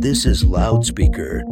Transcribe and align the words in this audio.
This 0.00 0.26
is 0.26 0.44
Loudspeaker. 0.44 1.42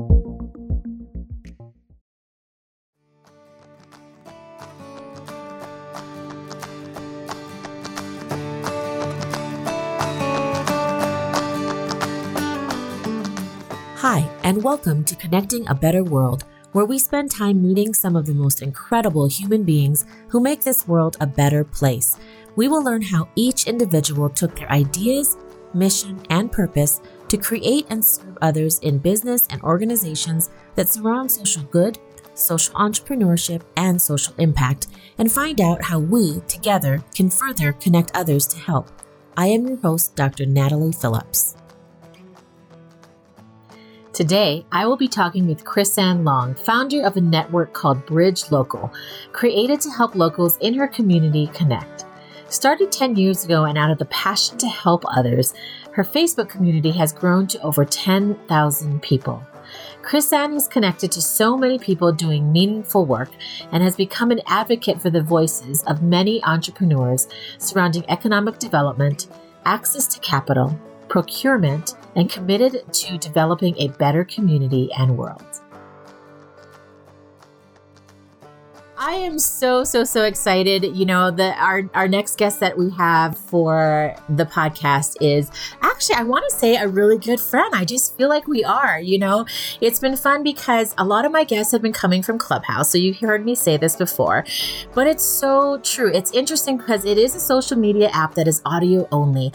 Hi, 13.96 14.30
and 14.45 14.63
welcome 14.63 15.03
to 15.03 15.17
Connecting 15.17 15.67
a 15.67 15.75
Better 15.75 16.05
World, 16.05 16.45
where 16.71 16.85
we 16.85 17.01
spend 17.01 17.33
time 17.33 17.61
meeting 17.61 17.93
some 17.93 18.15
of 18.15 18.27
the 18.27 18.33
most 18.33 18.63
incredible 18.63 19.27
human 19.27 19.65
beings 19.65 20.07
who 20.29 20.39
make 20.39 20.63
this 20.63 20.87
world 20.87 21.17
a 21.21 21.27
better 21.27 21.65
place. 21.65 22.17
We 22.55 22.69
will 22.69 22.85
learn 22.85 23.03
how 23.03 23.29
each 23.35 23.67
individual 23.67 24.29
took 24.31 24.55
their 24.55 24.71
ideas, 24.71 25.37
mission, 25.75 26.23
and 26.31 26.53
purpose 26.53 27.01
to 27.29 27.37
create 27.37 27.87
and 27.91 28.05
serve 28.05 28.39
others 28.41 28.79
in 28.80 28.98
business 28.98 29.47
and 29.51 29.62
organizations 29.62 30.51
that 30.75 30.89
surround 30.89 31.30
social 31.30 31.62
good, 31.65 31.98
social 32.34 32.75
entrepreneurship, 32.75 33.62
and 33.77 34.01
social 34.01 34.34
impact, 34.39 34.89
and 35.19 35.33
find 35.33 35.61
out 35.61 35.83
how 35.83 35.98
we, 35.98 36.41
together, 36.48 37.03
can 37.15 37.31
further 37.31 37.73
connect 37.73 38.11
others 38.15 38.47
to 38.47 38.59
help. 38.59 38.91
I 39.37 39.47
am 39.48 39.67
your 39.67 39.79
host, 39.79 40.17
Dr. 40.17 40.47
Natalie 40.47 40.93
Phillips. 40.93 41.57
Today, 44.12 44.65
I 44.73 44.87
will 44.87 44.97
be 44.97 45.09
talking 45.09 45.47
with 45.47 45.62
Chrissanne 45.62 46.25
Long, 46.25 46.55
founder 46.55 47.05
of 47.05 47.19
a 47.19 47.20
network 47.20 47.75
called 47.75 48.06
Bridge 48.06 48.51
Local, 48.51 48.91
created 49.33 49.79
to 49.83 49.91
help 49.91 50.15
locals 50.15 50.56
in 50.62 50.73
her 50.73 50.89
community 50.89 51.48
connect. 51.48 52.06
Started 52.48 52.91
10 52.91 53.17
years 53.17 53.45
ago 53.45 53.65
and 53.65 53.77
out 53.77 53.91
of 53.91 53.98
the 53.98 54.06
passion 54.06 54.56
to 54.56 54.69
help 54.69 55.05
others, 55.15 55.53
her 55.96 56.05
Facebook 56.05 56.50
community 56.50 56.91
has 56.91 57.10
grown 57.10 57.46
to 57.46 57.59
over 57.62 57.82
10,000 57.82 59.00
people. 59.00 59.42
Chrissanne 60.03 60.55
is 60.55 60.69
connected 60.69 61.11
to 61.12 61.22
so 61.22 61.56
many 61.56 61.78
people 61.78 62.12
doing 62.12 62.53
meaningful 62.53 63.06
work 63.06 63.30
and 63.72 63.83
has 63.83 63.97
become 63.97 64.30
an 64.30 64.42
advocate 64.47 65.00
for 65.00 65.08
the 65.08 65.22
voices 65.22 65.83
of 65.84 66.03
many 66.03 66.44
entrepreneurs 66.44 67.28
surrounding 67.56 68.05
economic 68.11 68.58
development, 68.58 69.28
access 69.64 70.06
to 70.08 70.20
capital, 70.20 70.78
procurement, 71.08 71.94
and 72.14 72.28
committed 72.28 72.92
to 72.92 73.16
developing 73.16 73.75
a 73.78 73.88
better 73.88 74.22
community 74.22 74.91
and 74.98 75.16
world. 75.16 75.56
I 78.98 79.12
am 79.12 79.39
so 79.39 79.84
so 79.84 80.05
so 80.05 80.25
excited. 80.25 80.97
You 80.97 81.05
know, 81.05 81.30
the 81.30 81.52
our 81.62 81.83
our 81.92 82.08
next 82.08 82.39
guest 82.39 82.61
that 82.61 82.78
we 82.78 82.91
have 82.92 83.36
for 83.36 84.14
the 84.30 84.47
podcast 84.47 85.16
is 85.20 85.50
actually 85.83 86.16
I 86.16 86.22
want 86.22 86.44
to 86.48 86.56
say 86.56 86.77
a 86.77 86.88
really 86.88 87.19
good 87.19 87.38
friend. 87.38 87.75
I 87.75 87.84
just 87.84 88.16
feel 88.16 88.30
like 88.30 88.48
we 88.48 88.64
are, 88.64 88.98
you 88.98 89.19
know. 89.19 89.44
It's 89.83 90.00
been 90.00 90.16
fun 90.16 90.42
because 90.42 90.94
a 90.97 91.05
lot 91.05 91.27
of 91.27 91.33
my 91.33 91.44
guests 91.44 91.72
have 91.72 91.83
been 91.83 91.92
coming 91.92 92.22
from 92.22 92.38
Clubhouse. 92.38 92.91
So 92.91 92.97
you 92.97 93.12
heard 93.12 93.44
me 93.44 93.55
say 93.55 93.77
this 93.77 93.97
before. 93.97 94.47
But 94.94 95.06
it's 95.06 95.25
so 95.25 95.78
true. 95.83 96.10
It's 96.14 96.33
interesting 96.33 96.78
because 96.78 97.05
it 97.05 97.19
is 97.19 97.34
a 97.34 97.41
social 97.41 97.77
media 97.77 98.08
app 98.14 98.34
that 98.36 98.48
is 98.48 98.62
audio 98.64 99.06
only. 99.12 99.53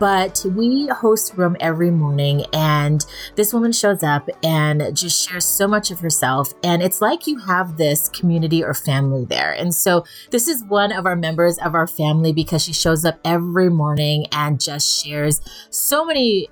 But 0.00 0.44
we 0.56 0.88
host 0.88 1.34
room 1.36 1.56
every 1.60 1.92
morning 1.92 2.44
and 2.52 3.06
this 3.36 3.54
woman 3.54 3.70
shows 3.70 4.02
up 4.02 4.28
and 4.42 4.96
just 4.96 5.28
shares 5.28 5.44
so 5.44 5.68
much 5.68 5.92
of 5.92 6.00
herself 6.00 6.52
and 6.64 6.82
it's 6.82 7.00
like 7.00 7.26
you 7.26 7.38
have 7.38 7.76
this 7.76 8.08
community 8.08 8.64
or 8.64 8.74
family 8.80 9.24
there. 9.24 9.52
And 9.52 9.74
so 9.74 10.04
this 10.30 10.48
is 10.48 10.64
one 10.64 10.92
of 10.92 11.06
our 11.06 11.16
members 11.16 11.58
of 11.58 11.74
our 11.74 11.86
family 11.86 12.32
because 12.32 12.62
she 12.62 12.72
shows 12.72 13.04
up 13.04 13.18
every 13.24 13.70
morning 13.70 14.26
and 14.32 14.60
just 14.60 15.04
shares 15.04 15.40
so 15.70 16.04
many 16.04 16.48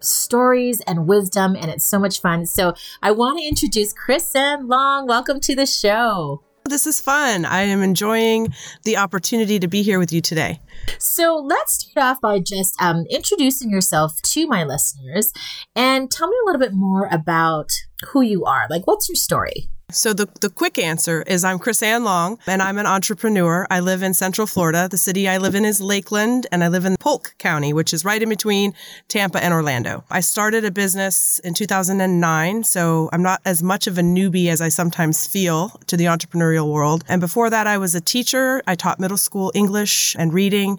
stories 0.00 0.80
and 0.82 1.06
wisdom 1.06 1.56
and 1.56 1.70
it's 1.70 1.86
so 1.86 1.98
much 1.98 2.20
fun. 2.20 2.46
So 2.46 2.74
I 3.02 3.12
want 3.12 3.38
to 3.38 3.44
introduce 3.44 3.94
Chrissanne 3.94 4.68
Long. 4.68 5.06
Welcome 5.06 5.40
to 5.40 5.54
the 5.54 5.66
show. 5.66 6.42
This 6.64 6.86
is 6.86 7.00
fun. 7.00 7.44
I 7.44 7.62
am 7.62 7.82
enjoying 7.82 8.54
the 8.84 8.96
opportunity 8.96 9.58
to 9.58 9.66
be 9.66 9.82
here 9.82 9.98
with 9.98 10.12
you 10.12 10.20
today. 10.20 10.60
So 10.98 11.36
let's 11.36 11.74
start 11.74 12.04
off 12.04 12.20
by 12.20 12.38
just 12.38 12.80
um, 12.80 13.04
introducing 13.10 13.68
yourself 13.70 14.22
to 14.22 14.46
my 14.46 14.64
listeners 14.64 15.32
and 15.74 16.10
tell 16.10 16.28
me 16.28 16.36
a 16.42 16.46
little 16.46 16.60
bit 16.60 16.72
more 16.72 17.08
about 17.10 17.72
who 18.12 18.22
you 18.22 18.44
are. 18.44 18.66
Like, 18.70 18.86
what's 18.86 19.08
your 19.08 19.16
story? 19.16 19.68
So 19.92 20.14
the, 20.14 20.26
the 20.40 20.48
quick 20.48 20.78
answer 20.78 21.22
is 21.22 21.44
I'm 21.44 21.58
Chrissanne 21.58 22.02
Long 22.02 22.38
and 22.46 22.62
I'm 22.62 22.78
an 22.78 22.86
entrepreneur. 22.86 23.66
I 23.70 23.80
live 23.80 24.02
in 24.02 24.14
Central 24.14 24.46
Florida. 24.46 24.88
The 24.90 24.96
city 24.96 25.28
I 25.28 25.36
live 25.36 25.54
in 25.54 25.64
is 25.64 25.80
Lakeland 25.80 26.46
and 26.50 26.64
I 26.64 26.68
live 26.68 26.86
in 26.86 26.96
Polk 26.98 27.34
County, 27.38 27.72
which 27.72 27.92
is 27.92 28.04
right 28.04 28.22
in 28.22 28.28
between 28.28 28.72
Tampa 29.08 29.42
and 29.44 29.52
Orlando. 29.52 30.04
I 30.10 30.20
started 30.20 30.64
a 30.64 30.70
business 30.70 31.38
in 31.40 31.52
2009, 31.52 32.64
so 32.64 33.10
I'm 33.12 33.22
not 33.22 33.42
as 33.44 33.62
much 33.62 33.86
of 33.86 33.98
a 33.98 34.02
newbie 34.02 34.48
as 34.48 34.62
I 34.62 34.70
sometimes 34.70 35.26
feel 35.26 35.80
to 35.86 35.96
the 35.96 36.06
entrepreneurial 36.06 36.72
world. 36.72 37.04
And 37.08 37.20
before 37.20 37.50
that, 37.50 37.66
I 37.66 37.76
was 37.76 37.94
a 37.94 38.00
teacher. 38.00 38.62
I 38.66 38.74
taught 38.74 38.98
middle 38.98 39.18
school 39.18 39.52
English 39.54 40.16
and 40.18 40.32
reading 40.32 40.78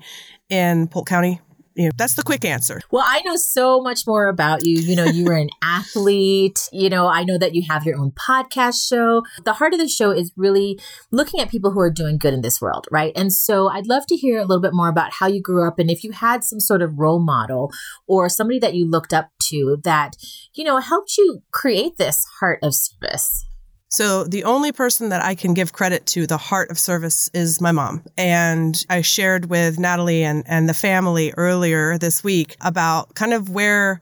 in 0.49 0.87
Polk 0.87 1.07
County, 1.07 1.39
you 1.75 1.85
know, 1.85 1.91
that's 1.97 2.13
the 2.13 2.23
quick 2.23 2.45
answer. 2.45 2.81
Well, 2.91 3.03
I 3.05 3.21
know 3.25 3.35
so 3.35 3.81
much 3.81 4.05
more 4.05 4.27
about 4.27 4.65
you. 4.65 4.79
You 4.79 4.95
know, 4.95 5.05
you 5.05 5.25
were 5.25 5.33
an 5.33 5.49
athlete. 5.63 6.69
You 6.71 6.89
know, 6.89 7.07
I 7.07 7.23
know 7.23 7.37
that 7.37 7.55
you 7.55 7.63
have 7.69 7.85
your 7.85 7.97
own 7.97 8.11
podcast 8.11 8.87
show. 8.87 9.23
The 9.43 9.53
heart 9.53 9.73
of 9.73 9.79
the 9.79 9.87
show 9.87 10.11
is 10.11 10.31
really 10.35 10.79
looking 11.11 11.39
at 11.39 11.49
people 11.49 11.71
who 11.71 11.79
are 11.79 11.91
doing 11.91 12.17
good 12.17 12.33
in 12.33 12.41
this 12.41 12.61
world, 12.61 12.87
right? 12.91 13.13
And 13.15 13.31
so 13.31 13.69
I'd 13.69 13.87
love 13.87 14.05
to 14.07 14.15
hear 14.15 14.39
a 14.39 14.45
little 14.45 14.61
bit 14.61 14.73
more 14.73 14.89
about 14.89 15.13
how 15.19 15.27
you 15.27 15.41
grew 15.41 15.67
up 15.67 15.79
and 15.79 15.89
if 15.89 16.03
you 16.03 16.11
had 16.11 16.43
some 16.43 16.59
sort 16.59 16.81
of 16.81 16.99
role 16.99 17.19
model 17.19 17.71
or 18.07 18.29
somebody 18.29 18.59
that 18.59 18.73
you 18.73 18.89
looked 18.89 19.13
up 19.13 19.29
to 19.49 19.77
that, 19.83 20.15
you 20.53 20.63
know, 20.63 20.77
helped 20.77 21.17
you 21.17 21.41
create 21.51 21.97
this 21.97 22.25
heart 22.39 22.59
of 22.61 22.73
service. 22.75 23.45
So 23.93 24.23
the 24.23 24.43
only 24.45 24.71
person 24.71 25.09
that 25.09 25.23
I 25.23 25.35
can 25.35 25.53
give 25.53 25.71
credit 25.71 26.07
to 26.07 26.25
the 26.25 26.35
heart 26.35 26.71
of 26.71 26.79
service 26.79 27.29
is 27.31 27.61
my 27.61 27.71
mom. 27.71 28.03
And 28.17 28.83
I 28.89 29.01
shared 29.01 29.51
with 29.51 29.77
Natalie 29.77 30.23
and, 30.23 30.43
and 30.47 30.67
the 30.67 30.73
family 30.73 31.31
earlier 31.37 31.99
this 31.99 32.23
week 32.23 32.55
about 32.61 33.13
kind 33.13 33.33
of 33.33 33.51
where 33.51 34.01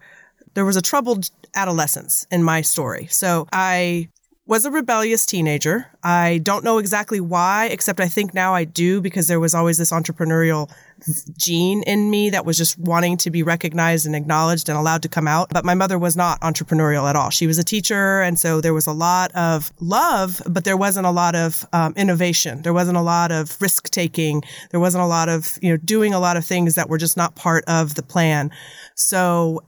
there 0.53 0.63
was 0.63 0.77
a 0.77 0.81
troubled 0.81 1.29
adolescence 1.55 2.25
in 2.31 2.41
my 2.41 2.61
story. 2.61 3.07
So 3.07 3.49
I 3.51 4.07
was 4.51 4.65
a 4.65 4.69
rebellious 4.69 5.25
teenager. 5.25 5.87
I 6.03 6.39
don't 6.39 6.65
know 6.65 6.77
exactly 6.77 7.21
why, 7.21 7.67
except 7.67 8.01
I 8.01 8.09
think 8.09 8.33
now 8.33 8.53
I 8.53 8.65
do 8.65 8.99
because 8.99 9.27
there 9.27 9.39
was 9.39 9.55
always 9.55 9.77
this 9.77 9.93
entrepreneurial 9.93 10.69
gene 11.37 11.83
in 11.83 12.09
me 12.09 12.31
that 12.31 12.45
was 12.45 12.57
just 12.57 12.77
wanting 12.77 13.15
to 13.15 13.31
be 13.31 13.43
recognized 13.43 14.05
and 14.05 14.13
acknowledged 14.13 14.67
and 14.67 14.77
allowed 14.77 15.03
to 15.03 15.07
come 15.07 15.25
out. 15.25 15.47
But 15.53 15.63
my 15.63 15.73
mother 15.73 15.97
was 15.97 16.17
not 16.17 16.41
entrepreneurial 16.41 17.09
at 17.09 17.15
all. 17.15 17.29
She 17.29 17.47
was 17.47 17.59
a 17.59 17.63
teacher. 17.63 18.19
And 18.19 18.37
so 18.37 18.59
there 18.59 18.73
was 18.73 18.87
a 18.87 18.91
lot 18.91 19.31
of 19.35 19.71
love, 19.79 20.41
but 20.45 20.65
there 20.65 20.75
wasn't 20.75 21.07
a 21.07 21.11
lot 21.11 21.33
of 21.33 21.65
um, 21.71 21.93
innovation. 21.95 22.61
There 22.61 22.73
wasn't 22.73 22.97
a 22.97 23.01
lot 23.01 23.31
of 23.31 23.55
risk 23.61 23.89
taking. 23.89 24.43
There 24.71 24.81
wasn't 24.81 25.05
a 25.05 25.07
lot 25.07 25.29
of, 25.29 25.57
you 25.61 25.69
know, 25.69 25.77
doing 25.77 26.13
a 26.13 26.19
lot 26.19 26.35
of 26.35 26.45
things 26.45 26.75
that 26.75 26.89
were 26.89 26.97
just 26.97 27.15
not 27.15 27.35
part 27.35 27.63
of 27.69 27.95
the 27.95 28.03
plan. 28.03 28.51
So 28.95 29.63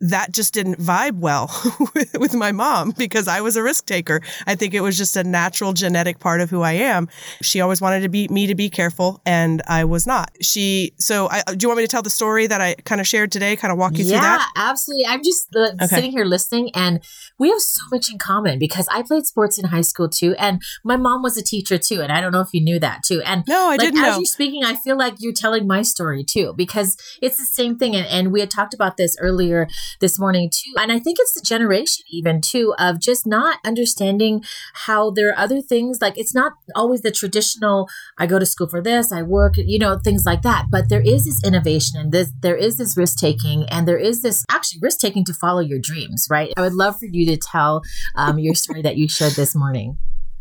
that 0.00 0.32
just 0.32 0.52
didn't 0.52 0.78
vibe 0.78 1.18
well 1.18 1.50
with, 1.94 2.34
my 2.36 2.52
mom 2.52 2.92
because 2.98 3.28
I 3.28 3.40
was 3.40 3.56
a 3.56 3.62
risk 3.62 3.86
taker. 3.86 4.20
I 4.46 4.56
think 4.56 4.74
it 4.74 4.82
was 4.82 4.98
just 4.98 5.16
a 5.16 5.24
natural 5.24 5.72
genetic 5.72 6.18
part 6.18 6.42
of 6.42 6.50
who 6.50 6.60
I 6.60 6.72
am. 6.72 7.08
She 7.40 7.62
always 7.62 7.80
wanted 7.80 8.00
to 8.00 8.10
be 8.10 8.28
me 8.28 8.46
to 8.48 8.54
be 8.54 8.68
careful 8.68 9.22
and 9.24 9.62
I 9.66 9.84
was 9.84 10.06
not. 10.06 10.30
She, 10.42 10.92
so 10.98 11.28
I, 11.30 11.42
do 11.46 11.64
you 11.64 11.68
want 11.68 11.78
me 11.78 11.84
to 11.84 11.88
tell 11.88 12.02
the 12.02 12.10
story 12.10 12.46
that 12.46 12.60
I 12.60 12.74
kind 12.84 13.00
of 13.00 13.06
shared 13.06 13.32
today, 13.32 13.56
kind 13.56 13.72
of 13.72 13.78
walk 13.78 13.96
you 13.96 14.04
yeah, 14.04 14.10
through 14.10 14.20
that? 14.20 14.52
Yeah, 14.54 14.70
absolutely. 14.70 15.06
I'm 15.06 15.22
just 15.24 15.56
uh, 15.56 15.60
okay. 15.60 15.86
sitting 15.86 16.10
here 16.10 16.26
listening 16.26 16.70
and 16.74 17.02
we 17.38 17.48
have 17.48 17.60
so 17.60 17.82
much 17.90 18.12
in 18.12 18.18
common 18.18 18.58
because 18.58 18.86
I 18.92 19.02
played 19.02 19.24
sports 19.24 19.58
in 19.58 19.66
high 19.66 19.80
school 19.80 20.10
too. 20.10 20.34
And 20.38 20.60
my 20.84 20.98
mom 20.98 21.22
was 21.22 21.38
a 21.38 21.42
teacher 21.42 21.78
too. 21.78 22.02
And 22.02 22.12
I 22.12 22.20
don't 22.20 22.32
know 22.32 22.40
if 22.40 22.52
you 22.52 22.60
knew 22.60 22.78
that 22.80 23.02
too. 23.02 23.22
And 23.22 23.44
no, 23.48 23.68
I 23.68 23.76
like, 23.76 23.80
didn't 23.80 24.00
as 24.00 24.06
know. 24.06 24.16
you're 24.18 24.26
speaking, 24.26 24.62
I 24.62 24.74
feel 24.74 24.98
like 24.98 25.14
you're 25.20 25.32
telling 25.32 25.66
my 25.66 25.80
story 25.80 26.22
too 26.22 26.52
because 26.54 26.98
it's 27.22 27.38
the 27.38 27.44
same 27.44 27.78
thing. 27.78 27.96
And, 27.96 28.06
and 28.06 28.32
we 28.32 28.40
had 28.40 28.50
talked 28.50 28.74
about 28.74 28.98
this 28.98 29.16
earlier 29.20 29.68
this 30.00 30.18
morning 30.18 30.50
too. 30.52 30.72
And 30.76 30.92
I 30.92 30.98
think 30.98 31.18
it's 31.20 31.34
the 31.34 31.40
generation 31.40 32.04
even 32.10 32.40
too 32.40 32.74
of 32.78 33.00
just 33.00 33.26
not 33.26 33.58
understanding 33.64 34.44
how 34.74 35.10
there 35.10 35.30
are 35.30 35.38
other 35.38 35.60
things 35.60 35.98
like 36.00 36.18
it's 36.18 36.34
not 36.34 36.52
always 36.74 37.02
the 37.02 37.10
traditional 37.10 37.88
I 38.18 38.26
go 38.26 38.38
to 38.38 38.46
school 38.46 38.68
for 38.68 38.82
this, 38.82 39.12
I 39.12 39.22
work, 39.22 39.54
you 39.56 39.78
know, 39.78 39.98
things 39.98 40.24
like 40.24 40.42
that. 40.42 40.66
But 40.70 40.88
there 40.88 41.02
is 41.02 41.24
this 41.24 41.42
innovation 41.44 42.00
and 42.00 42.12
this 42.12 42.32
there 42.40 42.56
is 42.56 42.78
this 42.78 42.96
risk 42.96 43.18
taking 43.18 43.64
and 43.68 43.86
there 43.86 43.98
is 43.98 44.22
this 44.22 44.44
actually 44.50 44.80
risk 44.82 44.98
taking 45.00 45.24
to 45.24 45.34
follow 45.34 45.60
your 45.60 45.78
dreams, 45.78 46.26
right? 46.30 46.52
I 46.56 46.60
would 46.62 46.74
love 46.74 46.98
for 46.98 47.06
you 47.06 47.26
to 47.26 47.36
tell 47.36 47.82
um, 48.14 48.38
your 48.38 48.54
story 48.54 48.82
that 48.82 48.96
you 48.96 49.08
shared 49.08 49.32
this 49.32 49.54
morning. 49.54 49.98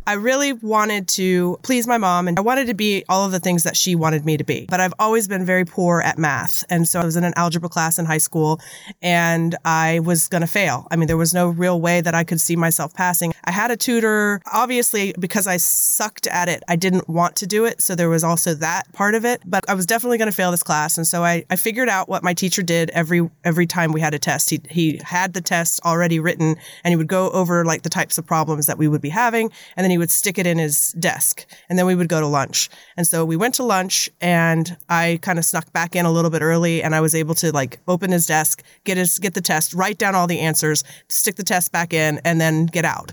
I 0.07 0.13
really 0.13 0.53
wanted 0.53 1.07
to 1.09 1.57
please 1.63 1.87
my 1.87 1.97
mom 1.97 2.27
and 2.27 2.37
I 2.37 2.41
wanted 2.41 2.67
to 2.67 2.75
be 2.75 3.03
all 3.09 3.25
of 3.25 3.31
the 3.31 3.39
things 3.39 3.63
that 3.63 3.75
she 3.75 3.95
wanted 3.95 4.23
me 4.23 4.37
to 4.37 4.43
be. 4.43 4.67
But 4.69 4.79
I've 4.79 4.93
always 4.99 5.27
been 5.27 5.43
very 5.43 5.65
poor 5.65 5.99
at 6.01 6.19
math. 6.19 6.63
And 6.69 6.87
so 6.87 6.99
I 6.99 7.05
was 7.05 7.15
in 7.15 7.23
an 7.23 7.33
algebra 7.35 7.69
class 7.69 7.97
in 7.97 8.05
high 8.05 8.19
school 8.19 8.61
and 9.01 9.55
I 9.65 9.99
was 10.01 10.27
going 10.27 10.41
to 10.41 10.47
fail. 10.47 10.87
I 10.91 10.95
mean, 10.95 11.07
there 11.07 11.17
was 11.17 11.33
no 11.33 11.47
real 11.47 11.81
way 11.81 12.01
that 12.01 12.13
I 12.13 12.23
could 12.23 12.39
see 12.39 12.55
myself 12.55 12.93
passing. 12.93 13.33
I 13.45 13.51
had 13.51 13.71
a 13.71 13.77
tutor. 13.77 14.41
Obviously, 14.53 15.15
because 15.19 15.47
I 15.47 15.57
sucked 15.57 16.27
at 16.27 16.49
it, 16.49 16.61
I 16.67 16.75
didn't 16.75 17.09
want 17.09 17.35
to 17.37 17.47
do 17.47 17.65
it. 17.65 17.81
So 17.81 17.95
there 17.95 18.09
was 18.09 18.23
also 18.23 18.53
that 18.55 18.91
part 18.93 19.15
of 19.15 19.25
it. 19.25 19.41
But 19.43 19.67
I 19.67 19.73
was 19.73 19.87
definitely 19.87 20.19
going 20.19 20.29
to 20.29 20.35
fail 20.35 20.51
this 20.51 20.63
class. 20.63 20.97
And 20.97 21.07
so 21.07 21.23
I, 21.23 21.45
I 21.49 21.55
figured 21.55 21.89
out 21.89 22.09
what 22.09 22.21
my 22.21 22.35
teacher 22.35 22.61
did 22.61 22.91
every 22.91 23.27
every 23.43 23.65
time 23.65 23.91
we 23.91 24.01
had 24.01 24.13
a 24.13 24.19
test. 24.19 24.51
He, 24.51 24.61
he 24.69 25.01
had 25.03 25.33
the 25.33 25.41
test 25.41 25.79
already 25.83 26.19
written 26.19 26.57
and 26.83 26.91
he 26.91 26.95
would 26.95 27.07
go 27.07 27.31
over 27.31 27.65
like 27.65 27.81
the 27.81 27.89
types 27.89 28.19
of 28.19 28.25
problems 28.27 28.67
that 28.67 28.77
we 28.77 28.87
would 28.87 29.01
be 29.01 29.09
having. 29.09 29.51
And 29.75 29.83
then 29.83 29.89
he 29.89 29.94
would 29.97 30.11
stick 30.11 30.37
it 30.37 30.47
in 30.47 30.57
his 30.57 30.91
desk 30.93 31.45
and 31.69 31.77
then 31.77 31.85
we 31.85 31.95
would 31.95 32.09
go 32.09 32.19
to 32.19 32.27
lunch. 32.27 32.69
And 32.97 33.07
so 33.07 33.25
we 33.25 33.35
went 33.35 33.55
to 33.55 33.63
lunch 33.63 34.09
and 34.21 34.77
I 34.89 35.19
kind 35.21 35.39
of 35.39 35.45
snuck 35.45 35.71
back 35.73 35.95
in 35.95 36.05
a 36.05 36.11
little 36.11 36.31
bit 36.31 36.41
early 36.41 36.81
and 36.83 36.95
I 36.95 37.01
was 37.01 37.15
able 37.15 37.35
to 37.35 37.51
like 37.51 37.79
open 37.87 38.11
his 38.11 38.25
desk, 38.25 38.63
get 38.83 38.97
his, 38.97 39.19
get 39.19 39.33
the 39.33 39.41
test, 39.41 39.73
write 39.73 39.97
down 39.97 40.15
all 40.15 40.27
the 40.27 40.39
answers, 40.39 40.83
stick 41.07 41.35
the 41.35 41.43
test 41.43 41.71
back 41.71 41.93
in 41.93 42.19
and 42.25 42.39
then 42.39 42.65
get 42.65 42.85
out. 42.85 43.11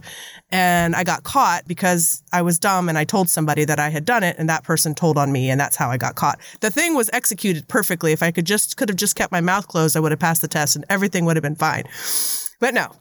And 0.51 0.95
I 0.95 1.05
got 1.05 1.25
caught 1.25 1.67
because 1.67 2.23
I 2.33 2.43
was 2.43 2.59
dumb 2.59 2.89
and 2.89 2.99
I 2.99 3.05
told 3.05 3.29
somebody 3.29 3.65
that 3.65 3.79
I 3.79 3.89
had 3.89 4.05
done 4.05 4.23
it 4.23 4.37
and 4.39 4.49
that 4.49 4.65
person 4.65 4.95
told 4.95 5.19
on 5.19 5.33
me 5.33 5.51
and 5.51 5.61
that's 5.61 5.77
how 5.77 5.91
I 5.91 5.97
got 5.97 6.15
caught. 6.15 6.41
The 6.61 6.71
thing 6.71 6.95
was 6.95 7.11
executed 7.13 7.69
perfectly. 7.69 8.13
If 8.13 8.23
I 8.23 8.31
could 8.31 8.47
just, 8.47 8.77
could 8.77 8.89
have 8.89 8.97
just 8.97 9.17
kept 9.17 9.33
my 9.33 9.41
mouth 9.41 9.69
closed, 9.69 9.97
I 9.97 10.01
would 10.01 10.13
have 10.13 10.21
passed 10.21 10.43
the 10.43 10.49
test 10.49 10.77
and 10.77 10.85
everything 10.89 11.25
would 11.25 11.37
have 11.37 11.43
been 11.43 11.57
fine. 11.57 11.85
But 12.61 12.75
no, 12.75 12.93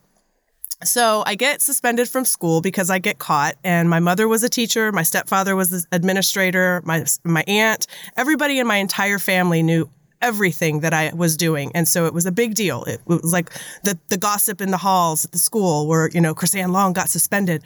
so 0.83 1.23
I 1.25 1.35
get 1.35 1.61
suspended 1.61 2.09
from 2.09 2.25
school 2.25 2.61
because 2.61 2.89
I 2.89 2.99
get 2.99 3.19
caught 3.19 3.55
and 3.63 3.89
my 3.89 3.99
mother 3.99 4.27
was 4.27 4.43
a 4.43 4.49
teacher, 4.49 4.91
my 4.91 5.03
stepfather 5.03 5.55
was 5.55 5.69
the 5.69 5.85
administrator, 5.91 6.81
my 6.85 7.05
my 7.23 7.43
aunt, 7.47 7.87
everybody 8.17 8.59
in 8.59 8.67
my 8.67 8.77
entire 8.77 9.19
family 9.19 9.63
knew 9.63 9.89
everything 10.21 10.81
that 10.81 10.94
I 10.94 11.12
was 11.13 11.38
doing. 11.38 11.71
And 11.73 11.88
so 11.88 12.06
it 12.06 12.13
was 12.13 12.25
a 12.25 12.31
big 12.31 12.56
deal. 12.56 12.83
It, 12.83 13.01
was 13.06 13.33
like 13.33 13.50
the, 13.83 13.97
the 14.09 14.18
gossip 14.18 14.62
in 14.62 14.71
the 14.71 14.77
halls 14.77 15.25
at 15.25 15.31
the 15.31 15.39
school 15.39 15.88
where, 15.88 16.09
you 16.13 16.21
know, 16.21 16.33
Chrissanne 16.33 16.71
Long 16.71 16.94
got 16.94 17.09
suspended. 17.09 17.63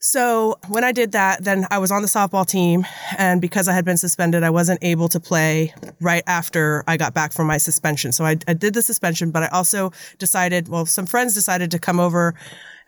So 0.00 0.58
when 0.68 0.84
I 0.84 0.92
did 0.92 1.12
that, 1.12 1.44
then 1.44 1.66
I 1.70 1.78
was 1.78 1.90
on 1.90 2.02
the 2.02 2.08
softball 2.08 2.46
team. 2.46 2.86
And 3.18 3.40
because 3.40 3.68
I 3.68 3.72
had 3.72 3.84
been 3.84 3.96
suspended, 3.96 4.42
I 4.42 4.50
wasn't 4.50 4.82
able 4.82 5.08
to 5.08 5.20
play 5.20 5.74
right 6.00 6.22
after 6.26 6.84
I 6.86 6.96
got 6.96 7.14
back 7.14 7.32
from 7.32 7.46
my 7.46 7.56
suspension. 7.56 8.12
So 8.12 8.24
I, 8.24 8.36
I 8.48 8.54
did 8.54 8.74
the 8.74 8.82
suspension, 8.82 9.30
but 9.30 9.42
I 9.42 9.48
also 9.48 9.92
decided, 10.18 10.68
well, 10.68 10.86
some 10.86 11.06
friends 11.06 11.34
decided 11.34 11.70
to 11.70 11.78
come 11.78 12.00
over 12.00 12.34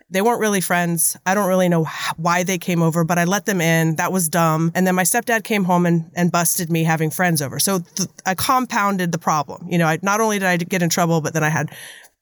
they 0.09 0.21
weren't 0.21 0.39
really 0.39 0.61
friends. 0.61 1.17
I 1.25 1.33
don't 1.33 1.47
really 1.47 1.67
know 1.67 1.85
why 2.15 2.43
they 2.43 2.57
came 2.57 2.81
over, 2.81 3.03
but 3.03 3.17
I 3.17 3.25
let 3.25 3.45
them 3.45 3.59
in. 3.59 3.95
That 3.95 4.11
was 4.11 4.29
dumb. 4.29 4.71
And 4.73 4.87
then 4.87 4.95
my 4.95 5.03
stepdad 5.03 5.43
came 5.43 5.65
home 5.65 5.85
and, 5.85 6.09
and 6.15 6.31
busted 6.31 6.71
me 6.71 6.83
having 6.83 7.09
friends 7.09 7.41
over. 7.41 7.59
So 7.59 7.79
th- 7.79 8.09
I 8.25 8.33
compounded 8.35 9.11
the 9.11 9.17
problem. 9.17 9.67
You 9.69 9.77
know, 9.77 9.87
I, 9.87 9.99
not 10.01 10.21
only 10.21 10.39
did 10.39 10.47
I 10.47 10.57
get 10.57 10.81
in 10.81 10.89
trouble, 10.89 11.19
but 11.21 11.33
then 11.33 11.43
I 11.43 11.49
had 11.49 11.71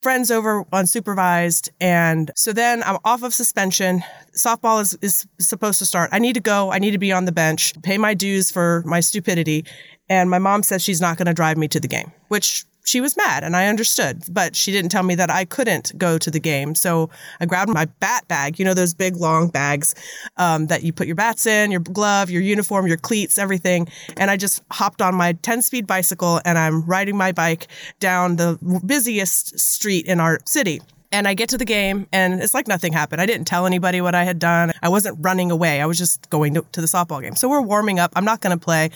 friends 0.02 0.32
over 0.32 0.64
unsupervised. 0.66 1.70
And 1.80 2.32
so 2.36 2.54
then 2.54 2.84
I'm 2.84 2.98
off 3.06 3.24
of 3.24 3.34
suspension. 3.34 4.04
Softball 4.36 4.82
is, 4.82 4.98
is 5.02 5.28
supposed 5.40 5.80
to 5.80 5.86
start. 5.86 6.10
I 6.12 6.20
need 6.20 6.34
to 6.34 6.42
go. 6.42 6.72
I 6.72 6.80
need 6.80 6.92
to 6.92 6.98
be 6.98 7.12
on 7.12 7.26
the 7.26 7.32
bench, 7.32 7.74
pay 7.84 7.98
my 7.98 8.14
dues 8.14 8.52
for 8.52 8.84
my 8.86 9.00
stupidity. 9.00 9.66
And 10.10 10.30
my 10.30 10.40
mom 10.40 10.64
says 10.64 10.84
she's 10.84 11.02
not 11.02 11.18
going 11.18 11.26
to 11.26 11.34
drive 11.34 11.58
me 11.58 11.68
to 11.70 11.80
the 11.80 11.88
game, 11.88 12.12
which 12.28 12.66
she 12.86 13.02
was 13.02 13.18
mad 13.18 13.44
and 13.44 13.56
I 13.56 13.68
understood, 13.68 14.24
but 14.32 14.56
she 14.56 14.72
didn't 14.72 14.92
tell 14.92 15.04
me 15.04 15.16
that 15.16 15.30
I 15.30 15.44
couldn't 15.44 15.98
go 15.98 16.18
to 16.20 16.32
the 16.32 16.40
game. 16.40 16.76
So 16.76 17.10
I 17.40 17.46
grabbed 17.46 17.74
my 17.74 17.86
bat 18.00 18.28
bag, 18.28 18.60
you 18.60 18.64
know, 18.64 18.76
those 18.76 18.94
big 18.94 19.16
long 19.16 19.50
bags 19.50 19.96
um, 20.38 20.68
that 20.68 20.84
you 20.84 20.94
put 20.94 21.08
your 21.08 21.16
bats 21.16 21.48
in, 21.48 21.72
your 21.72 21.80
glove, 21.82 22.30
your 22.30 22.44
uniform, 22.44 22.86
your 22.86 22.98
cleats, 22.98 23.40
everything. 23.40 23.88
And 24.18 24.30
I 24.30 24.38
just 24.38 24.64
hopped 24.72 25.02
on 25.02 25.16
my 25.16 25.34
10 25.34 25.64
speed 25.64 25.88
bicycle 25.88 26.40
and 26.46 26.58
I'm 26.58 26.86
riding 26.86 27.18
my 27.18 27.32
bike 27.32 27.68
down 28.00 28.36
the 28.36 28.58
busiest 28.86 29.60
street 29.60 30.06
in 30.06 30.20
our 30.20 30.40
city. 30.46 30.80
And 31.16 31.30
I 31.30 31.34
get 31.34 31.48
to 31.50 31.58
the 31.58 31.64
game 31.64 32.08
and 32.12 32.42
it's 32.42 32.54
like 32.54 32.68
nothing 32.68 32.92
happened. 32.92 33.22
I 33.22 33.26
didn't 33.26 33.46
tell 33.46 33.66
anybody 33.66 34.02
what 34.02 34.14
I 34.14 34.26
had 34.26 34.38
done. 34.38 34.74
I 34.82 34.90
wasn't 34.90 35.18
running 35.22 35.50
away. 35.50 35.80
I 35.80 35.86
was 35.86 35.98
just 35.98 36.30
going 36.30 36.56
to, 36.56 36.66
to 36.74 36.82
the 36.82 36.88
softball 36.88 37.22
game. 37.22 37.38
So 37.38 37.48
we're 37.48 37.62
warming 37.62 38.00
up. 38.00 38.12
I'm 38.18 38.26
not 38.26 38.42
going 38.42 38.58
to 38.58 38.62
play, 38.62 38.90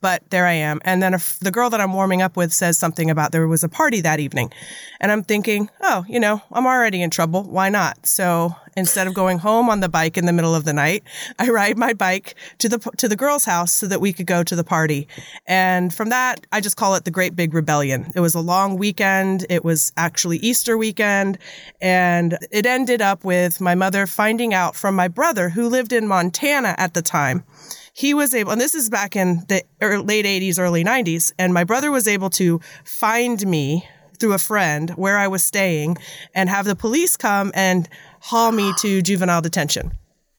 but 0.00 0.22
there 0.30 0.46
I 0.46 0.52
am. 0.52 0.80
And 0.86 1.02
then 1.02 1.14
the 1.42 1.50
girl 1.50 1.68
that 1.68 1.78
I'm 1.78 1.92
warming 1.92 2.22
up 2.22 2.34
with 2.34 2.50
says 2.50 2.78
something 2.78 3.10
about 3.10 3.32
there 3.32 3.46
was 3.46 3.62
a 3.62 3.68
party 3.68 4.00
that 4.00 4.20
evening. 4.20 4.50
And 5.00 5.12
I'm 5.12 5.22
thinking, 5.22 5.68
oh, 5.82 6.06
you 6.08 6.18
know, 6.18 6.40
I'm 6.50 6.66
already 6.66 7.02
in 7.02 7.10
trouble. 7.10 7.42
Why 7.42 7.68
not? 7.68 8.06
So 8.06 8.56
instead 8.76 9.06
of 9.06 9.14
going 9.14 9.38
home 9.38 9.68
on 9.70 9.80
the 9.80 9.88
bike 9.88 10.16
in 10.16 10.26
the 10.26 10.32
middle 10.32 10.54
of 10.54 10.64
the 10.64 10.72
night, 10.72 11.02
I 11.38 11.48
ride 11.48 11.78
my 11.78 11.94
bike 11.94 12.34
to 12.58 12.68
the 12.68 12.78
to 12.96 13.08
the 13.08 13.16
girl's 13.16 13.44
house 13.44 13.72
so 13.72 13.86
that 13.86 14.00
we 14.00 14.12
could 14.12 14.26
go 14.26 14.42
to 14.42 14.56
the 14.56 14.64
party. 14.64 15.08
And 15.46 15.92
from 15.92 16.10
that, 16.10 16.46
I 16.52 16.60
just 16.60 16.76
call 16.76 16.94
it 16.94 17.04
the 17.04 17.10
Great 17.10 17.34
Big 17.34 17.54
Rebellion. 17.54 18.12
It 18.14 18.20
was 18.20 18.34
a 18.34 18.40
long 18.40 18.76
weekend. 18.76 19.46
It 19.48 19.64
was 19.64 19.92
actually 19.96 20.38
Easter 20.38 20.76
weekend, 20.76 21.38
and 21.80 22.38
it 22.50 22.66
ended 22.66 23.02
up 23.02 23.24
with 23.24 23.60
my 23.60 23.74
mother 23.74 24.06
finding 24.06 24.52
out 24.54 24.76
from 24.76 24.94
my 24.94 25.08
brother 25.08 25.50
who 25.50 25.68
lived 25.68 25.92
in 25.92 26.06
Montana 26.06 26.74
at 26.78 26.94
the 26.94 27.02
time 27.02 27.44
he 27.96 28.12
was 28.12 28.34
able, 28.34 28.52
and 28.52 28.60
this 28.60 28.74
is 28.74 28.90
back 28.90 29.16
in 29.16 29.42
the 29.48 29.62
late 29.80 30.26
80s, 30.26 30.58
early 30.58 30.84
90s, 30.84 31.32
and 31.38 31.54
my 31.54 31.64
brother 31.64 31.90
was 31.90 32.06
able 32.06 32.28
to 32.28 32.60
find 32.84 33.46
me 33.46 33.88
through 34.18 34.34
a 34.34 34.38
friend 34.38 34.90
where 34.90 35.16
I 35.16 35.28
was 35.28 35.44
staying 35.44 35.96
and 36.34 36.48
have 36.48 36.66
the 36.66 36.76
police 36.76 37.16
come 37.16 37.52
and 37.54 37.88
haul 38.26 38.50
me 38.50 38.72
to 38.78 39.02
juvenile 39.02 39.40
detention. 39.40 39.92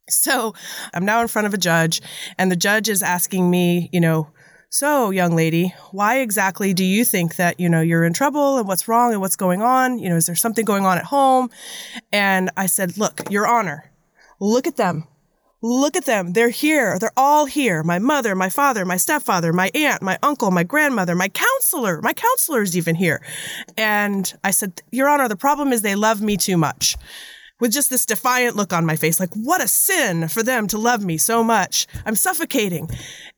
So 0.09 0.53
I'm 0.93 1.05
now 1.05 1.21
in 1.21 1.29
front 1.29 1.47
of 1.47 1.53
a 1.53 1.57
judge, 1.57 2.01
and 2.37 2.51
the 2.51 2.55
judge 2.55 2.89
is 2.89 3.01
asking 3.01 3.49
me, 3.49 3.89
you 3.93 4.01
know, 4.01 4.29
so 4.69 5.11
young 5.11 5.35
lady, 5.35 5.73
why 5.91 6.19
exactly 6.19 6.73
do 6.73 6.83
you 6.83 7.05
think 7.05 7.37
that, 7.37 7.59
you 7.59 7.69
know, 7.69 7.79
you're 7.79 8.03
in 8.03 8.11
trouble 8.11 8.57
and 8.57 8.67
what's 8.67 8.89
wrong 8.89 9.13
and 9.13 9.21
what's 9.21 9.37
going 9.37 9.61
on? 9.61 9.99
You 9.99 10.09
know, 10.09 10.17
is 10.17 10.25
there 10.25 10.35
something 10.35 10.65
going 10.65 10.85
on 10.85 10.97
at 10.97 11.05
home? 11.05 11.49
And 12.11 12.51
I 12.57 12.65
said, 12.65 12.97
look, 12.97 13.31
your 13.31 13.47
honor, 13.47 13.89
look 14.41 14.67
at 14.67 14.75
them. 14.75 15.07
Look 15.61 15.95
at 15.95 16.05
them. 16.05 16.33
They're 16.33 16.49
here. 16.49 16.99
They're 16.99 17.09
all 17.17 17.45
here. 17.45 17.81
My 17.81 17.97
mother, 17.97 18.35
my 18.35 18.49
father, 18.49 18.85
my 18.85 18.97
stepfather, 18.97 19.53
my 19.53 19.71
aunt, 19.73 20.01
my 20.01 20.19
uncle, 20.21 20.51
my 20.51 20.63
grandmother, 20.63 21.15
my 21.15 21.29
counselor. 21.29 22.01
My 22.01 22.13
counselor 22.13 22.61
is 22.61 22.77
even 22.77 22.95
here. 22.95 23.23
And 23.75 24.31
I 24.43 24.51
said, 24.51 24.81
Your 24.91 25.09
Honor, 25.09 25.27
the 25.27 25.35
problem 25.35 25.73
is 25.73 25.81
they 25.81 25.95
love 25.95 26.21
me 26.21 26.37
too 26.37 26.57
much. 26.57 26.95
With 27.59 27.71
just 27.71 27.89
this 27.89 28.05
defiant 28.05 28.55
look 28.55 28.71
on 28.71 28.85
my 28.85 28.95
face, 28.95 29.19
like, 29.19 29.33
what 29.33 29.63
a 29.63 29.67
sin 29.67 30.27
for 30.27 30.43
them 30.43 30.67
to 30.67 30.77
love 30.77 31.03
me 31.03 31.17
so 31.17 31.43
much. 31.43 31.87
I'm 32.05 32.15
suffocating. 32.15 32.89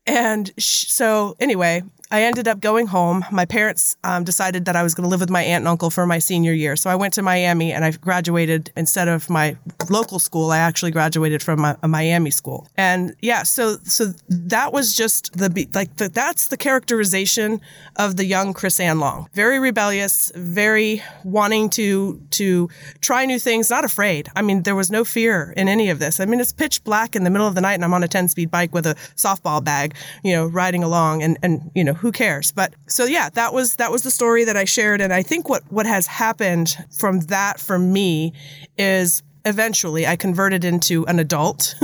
And 0.06 0.50
sh- 0.58 0.86
so, 0.88 1.36
anyway, 1.40 1.82
I 2.12 2.22
ended 2.22 2.48
up 2.48 2.60
going 2.60 2.88
home. 2.88 3.24
My 3.30 3.44
parents 3.44 3.96
um, 4.02 4.24
decided 4.24 4.64
that 4.64 4.74
I 4.74 4.82
was 4.82 4.94
going 4.94 5.04
to 5.04 5.08
live 5.08 5.20
with 5.20 5.30
my 5.30 5.42
aunt 5.42 5.62
and 5.62 5.68
uncle 5.68 5.90
for 5.90 6.06
my 6.06 6.18
senior 6.18 6.52
year. 6.52 6.74
So 6.74 6.90
I 6.90 6.96
went 6.96 7.14
to 7.14 7.22
Miami 7.22 7.72
and 7.72 7.84
I 7.84 7.92
graduated 7.92 8.72
instead 8.76 9.06
of 9.06 9.30
my 9.30 9.56
local 9.88 10.18
school. 10.18 10.50
I 10.50 10.58
actually 10.58 10.90
graduated 10.90 11.40
from 11.40 11.64
a, 11.64 11.78
a 11.84 11.88
Miami 11.88 12.30
school. 12.30 12.66
And 12.76 13.14
yeah, 13.20 13.44
so 13.44 13.76
so 13.84 14.06
that 14.28 14.72
was 14.72 14.96
just 14.96 15.38
the 15.38 15.68
like 15.72 15.96
the, 15.96 16.08
that's 16.08 16.48
the 16.48 16.56
characterization 16.56 17.60
of 17.94 18.16
the 18.16 18.24
young 18.24 18.54
Chrissanne 18.54 18.98
Long. 18.98 19.28
Very 19.32 19.60
rebellious, 19.60 20.32
very 20.34 21.02
wanting 21.22 21.70
to 21.70 22.20
to 22.30 22.68
try 23.00 23.24
new 23.24 23.38
things, 23.38 23.70
not 23.70 23.84
afraid. 23.84 24.28
I 24.34 24.42
mean, 24.42 24.64
there 24.64 24.74
was 24.74 24.90
no 24.90 25.04
fear 25.04 25.54
in 25.56 25.68
any 25.68 25.90
of 25.90 26.00
this. 26.00 26.18
I 26.18 26.24
mean, 26.24 26.40
it's 26.40 26.52
pitch 26.52 26.82
black 26.82 27.14
in 27.14 27.22
the 27.22 27.30
middle 27.30 27.46
of 27.46 27.54
the 27.54 27.60
night 27.60 27.74
and 27.74 27.84
I'm 27.84 27.94
on 27.94 28.02
a 28.02 28.08
10 28.08 28.28
speed 28.28 28.50
bike 28.50 28.74
with 28.74 28.86
a 28.86 28.96
softball 29.14 29.62
bag, 29.62 29.94
you 30.24 30.34
know, 30.34 30.46
riding 30.46 30.82
along 30.82 31.22
and 31.22 31.38
and 31.42 31.70
you 31.74 31.84
know 31.84 31.99
who 32.00 32.12
cares? 32.12 32.50
But 32.52 32.74
so 32.86 33.04
yeah, 33.04 33.28
that 33.30 33.52
was 33.52 33.76
that 33.76 33.92
was 33.92 34.02
the 34.02 34.10
story 34.10 34.44
that 34.44 34.56
I 34.56 34.64
shared, 34.64 35.00
and 35.00 35.12
I 35.12 35.22
think 35.22 35.48
what 35.48 35.62
what 35.70 35.86
has 35.86 36.06
happened 36.06 36.76
from 36.90 37.20
that 37.20 37.60
for 37.60 37.78
me 37.78 38.32
is 38.78 39.22
eventually 39.44 40.06
I 40.06 40.16
converted 40.16 40.64
into 40.64 41.06
an 41.06 41.18
adult, 41.18 41.74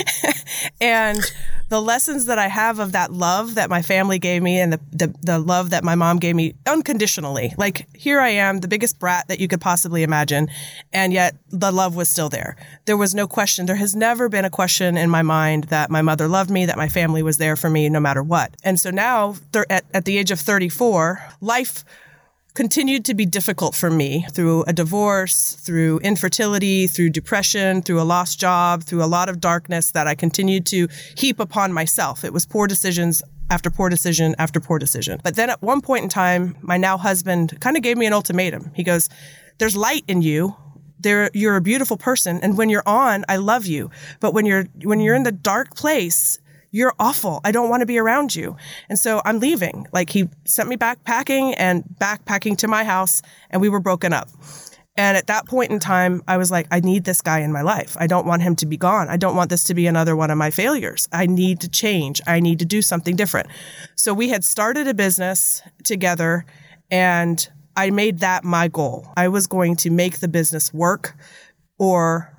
and 0.80 1.20
the 1.68 1.80
lessons 1.82 2.24
that 2.26 2.38
I 2.38 2.48
have 2.48 2.78
of 2.78 2.92
that 2.92 3.12
love 3.12 3.54
that 3.56 3.68
my 3.68 3.82
family 3.82 4.18
gave 4.18 4.42
me 4.42 4.58
and 4.58 4.72
the, 4.72 4.80
the, 4.92 5.14
the, 5.20 5.38
love 5.38 5.70
that 5.70 5.84
my 5.84 5.94
mom 5.94 6.18
gave 6.18 6.34
me 6.34 6.54
unconditionally. 6.66 7.54
Like, 7.58 7.86
here 7.94 8.20
I 8.20 8.30
am, 8.30 8.60
the 8.60 8.68
biggest 8.68 8.98
brat 8.98 9.28
that 9.28 9.38
you 9.38 9.48
could 9.48 9.60
possibly 9.60 10.02
imagine. 10.02 10.48
And 10.92 11.12
yet 11.12 11.36
the 11.50 11.70
love 11.70 11.94
was 11.94 12.08
still 12.08 12.28
there. 12.28 12.56
There 12.86 12.96
was 12.96 13.14
no 13.14 13.26
question. 13.26 13.66
There 13.66 13.76
has 13.76 13.94
never 13.94 14.28
been 14.28 14.46
a 14.46 14.50
question 14.50 14.96
in 14.96 15.10
my 15.10 15.22
mind 15.22 15.64
that 15.64 15.90
my 15.90 16.00
mother 16.00 16.26
loved 16.26 16.50
me, 16.50 16.64
that 16.66 16.78
my 16.78 16.88
family 16.88 17.22
was 17.22 17.36
there 17.36 17.56
for 17.56 17.68
me 17.68 17.88
no 17.88 18.00
matter 18.00 18.22
what. 18.22 18.54
And 18.64 18.80
so 18.80 18.90
now, 18.90 19.36
at, 19.68 19.84
at 19.92 20.04
the 20.06 20.16
age 20.16 20.30
of 20.30 20.40
34, 20.40 21.22
life 21.40 21.84
continued 22.54 23.04
to 23.04 23.14
be 23.14 23.24
difficult 23.24 23.74
for 23.74 23.90
me 23.90 24.26
through 24.32 24.64
a 24.64 24.72
divorce, 24.72 25.52
through 25.52 25.98
infertility, 26.00 26.86
through 26.86 27.10
depression, 27.10 27.82
through 27.82 28.00
a 28.00 28.02
lost 28.02 28.40
job, 28.40 28.82
through 28.82 29.02
a 29.02 29.06
lot 29.06 29.28
of 29.28 29.40
darkness 29.40 29.92
that 29.92 30.06
I 30.06 30.14
continued 30.14 30.66
to 30.66 30.88
heap 31.16 31.38
upon 31.40 31.72
myself. 31.72 32.24
It 32.24 32.32
was 32.32 32.46
poor 32.46 32.66
decisions 32.66 33.22
after 33.50 33.70
poor 33.70 33.88
decision 33.88 34.34
after 34.38 34.60
poor 34.60 34.78
decision. 34.78 35.20
But 35.22 35.36
then 35.36 35.50
at 35.50 35.62
one 35.62 35.80
point 35.80 36.02
in 36.02 36.08
time, 36.08 36.56
my 36.60 36.76
now 36.76 36.98
husband 36.98 37.58
kind 37.60 37.76
of 37.76 37.82
gave 37.82 37.96
me 37.96 38.06
an 38.06 38.12
ultimatum. 38.12 38.72
He 38.74 38.82
goes, 38.82 39.08
There's 39.58 39.76
light 39.76 40.04
in 40.08 40.22
you 40.22 40.56
there 41.00 41.30
you're 41.32 41.56
a 41.56 41.60
beautiful 41.60 41.96
person 41.96 42.40
and 42.42 42.58
when 42.58 42.68
you're 42.68 42.82
on 42.86 43.24
I 43.28 43.36
love 43.36 43.66
you 43.66 43.90
but 44.20 44.34
when 44.34 44.46
you're 44.46 44.64
when 44.82 45.00
you're 45.00 45.14
in 45.14 45.22
the 45.22 45.32
dark 45.32 45.74
place 45.76 46.38
you're 46.70 46.94
awful. 46.98 47.40
I 47.44 47.52
don't 47.52 47.70
want 47.70 47.80
to 47.80 47.86
be 47.86 47.98
around 47.98 48.34
you. 48.34 48.56
And 48.88 48.98
so 48.98 49.22
I'm 49.24 49.40
leaving. 49.40 49.86
Like 49.92 50.10
he 50.10 50.28
sent 50.44 50.68
me 50.68 50.76
backpacking 50.76 51.54
and 51.56 51.84
backpacking 52.00 52.58
to 52.58 52.68
my 52.68 52.84
house 52.84 53.22
and 53.50 53.62
we 53.62 53.68
were 53.68 53.80
broken 53.80 54.12
up. 54.12 54.28
And 54.96 55.16
at 55.16 55.28
that 55.28 55.46
point 55.46 55.70
in 55.70 55.78
time 55.78 56.22
I 56.26 56.36
was 56.36 56.50
like 56.50 56.66
I 56.70 56.80
need 56.80 57.04
this 57.04 57.22
guy 57.22 57.40
in 57.40 57.52
my 57.52 57.62
life. 57.62 57.96
I 57.98 58.06
don't 58.06 58.26
want 58.26 58.42
him 58.42 58.56
to 58.56 58.66
be 58.66 58.76
gone. 58.76 59.08
I 59.08 59.16
don't 59.16 59.36
want 59.36 59.50
this 59.50 59.64
to 59.64 59.74
be 59.74 59.86
another 59.86 60.16
one 60.16 60.30
of 60.30 60.38
my 60.38 60.50
failures. 60.50 61.08
I 61.12 61.26
need 61.26 61.60
to 61.60 61.68
change. 61.68 62.20
I 62.26 62.40
need 62.40 62.58
to 62.58 62.64
do 62.64 62.82
something 62.82 63.16
different. 63.16 63.48
So 63.94 64.12
we 64.12 64.28
had 64.28 64.44
started 64.44 64.88
a 64.88 64.94
business 64.94 65.62
together 65.84 66.44
and 66.90 67.48
I 67.76 67.90
made 67.90 68.18
that 68.18 68.42
my 68.42 68.68
goal. 68.68 69.06
I 69.16 69.28
was 69.28 69.46
going 69.46 69.76
to 69.76 69.90
make 69.90 70.18
the 70.18 70.28
business 70.28 70.74
work 70.74 71.14
or 71.78 72.34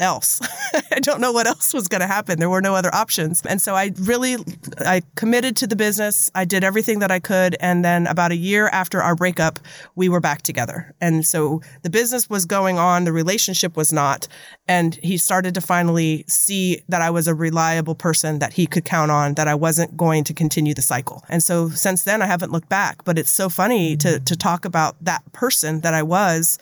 else. 0.00 0.40
I 0.92 1.00
don't 1.00 1.20
know 1.20 1.32
what 1.32 1.46
else 1.46 1.72
was 1.72 1.88
going 1.88 2.00
to 2.00 2.06
happen. 2.06 2.38
There 2.38 2.50
were 2.50 2.60
no 2.60 2.74
other 2.74 2.92
options. 2.94 3.42
And 3.46 3.60
so 3.60 3.74
I 3.74 3.92
really 4.00 4.36
I 4.80 5.02
committed 5.14 5.56
to 5.58 5.66
the 5.66 5.76
business. 5.76 6.30
I 6.34 6.44
did 6.44 6.64
everything 6.64 6.98
that 6.98 7.10
I 7.10 7.20
could 7.20 7.56
and 7.60 7.84
then 7.84 8.06
about 8.06 8.32
a 8.32 8.36
year 8.36 8.68
after 8.68 9.02
our 9.02 9.14
breakup, 9.14 9.58
we 9.94 10.08
were 10.08 10.20
back 10.20 10.42
together. 10.42 10.94
And 11.00 11.24
so 11.24 11.62
the 11.82 11.90
business 11.90 12.28
was 12.28 12.44
going 12.44 12.78
on, 12.78 13.04
the 13.04 13.12
relationship 13.12 13.76
was 13.76 13.92
not, 13.92 14.26
and 14.66 14.96
he 14.96 15.16
started 15.16 15.54
to 15.54 15.60
finally 15.60 16.24
see 16.26 16.82
that 16.88 17.02
I 17.02 17.10
was 17.10 17.28
a 17.28 17.34
reliable 17.34 17.94
person 17.94 18.40
that 18.40 18.52
he 18.52 18.66
could 18.66 18.84
count 18.84 19.10
on, 19.10 19.34
that 19.34 19.48
I 19.48 19.54
wasn't 19.54 19.96
going 19.96 20.24
to 20.24 20.34
continue 20.34 20.74
the 20.74 20.82
cycle. 20.82 21.22
And 21.28 21.42
so 21.42 21.68
since 21.68 22.02
then 22.02 22.22
I 22.22 22.26
haven't 22.26 22.52
looked 22.52 22.68
back, 22.68 23.04
but 23.04 23.18
it's 23.18 23.30
so 23.30 23.48
funny 23.48 23.96
to 23.98 24.20
to 24.20 24.36
talk 24.36 24.64
about 24.64 24.96
that 25.00 25.22
person 25.32 25.80
that 25.80 25.94
I 25.94 26.02
was 26.02 26.58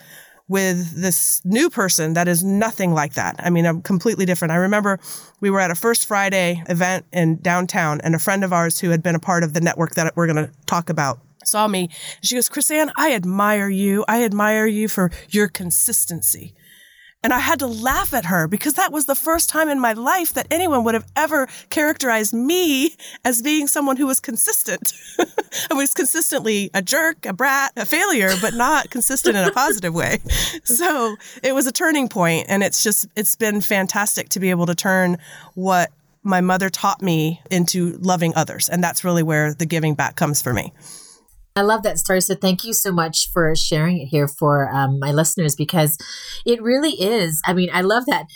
with 0.52 0.94
this 0.94 1.40
new 1.44 1.70
person 1.70 2.12
that 2.12 2.28
is 2.28 2.44
nothing 2.44 2.92
like 2.92 3.14
that. 3.14 3.36
I 3.38 3.48
mean, 3.48 3.64
I'm 3.64 3.80
completely 3.80 4.26
different. 4.26 4.52
I 4.52 4.56
remember 4.56 5.00
we 5.40 5.48
were 5.48 5.60
at 5.60 5.70
a 5.70 5.74
First 5.74 6.06
Friday 6.06 6.62
event 6.68 7.06
in 7.10 7.38
downtown, 7.38 8.02
and 8.02 8.14
a 8.14 8.18
friend 8.18 8.44
of 8.44 8.52
ours 8.52 8.78
who 8.78 8.90
had 8.90 9.02
been 9.02 9.14
a 9.14 9.18
part 9.18 9.44
of 9.44 9.54
the 9.54 9.62
network 9.62 9.94
that 9.94 10.14
we're 10.14 10.26
going 10.26 10.46
to 10.46 10.52
talk 10.66 10.90
about 10.90 11.18
saw 11.44 11.66
me. 11.66 11.88
She 12.22 12.36
goes, 12.36 12.48
Chrissanne, 12.48 12.92
I 12.96 13.14
admire 13.14 13.68
you. 13.68 14.04
I 14.06 14.22
admire 14.22 14.66
you 14.66 14.86
for 14.88 15.10
your 15.30 15.48
consistency. 15.48 16.54
And 17.22 17.32
I 17.32 17.38
had 17.38 17.60
to 17.60 17.66
laugh 17.66 18.12
at 18.12 18.26
her 18.26 18.48
because 18.48 18.74
that 18.74 18.92
was 18.92 19.06
the 19.06 19.14
first 19.14 19.48
time 19.48 19.68
in 19.68 19.78
my 19.78 19.92
life 19.92 20.32
that 20.34 20.46
anyone 20.50 20.82
would 20.84 20.94
have 20.94 21.06
ever 21.14 21.48
characterized 21.70 22.34
me 22.34 22.94
as 23.24 23.42
being 23.42 23.66
someone 23.68 23.96
who 23.96 24.06
was 24.06 24.18
consistent. 24.18 24.92
I 25.70 25.74
was 25.74 25.94
consistently 25.94 26.70
a 26.74 26.82
jerk, 26.82 27.24
a 27.24 27.32
brat, 27.32 27.72
a 27.76 27.86
failure, 27.86 28.32
but 28.40 28.54
not 28.54 28.90
consistent 28.90 29.36
in 29.36 29.46
a 29.46 29.52
positive 29.52 29.94
way. 29.94 30.18
So 30.64 31.16
it 31.42 31.54
was 31.54 31.66
a 31.66 31.72
turning 31.72 32.08
point 32.08 32.46
and 32.48 32.62
it's 32.62 32.82
just, 32.82 33.06
it's 33.16 33.36
been 33.36 33.60
fantastic 33.60 34.28
to 34.30 34.40
be 34.40 34.50
able 34.50 34.66
to 34.66 34.74
turn 34.74 35.18
what 35.54 35.90
my 36.22 36.40
mother 36.40 36.70
taught 36.70 37.02
me 37.02 37.40
into 37.50 37.98
loving 37.98 38.32
others. 38.34 38.68
And 38.68 38.82
that's 38.82 39.04
really 39.04 39.22
where 39.22 39.54
the 39.54 39.66
giving 39.66 39.94
back 39.94 40.16
comes 40.16 40.40
for 40.40 40.52
me. 40.52 40.72
I 41.54 41.62
love 41.62 41.82
that 41.82 41.98
story. 41.98 42.20
So 42.22 42.34
thank 42.34 42.64
you 42.64 42.72
so 42.72 42.92
much 42.92 43.30
for 43.30 43.54
sharing 43.54 43.98
it 43.98 44.06
here 44.06 44.26
for 44.26 44.70
um, 44.72 44.98
my 44.98 45.12
listeners 45.12 45.54
because 45.54 45.98
it 46.46 46.62
really 46.62 46.92
is. 46.92 47.42
I 47.46 47.52
mean, 47.52 47.68
I 47.72 47.82
love 47.82 48.06
that 48.06 48.26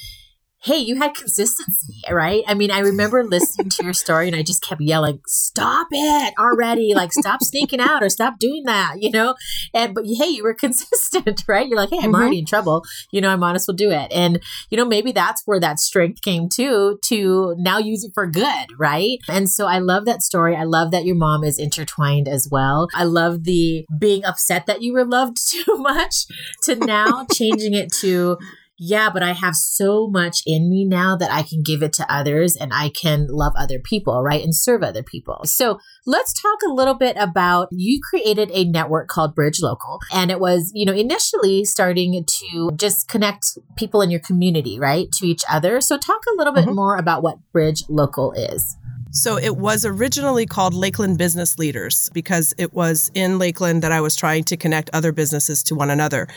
hey, 0.62 0.78
you 0.78 0.96
had 0.96 1.14
consistency, 1.14 2.02
right? 2.10 2.42
I 2.46 2.54
mean, 2.54 2.70
I 2.70 2.80
remember 2.80 3.22
listening 3.22 3.70
to 3.70 3.84
your 3.84 3.92
story 3.92 4.26
and 4.26 4.34
I 4.34 4.42
just 4.42 4.62
kept 4.62 4.80
yelling, 4.80 5.20
stop 5.26 5.86
it 5.92 6.34
already. 6.38 6.92
Like, 6.94 7.12
stop 7.12 7.42
sneaking 7.42 7.78
out 7.78 8.02
or 8.02 8.08
stop 8.08 8.38
doing 8.38 8.64
that, 8.64 8.94
you 8.98 9.10
know? 9.10 9.34
And, 9.75 9.94
but 9.94 10.04
hey, 10.06 10.28
you 10.28 10.42
were 10.42 10.54
consistent, 10.58 11.44
right? 11.46 11.68
You're 11.68 11.76
like, 11.76 11.90
hey, 11.90 11.98
I'm 11.98 12.04
mm-hmm. 12.04 12.14
already 12.14 12.38
in 12.40 12.46
trouble. 12.46 12.84
You 13.12 13.20
know, 13.20 13.28
I 13.28 13.36
might 13.36 13.54
as 13.54 13.66
we'll 13.68 13.76
do 13.76 13.90
it. 13.90 14.10
And, 14.12 14.42
you 14.70 14.76
know, 14.76 14.84
maybe 14.84 15.12
that's 15.12 15.42
where 15.44 15.60
that 15.60 15.78
strength 15.78 16.22
came 16.22 16.48
to, 16.50 16.98
to 17.04 17.54
now 17.58 17.78
use 17.78 18.02
it 18.02 18.12
for 18.14 18.26
good, 18.26 18.66
right? 18.78 19.18
And 19.28 19.48
so 19.48 19.66
I 19.66 19.78
love 19.78 20.04
that 20.06 20.22
story. 20.22 20.56
I 20.56 20.64
love 20.64 20.90
that 20.90 21.04
your 21.04 21.16
mom 21.16 21.44
is 21.44 21.58
intertwined 21.58 22.28
as 22.28 22.48
well. 22.50 22.88
I 22.94 23.04
love 23.04 23.44
the 23.44 23.86
being 23.98 24.25
upset 24.25 24.66
that 24.66 24.82
you 24.82 24.94
were 24.94 25.04
loved 25.04 25.36
too 25.50 25.76
much 25.76 26.26
to 26.64 26.75
now 26.75 27.26
changing 27.32 27.75
it 27.75 27.92
to, 28.00 28.38
yeah, 28.78 29.11
but 29.11 29.23
I 29.23 29.33
have 29.33 29.56
so 29.56 30.06
much 30.09 30.42
in 30.47 30.68
me 30.68 30.85
now 30.85 31.16
that 31.16 31.33
I 31.33 31.42
can 31.42 31.62
give 31.62 31.83
it 31.83 31.92
to 31.95 32.12
others 32.12 32.56
and 32.56 32.73
I 32.75 32.90
can 32.90 33.26
love 33.30 33.54
other 33.56 33.78
people, 33.78 34.23
right? 34.23 34.42
And 34.42 34.54
serve 34.54 34.83
other 34.83 35.02
people. 35.02 35.40
So 35.45 35.78
let's 36.06 36.33
talk 36.40 36.59
a 36.66 36.73
little 36.73 36.95
bit 36.95 37.16
about 37.18 37.68
you 37.71 38.00
created 38.02 38.50
a 38.52 38.64
network 38.64 39.09
called 39.09 39.35
Bridge 39.35 39.61
Local. 39.62 39.99
And 40.12 40.30
it 40.30 40.40
was, 40.40 40.71
you 40.75 40.85
know, 40.85 40.92
initially 40.92 41.64
starting 41.64 42.25
to 42.25 42.71
just 42.76 43.09
connect 43.09 43.59
people 43.76 44.02
in 44.02 44.11
your 44.11 44.21
community, 44.21 44.78
right? 44.78 45.11
To 45.12 45.26
each 45.26 45.42
other. 45.49 45.80
So 45.80 45.97
talk 45.97 46.21
a 46.28 46.37
little 46.37 46.52
bit 46.52 46.66
mm-hmm. 46.66 46.75
more 46.75 46.97
about 46.97 47.23
what 47.23 47.38
Bridge 47.52 47.83
Local 47.88 48.33
is. 48.33 48.76
So 49.16 49.38
it 49.38 49.56
was 49.56 49.87
originally 49.87 50.44
called 50.44 50.75
Lakeland 50.75 51.16
Business 51.16 51.58
Leaders 51.58 52.11
because 52.12 52.52
it 52.58 52.75
was 52.75 53.11
in 53.14 53.38
Lakeland 53.38 53.82
that 53.82 53.90
I 53.90 54.02
was 54.02 54.14
trying 54.14 54.44
to 54.44 54.58
connect 54.58 54.90
other 54.92 55.11
businesses 55.11 55.62
to 55.64 55.75
one 55.75 55.88
another. 55.88 56.28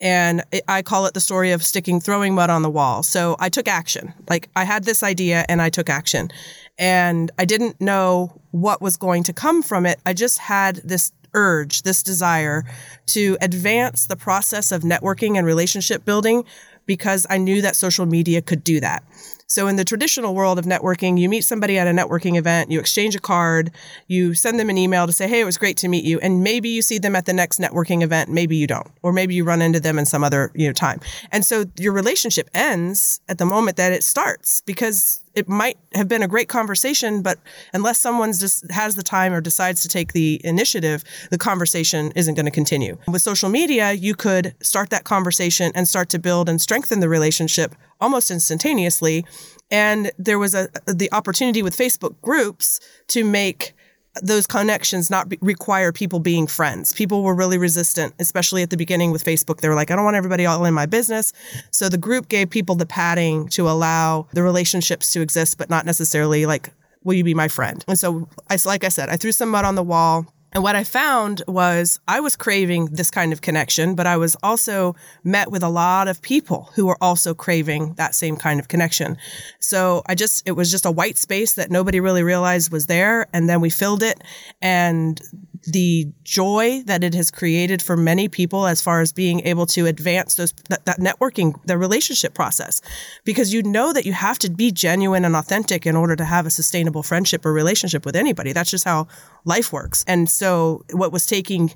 And 0.00 0.44
I 0.68 0.82
call 0.82 1.06
it 1.06 1.14
the 1.14 1.20
story 1.20 1.50
of 1.50 1.64
sticking, 1.64 1.98
throwing 1.98 2.36
mud 2.36 2.48
on 2.48 2.62
the 2.62 2.70
wall. 2.70 3.02
So 3.02 3.34
I 3.40 3.48
took 3.48 3.66
action. 3.66 4.14
Like 4.30 4.48
I 4.54 4.62
had 4.62 4.84
this 4.84 5.02
idea 5.02 5.44
and 5.48 5.60
I 5.60 5.68
took 5.68 5.90
action. 5.90 6.30
And 6.78 7.32
I 7.40 7.44
didn't 7.44 7.80
know 7.80 8.40
what 8.52 8.80
was 8.80 8.96
going 8.96 9.24
to 9.24 9.32
come 9.32 9.60
from 9.60 9.84
it. 9.84 9.98
I 10.06 10.12
just 10.12 10.38
had 10.38 10.76
this 10.76 11.10
urge, 11.34 11.82
this 11.82 12.04
desire 12.04 12.62
to 13.06 13.36
advance 13.40 14.06
the 14.06 14.16
process 14.16 14.70
of 14.70 14.82
networking 14.82 15.36
and 15.36 15.44
relationship 15.44 16.04
building 16.04 16.44
because 16.86 17.26
I 17.28 17.38
knew 17.38 17.62
that 17.62 17.74
social 17.74 18.06
media 18.06 18.40
could 18.42 18.62
do 18.62 18.78
that. 18.78 19.02
So 19.50 19.66
in 19.66 19.76
the 19.76 19.84
traditional 19.84 20.34
world 20.34 20.58
of 20.58 20.66
networking, 20.66 21.18
you 21.18 21.26
meet 21.26 21.40
somebody 21.40 21.78
at 21.78 21.86
a 21.86 21.90
networking 21.90 22.36
event, 22.36 22.70
you 22.70 22.78
exchange 22.78 23.16
a 23.16 23.18
card, 23.18 23.70
you 24.06 24.34
send 24.34 24.60
them 24.60 24.68
an 24.68 24.76
email 24.76 25.06
to 25.06 25.12
say, 25.12 25.26
Hey, 25.26 25.40
it 25.40 25.44
was 25.44 25.56
great 25.56 25.78
to 25.78 25.88
meet 25.88 26.04
you. 26.04 26.20
And 26.20 26.42
maybe 26.42 26.68
you 26.68 26.82
see 26.82 26.98
them 26.98 27.16
at 27.16 27.24
the 27.24 27.32
next 27.32 27.58
networking 27.58 28.02
event. 28.02 28.28
Maybe 28.30 28.56
you 28.56 28.66
don't, 28.66 28.88
or 29.02 29.10
maybe 29.10 29.34
you 29.34 29.44
run 29.44 29.62
into 29.62 29.80
them 29.80 29.98
in 29.98 30.04
some 30.04 30.22
other, 30.22 30.52
you 30.54 30.66
know, 30.66 30.74
time. 30.74 31.00
And 31.32 31.46
so 31.46 31.64
your 31.78 31.94
relationship 31.94 32.50
ends 32.52 33.22
at 33.26 33.38
the 33.38 33.46
moment 33.46 33.78
that 33.78 33.90
it 33.90 34.04
starts 34.04 34.60
because 34.60 35.22
it 35.38 35.48
might 35.48 35.78
have 35.94 36.08
been 36.08 36.22
a 36.22 36.28
great 36.28 36.48
conversation, 36.48 37.22
but 37.22 37.38
unless 37.72 37.98
someone 37.98 38.32
just 38.32 38.68
has 38.72 38.96
the 38.96 39.04
time 39.04 39.32
or 39.32 39.40
decides 39.40 39.82
to 39.82 39.88
take 39.88 40.12
the 40.12 40.40
initiative, 40.42 41.04
the 41.30 41.38
conversation 41.38 42.12
isn't 42.16 42.34
going 42.34 42.44
to 42.44 42.50
continue. 42.50 42.98
With 43.06 43.22
social 43.22 43.48
media, 43.48 43.92
you 43.92 44.16
could 44.16 44.54
start 44.60 44.90
that 44.90 45.04
conversation 45.04 45.70
and 45.76 45.86
start 45.86 46.08
to 46.10 46.18
build 46.18 46.48
and 46.48 46.60
strengthen 46.60 46.98
the 46.98 47.08
relationship 47.08 47.76
almost 48.00 48.32
instantaneously. 48.32 49.24
And 49.70 50.10
there 50.18 50.40
was 50.40 50.54
a 50.54 50.68
the 50.86 51.08
opportunity 51.12 51.62
with 51.62 51.76
Facebook 51.76 52.20
groups 52.20 52.80
to 53.08 53.22
make 53.22 53.74
those 54.22 54.46
connections 54.46 55.10
not 55.10 55.28
be, 55.28 55.38
require 55.40 55.92
people 55.92 56.20
being 56.20 56.46
friends. 56.46 56.92
People 56.92 57.22
were 57.22 57.34
really 57.34 57.58
resistant, 57.58 58.14
especially 58.18 58.62
at 58.62 58.70
the 58.70 58.76
beginning 58.76 59.12
with 59.12 59.24
Facebook. 59.24 59.60
They 59.60 59.68
were 59.68 59.74
like, 59.74 59.90
I 59.90 59.96
don't 59.96 60.04
want 60.04 60.16
everybody 60.16 60.46
all 60.46 60.64
in 60.64 60.74
my 60.74 60.86
business. 60.86 61.32
So 61.70 61.88
the 61.88 61.98
group 61.98 62.28
gave 62.28 62.50
people 62.50 62.74
the 62.74 62.86
padding 62.86 63.48
to 63.50 63.68
allow 63.68 64.26
the 64.32 64.42
relationships 64.42 65.12
to 65.12 65.20
exist, 65.20 65.58
but 65.58 65.70
not 65.70 65.86
necessarily 65.86 66.46
like, 66.46 66.70
will 67.04 67.14
you 67.14 67.24
be 67.24 67.34
my 67.34 67.48
friend? 67.48 67.84
And 67.88 67.98
so 67.98 68.28
I, 68.50 68.58
like 68.64 68.84
I 68.84 68.88
said, 68.88 69.08
I 69.08 69.16
threw 69.16 69.32
some 69.32 69.50
mud 69.50 69.64
on 69.64 69.74
the 69.74 69.82
wall. 69.82 70.26
And 70.52 70.62
what 70.62 70.76
I 70.76 70.84
found 70.84 71.42
was 71.46 72.00
I 72.08 72.20
was 72.20 72.34
craving 72.34 72.86
this 72.86 73.10
kind 73.10 73.32
of 73.32 73.42
connection, 73.42 73.94
but 73.94 74.06
I 74.06 74.16
was 74.16 74.36
also 74.42 74.96
met 75.22 75.50
with 75.50 75.62
a 75.62 75.68
lot 75.68 76.08
of 76.08 76.22
people 76.22 76.70
who 76.74 76.86
were 76.86 76.96
also 77.02 77.34
craving 77.34 77.94
that 77.94 78.14
same 78.14 78.36
kind 78.36 78.58
of 78.58 78.68
connection. 78.68 79.18
So 79.60 80.02
I 80.06 80.14
just, 80.14 80.48
it 80.48 80.52
was 80.52 80.70
just 80.70 80.86
a 80.86 80.90
white 80.90 81.18
space 81.18 81.52
that 81.54 81.70
nobody 81.70 82.00
really 82.00 82.22
realized 82.22 82.72
was 82.72 82.86
there. 82.86 83.26
And 83.32 83.48
then 83.48 83.60
we 83.60 83.68
filled 83.68 84.02
it. 84.02 84.24
And 84.62 85.20
the 85.66 86.06
joy 86.24 86.82
that 86.86 87.04
it 87.04 87.14
has 87.14 87.30
created 87.30 87.82
for 87.82 87.96
many 87.96 88.28
people 88.28 88.66
as 88.66 88.80
far 88.80 89.00
as 89.00 89.12
being 89.12 89.46
able 89.46 89.66
to 89.66 89.86
advance 89.86 90.34
those 90.34 90.52
that, 90.68 90.84
that, 90.86 90.98
networking 90.98 91.54
the 91.64 91.78
relationship 91.78 92.34
process. 92.34 92.80
Because 93.24 93.52
you 93.52 93.62
know 93.62 93.92
that 93.92 94.06
you 94.06 94.12
have 94.12 94.38
to 94.40 94.50
be 94.50 94.70
genuine 94.70 95.24
and 95.24 95.36
authentic 95.36 95.86
in 95.86 95.96
order 95.96 96.16
to 96.16 96.24
have 96.24 96.46
a 96.46 96.50
sustainable 96.50 97.02
friendship 97.02 97.44
or 97.44 97.52
relationship 97.52 98.04
with 98.04 98.16
anybody. 98.16 98.52
That's 98.52 98.70
just 98.70 98.84
how 98.84 99.08
life 99.44 99.72
works. 99.72 100.04
And 100.06 100.28
so 100.28 100.84
what 100.92 101.12
was 101.12 101.26
taking 101.26 101.74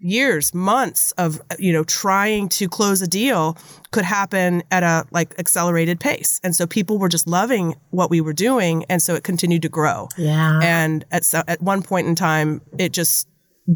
years 0.00 0.52
months 0.54 1.12
of 1.12 1.40
uh, 1.50 1.56
you 1.58 1.72
know 1.72 1.84
trying 1.84 2.48
to 2.48 2.68
close 2.68 3.02
a 3.02 3.06
deal 3.06 3.56
could 3.90 4.04
happen 4.04 4.62
at 4.70 4.82
a 4.82 5.06
like 5.10 5.38
accelerated 5.38 6.00
pace. 6.00 6.40
And 6.42 6.54
so 6.54 6.66
people 6.66 6.98
were 6.98 7.08
just 7.08 7.26
loving 7.26 7.74
what 7.90 8.10
we 8.10 8.20
were 8.20 8.32
doing 8.32 8.84
and 8.88 9.02
so 9.02 9.14
it 9.14 9.24
continued 9.24 9.62
to 9.62 9.68
grow. 9.68 10.08
Yeah. 10.16 10.60
And 10.62 11.04
at 11.10 11.32
at 11.34 11.60
one 11.60 11.82
point 11.82 12.06
in 12.06 12.14
time 12.14 12.60
it 12.78 12.92
just 12.92 13.28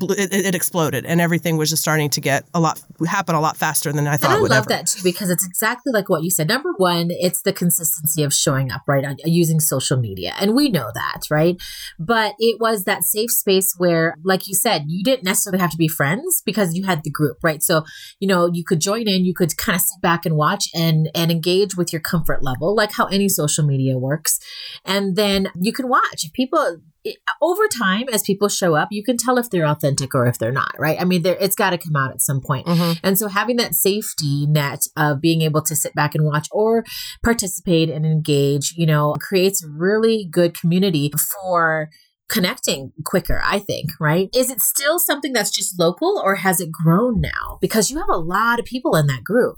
it, 0.03 0.33
it, 0.33 0.55
exploded 0.55 1.05
and 1.07 1.21
everything 1.21 1.57
was 1.57 1.71
just 1.71 1.83
starting 1.83 2.11
to 2.11 2.21
get 2.21 2.45
a 2.55 2.61
lot 2.61 2.81
happen 3.07 3.35
a 3.35 3.41
lot 3.41 3.57
faster 3.57 3.93
than 3.93 4.07
I 4.07 4.17
thought. 4.17 4.39
And 4.39 4.47
I 4.47 4.57
love 4.57 4.67
ever. 4.67 4.69
that 4.71 4.87
too 4.87 5.03
because 5.05 5.31
it's 5.31 5.47
exactly 5.47 5.93
like 5.93 6.09
what 6.09 6.23
you 6.23 6.31
said. 6.31 6.49
Number 6.49 6.73
one, 6.77 7.09
it's 7.11 7.43
the 7.43 7.53
consistency 7.53 8.23
of 8.23 8.33
showing 8.33 8.71
up 8.71 8.83
right 8.89 9.05
on 9.05 9.17
using 9.25 9.61
social 9.61 9.99
media, 9.99 10.35
and 10.39 10.55
we 10.55 10.69
know 10.69 10.91
that, 10.95 11.23
right? 11.31 11.57
But 11.99 12.35
it 12.39 12.61
was 12.61 12.85
that 12.85 13.05
safe 13.05 13.31
space 13.31 13.75
where, 13.77 14.17
like 14.25 14.49
you 14.49 14.55
said, 14.55 14.85
you 14.87 15.05
didn't 15.05 15.25
necessarily 15.25 15.61
have 15.61 15.71
to 15.71 15.77
be 15.77 15.89
friends 15.89 16.43
because 16.45 16.75
you 16.75 16.85
had 16.85 17.05
the 17.05 17.11
group, 17.11 17.39
right? 17.43 17.63
So 17.63 17.85
you 18.19 18.29
know 18.29 18.51
you 18.53 18.65
could 18.65 18.81
join 18.81 19.07
in, 19.07 19.25
you 19.25 19.35
could 19.35 19.57
kind 19.57 19.77
of 19.77 19.83
sit 19.83 20.01
back 20.01 20.27
and 20.27 20.37
watch 20.37 20.69
and 20.75 21.09
and 21.15 21.31
engage 21.31 21.77
with 21.77 21.93
your 21.93 22.01
comfort 22.01 22.43
level, 22.43 22.75
like 22.75 22.93
how 22.93 23.07
any 23.07 23.29
social 23.29 23.65
media 23.65 23.99
works, 23.99 24.41
and 24.85 25.17
then 25.17 25.49
you 25.61 25.73
can 25.73 25.89
watch 25.89 26.33
people 26.33 26.81
it, 27.05 27.19
over 27.41 27.69
time, 27.69 28.07
as 28.13 28.23
people 28.23 28.49
show 28.49 28.75
up, 28.75 28.89
you 28.91 29.05
can 29.05 29.17
tell 29.17 29.39
if 29.39 29.51
they're 29.51 29.67
authentic 29.67 30.15
or 30.15 30.27
if 30.27 30.39
they're 30.39 30.53
not, 30.53 30.75
right? 30.79 31.01
I 31.01 31.05
mean, 31.05 31.23
there 31.23 31.37
it's 31.39 31.55
got 31.55 31.71
to 31.71 31.79
come 31.79 31.97
out 31.97 32.11
at 32.11 32.23
some 32.23 32.41
point. 32.41 32.67
Mm-hmm. 32.67 33.07
And 33.07 33.19
so 33.19 33.29
having 33.29 33.57
that 33.57 33.75
safety 33.75 34.47
net 34.47 34.87
of 34.97 35.21
being 35.21 35.43
able 35.43 35.63
to 35.63 35.77
sit 35.77 35.95
back 35.95 36.15
and 36.15 36.25
watch 36.25 36.49
or 36.51 36.85
participate 37.23 37.91
and 37.91 38.07
engage, 38.07 38.75
you 38.77 38.87
know, 38.87 39.15
creates 39.21 39.65
really 39.65 40.27
good 40.31 40.59
community 40.59 41.13
for 41.43 41.91
connecting 42.29 42.93
quicker, 43.05 43.41
I 43.45 43.59
think, 43.59 43.91
right? 44.01 44.29
Is 44.35 44.51
it 44.51 44.61
still 44.61 44.99
something 44.99 45.33
that's 45.33 45.51
just 45.51 45.79
local 45.79 46.21
or 46.25 46.37
has 46.37 46.61
it 46.61 46.73
grown 46.73 47.21
now? 47.21 47.59
Because 47.61 47.91
you 47.91 47.99
have 47.99 48.09
a 48.09 48.17
lot 48.17 48.59
of 48.59 48.65
people 48.65 48.97
in 48.97 49.07
that 49.09 49.23
group. 49.25 49.57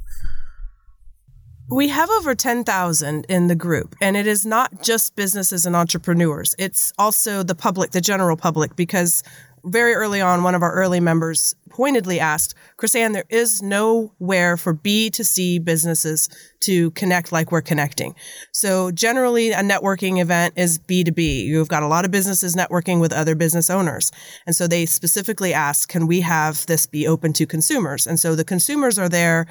We 1.69 1.89
have 1.89 2.09
over 2.11 2.37
10,000 2.37 3.27
in 3.29 3.49
the 3.49 3.57
group, 3.57 3.97
and 4.01 4.17
it 4.17 4.29
is 4.29 4.47
not 4.47 4.83
just 4.83 5.17
businesses 5.17 5.67
and 5.67 5.75
entrepreneurs. 5.75 6.55
It's 6.61 6.93
also 6.97 7.43
the 7.43 7.57
public, 7.57 7.91
the 7.91 8.01
general 8.01 8.37
public, 8.37 8.77
because 8.77 9.25
very 9.65 9.95
early 9.95 10.21
on, 10.21 10.45
one 10.45 10.55
of 10.55 10.63
our 10.63 10.73
early 10.73 11.01
members 11.01 11.57
pointedly 11.69 12.21
asked, 12.21 12.55
Chrissanne, 12.77 13.13
there 13.13 13.25
is 13.29 13.63
nowhere 13.63 14.57
for 14.57 14.73
B 14.73 15.11
to 15.11 15.25
C 15.25 15.59
businesses 15.59 16.29
to 16.61 16.91
connect 16.93 17.33
like 17.33 17.53
we're 17.53 17.63
connecting. 17.63 18.15
So 18.53 18.91
generally 18.91 19.53
a 19.53 19.61
networking 19.61 20.21
event 20.21 20.55
is 20.57 20.79
B2B. 20.79 21.45
You've 21.45 21.69
got 21.69 21.83
a 21.83 21.87
lot 21.87 22.05
of 22.05 22.11
businesses 22.11 22.57
networking 22.57 23.01
with 23.01 23.13
other 23.13 23.35
business 23.35 23.71
owners. 23.71 24.11
And 24.47 24.57
so 24.57 24.67
they 24.67 24.85
specifically 24.85 25.55
ask, 25.55 25.89
can 25.89 26.07
we 26.07 26.21
have 26.23 26.67
this 26.67 26.87
be 26.87 27.07
open 27.07 27.33
to 27.35 27.47
consumers? 27.47 28.07
And 28.07 28.19
so 28.19 28.35
the 28.35 28.45
consumers 28.45 28.99
are 28.99 29.09
there 29.09 29.47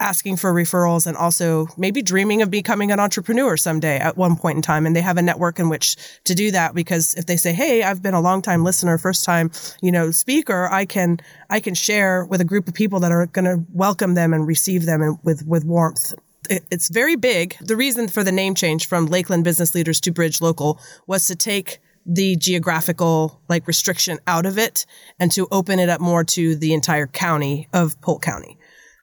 asking 0.00 0.36
for 0.36 0.54
referrals 0.54 1.06
and 1.06 1.16
also 1.16 1.66
maybe 1.76 2.00
dreaming 2.00 2.40
of 2.40 2.50
becoming 2.50 2.90
an 2.90 3.00
entrepreneur 3.00 3.56
someday 3.56 3.98
at 3.98 4.16
one 4.16 4.36
point 4.36 4.56
in 4.56 4.62
time. 4.62 4.86
And 4.86 4.96
they 4.96 5.02
have 5.02 5.18
a 5.18 5.22
network 5.22 5.58
in 5.58 5.68
which 5.68 5.96
to 6.24 6.34
do 6.34 6.50
that 6.52 6.74
because 6.74 7.14
if 7.14 7.26
they 7.26 7.36
say, 7.36 7.52
Hey, 7.52 7.82
I've 7.82 8.02
been 8.02 8.14
a 8.14 8.20
long 8.20 8.40
time 8.40 8.64
listener, 8.64 8.96
first 8.96 9.24
time, 9.24 9.50
you 9.82 9.92
know, 9.92 10.10
speaker, 10.10 10.68
I 10.70 10.86
can, 10.86 11.18
I 11.54 11.60
can 11.60 11.74
share 11.74 12.24
with 12.24 12.40
a 12.40 12.44
group 12.44 12.66
of 12.66 12.74
people 12.74 12.98
that 12.98 13.12
are 13.12 13.26
going 13.26 13.44
to 13.44 13.64
welcome 13.72 14.14
them 14.14 14.34
and 14.34 14.44
receive 14.44 14.86
them 14.86 15.00
and 15.00 15.18
with, 15.22 15.46
with 15.46 15.64
warmth. 15.64 16.12
It's 16.50 16.88
very 16.88 17.14
big. 17.14 17.56
The 17.60 17.76
reason 17.76 18.08
for 18.08 18.24
the 18.24 18.32
name 18.32 18.56
change 18.56 18.88
from 18.88 19.06
Lakeland 19.06 19.44
Business 19.44 19.72
Leaders 19.72 20.00
to 20.00 20.10
Bridge 20.10 20.40
Local 20.40 20.80
was 21.06 21.28
to 21.28 21.36
take 21.36 21.78
the 22.04 22.34
geographical 22.34 23.40
like 23.48 23.68
restriction 23.68 24.18
out 24.26 24.46
of 24.46 24.58
it 24.58 24.84
and 25.20 25.30
to 25.30 25.46
open 25.52 25.78
it 25.78 25.88
up 25.88 26.00
more 26.00 26.24
to 26.24 26.56
the 26.56 26.74
entire 26.74 27.06
county 27.06 27.68
of 27.72 28.00
Polk 28.00 28.20
County. 28.20 28.58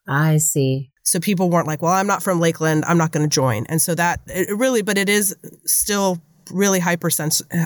I 0.06 0.36
see. 0.36 0.90
So 1.04 1.20
people 1.20 1.48
weren't 1.48 1.66
like, 1.66 1.80
well, 1.80 1.94
I'm 1.94 2.06
not 2.06 2.22
from 2.22 2.38
Lakeland. 2.38 2.84
I'm 2.84 2.98
not 2.98 3.12
going 3.12 3.26
to 3.26 3.34
join. 3.34 3.64
And 3.70 3.80
so 3.80 3.94
that 3.94 4.20
it 4.26 4.54
really, 4.54 4.82
but 4.82 4.98
it 4.98 5.08
is 5.08 5.34
still 5.64 6.20
really 6.50 6.80
hyper, 6.80 7.08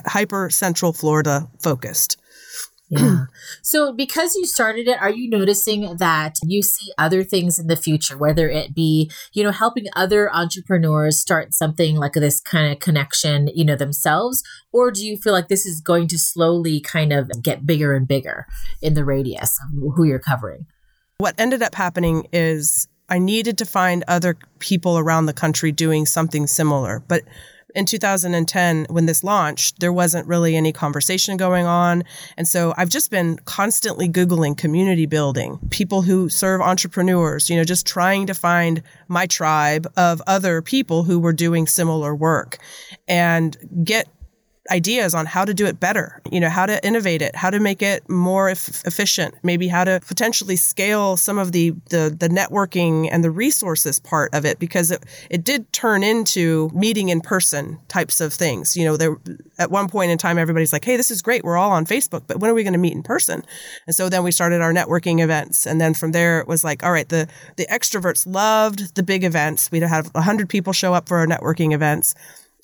hyper 0.06 0.48
central 0.48 0.92
Florida 0.92 1.48
focused. 1.60 2.18
Yeah. 2.88 3.24
so 3.62 3.92
because 3.92 4.34
you 4.36 4.46
started 4.46 4.86
it, 4.88 5.00
are 5.00 5.10
you 5.10 5.28
noticing 5.28 5.96
that 5.96 6.36
you 6.44 6.62
see 6.62 6.92
other 6.98 7.24
things 7.24 7.58
in 7.58 7.66
the 7.66 7.76
future, 7.76 8.16
whether 8.16 8.48
it 8.48 8.74
be, 8.74 9.10
you 9.32 9.42
know, 9.42 9.50
helping 9.50 9.86
other 9.94 10.32
entrepreneurs 10.32 11.18
start 11.18 11.54
something 11.54 11.96
like 11.96 12.12
this 12.12 12.40
kind 12.40 12.72
of 12.72 12.78
connection, 12.78 13.48
you 13.54 13.64
know, 13.64 13.76
themselves? 13.76 14.42
Or 14.72 14.90
do 14.90 15.04
you 15.04 15.16
feel 15.16 15.32
like 15.32 15.48
this 15.48 15.66
is 15.66 15.80
going 15.80 16.08
to 16.08 16.18
slowly 16.18 16.80
kind 16.80 17.12
of 17.12 17.30
get 17.42 17.66
bigger 17.66 17.94
and 17.94 18.06
bigger 18.06 18.46
in 18.80 18.94
the 18.94 19.04
radius 19.04 19.58
of 19.62 19.94
who 19.94 20.04
you're 20.04 20.18
covering? 20.18 20.66
What 21.18 21.34
ended 21.38 21.62
up 21.62 21.74
happening 21.74 22.28
is 22.32 22.88
I 23.08 23.18
needed 23.18 23.58
to 23.58 23.64
find 23.64 24.04
other 24.06 24.36
people 24.58 24.98
around 24.98 25.26
the 25.26 25.32
country 25.32 25.72
doing 25.72 26.06
something 26.06 26.46
similar. 26.46 27.02
But 27.08 27.22
in 27.76 27.84
2010 27.84 28.86
when 28.88 29.06
this 29.06 29.22
launched, 29.22 29.80
there 29.80 29.92
wasn't 29.92 30.26
really 30.26 30.56
any 30.56 30.72
conversation 30.72 31.36
going 31.36 31.66
on. 31.66 32.02
And 32.38 32.48
so 32.48 32.72
I've 32.76 32.88
just 32.88 33.10
been 33.10 33.38
constantly 33.44 34.08
Googling 34.08 34.56
community 34.56 35.04
building, 35.04 35.58
people 35.70 36.02
who 36.02 36.30
serve 36.30 36.62
entrepreneurs, 36.62 37.50
you 37.50 37.56
know, 37.56 37.64
just 37.64 37.86
trying 37.86 38.26
to 38.26 38.34
find 38.34 38.82
my 39.08 39.26
tribe 39.26 39.86
of 39.96 40.22
other 40.26 40.62
people 40.62 41.04
who 41.04 41.20
were 41.20 41.34
doing 41.34 41.66
similar 41.66 42.14
work 42.14 42.58
and 43.06 43.56
get 43.84 44.08
ideas 44.70 45.14
on 45.14 45.26
how 45.26 45.44
to 45.44 45.54
do 45.54 45.66
it 45.66 45.80
better, 45.80 46.20
you 46.30 46.40
know, 46.40 46.48
how 46.48 46.66
to 46.66 46.84
innovate 46.84 47.22
it, 47.22 47.34
how 47.36 47.50
to 47.50 47.60
make 47.60 47.82
it 47.82 48.08
more 48.08 48.48
efficient, 48.48 49.34
maybe 49.42 49.68
how 49.68 49.84
to 49.84 50.00
potentially 50.06 50.56
scale 50.56 51.16
some 51.16 51.38
of 51.38 51.52
the, 51.52 51.70
the, 51.90 52.14
the 52.18 52.28
networking 52.28 53.08
and 53.10 53.22
the 53.22 53.30
resources 53.30 53.98
part 53.98 54.34
of 54.34 54.44
it, 54.44 54.58
because 54.58 54.90
it, 54.90 55.04
it 55.30 55.44
did 55.44 55.72
turn 55.72 56.02
into 56.02 56.70
meeting 56.74 57.08
in 57.08 57.20
person 57.20 57.78
types 57.88 58.20
of 58.20 58.32
things. 58.32 58.76
You 58.76 58.84
know, 58.84 58.96
there, 58.96 59.16
at 59.58 59.70
one 59.70 59.88
point 59.88 60.10
in 60.10 60.18
time, 60.18 60.38
everybody's 60.38 60.72
like, 60.72 60.84
Hey, 60.84 60.96
this 60.96 61.10
is 61.10 61.22
great. 61.22 61.44
We're 61.44 61.56
all 61.56 61.72
on 61.72 61.86
Facebook, 61.86 62.22
but 62.26 62.40
when 62.40 62.50
are 62.50 62.54
we 62.54 62.62
going 62.62 62.72
to 62.72 62.78
meet 62.78 62.94
in 62.94 63.02
person? 63.02 63.42
And 63.86 63.94
so 63.94 64.08
then 64.08 64.22
we 64.22 64.30
started 64.30 64.60
our 64.60 64.72
networking 64.72 65.22
events. 65.22 65.66
And 65.66 65.80
then 65.80 65.94
from 65.94 66.12
there, 66.12 66.40
it 66.40 66.48
was 66.48 66.64
like, 66.64 66.82
all 66.84 66.92
right, 66.92 67.08
the, 67.08 67.28
the 67.56 67.66
extroverts 67.66 68.26
loved 68.26 68.94
the 68.94 69.02
big 69.02 69.24
events. 69.24 69.70
We'd 69.70 69.82
have 69.82 70.10
a 70.14 70.22
hundred 70.22 70.48
people 70.48 70.72
show 70.72 70.94
up 70.94 71.08
for 71.08 71.18
our 71.18 71.26
networking 71.26 71.72
events 71.72 72.14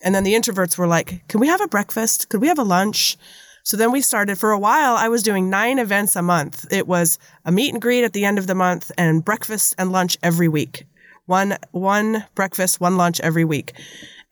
and 0.03 0.15
then 0.15 0.25
the 0.25 0.35
introverts 0.35 0.77
were 0.77 0.87
like, 0.87 1.27
can 1.29 1.41
we 1.41 1.49
have 1.49 1.61
a 1.61 1.69
breakfast? 1.69 2.29
Could 2.29 2.41
we 2.41 2.49
have 2.49 2.59
a 2.59 2.65
lunch? 2.65 3.17
So 3.65 3.77
then 3.77 3.93
we 3.93 4.01
started 4.01 4.39
for 4.39 4.51
a 4.51 4.59
while. 4.59 4.97
I 4.97 5.09
was 5.09 5.23
doing 5.23 5.49
nine 5.49 5.79
events 5.79 6.17
a 6.17 6.23
month. 6.23 6.67
It 6.73 6.89
was 6.89 7.19
a 7.45 7.53
meet 7.53 7.73
and 7.73 7.81
greet 7.81 8.05
at 8.05 8.13
the 8.13 8.25
end 8.25 8.39
of 8.39 8.49
the 8.49 8.57
month 8.57 8.91
and 8.99 9.25
breakfast 9.25 9.75
and 9.79 9.93
lunch 9.93 10.19
every 10.23 10.49
week. 10.49 10.85
One, 11.27 11.57
one 11.71 12.25
breakfast, 12.35 12.81
one 12.81 12.97
lunch 12.97 13.21
every 13.21 13.45
week. 13.45 13.73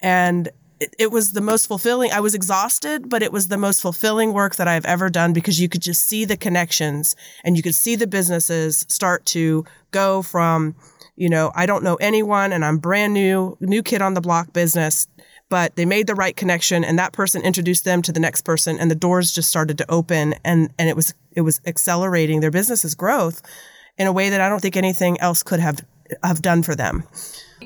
And 0.03 0.49
it, 0.81 0.97
it 0.99 1.11
was 1.13 1.33
the 1.33 1.41
most 1.41 1.69
fulfilling. 1.69 2.11
I 2.11 2.19
was 2.19 2.35
exhausted, 2.35 3.09
but 3.09 3.23
it 3.23 3.33
was 3.33 3.47
the 3.47 3.57
most 3.57 3.81
fulfilling 3.81 4.33
work 4.33 4.57
that 4.57 4.67
I've 4.67 4.87
ever 4.87 5.09
done 5.09 5.33
because 5.33 5.61
you 5.61 5.69
could 5.69 5.83
just 5.83 6.09
see 6.09 6.25
the 6.25 6.37
connections 6.37 7.15
and 7.45 7.57
you 7.57 7.63
could 7.63 7.77
see 7.77 7.95
the 7.95 8.09
businesses 8.09 8.85
start 8.89 9.25
to 9.27 9.65
go 9.93 10.23
from, 10.23 10.75
you 11.15 11.29
know, 11.29 11.53
I 11.55 11.67
don't 11.67 11.85
know 11.85 11.95
anyone 11.97 12.53
and 12.53 12.65
I'm 12.65 12.79
brand 12.79 13.15
new, 13.15 13.57
new 13.61 13.85
kid 13.85 14.03
on 14.03 14.15
the 14.15 14.21
block 14.21 14.53
business 14.53 15.07
but 15.51 15.77
they 15.77 15.85
made 15.85 16.07
the 16.07 16.15
right 16.15 16.35
connection 16.35 16.83
and 16.85 16.99
that 16.99 17.13
person 17.13 17.43
introduced 17.43 17.85
them 17.85 18.01
to 18.03 18.13
the 18.13 18.21
next 18.21 18.43
person 18.43 18.79
and 18.79 18.91
the 18.91 18.95
doors 18.95 19.33
just 19.33 19.51
started 19.51 19.77
to 19.77 19.91
open 19.91 20.35
and, 20.45 20.73
and 20.79 20.89
it 20.89 20.97
was, 20.97 21.13
it 21.33 21.43
was 21.43 21.61
accelerating 21.67 22.41
their 22.41 22.51
business's 22.51 22.95
growth 22.95 23.43
in 23.99 24.07
a 24.07 24.13
way 24.13 24.31
that 24.31 24.41
I 24.41 24.49
don't 24.49 24.61
think 24.61 24.77
anything 24.77 25.21
else 25.21 25.43
could 25.43 25.61
have, 25.61 25.85
have 26.23 26.41
done 26.41 26.63
for 26.63 26.75
them. 26.75 27.03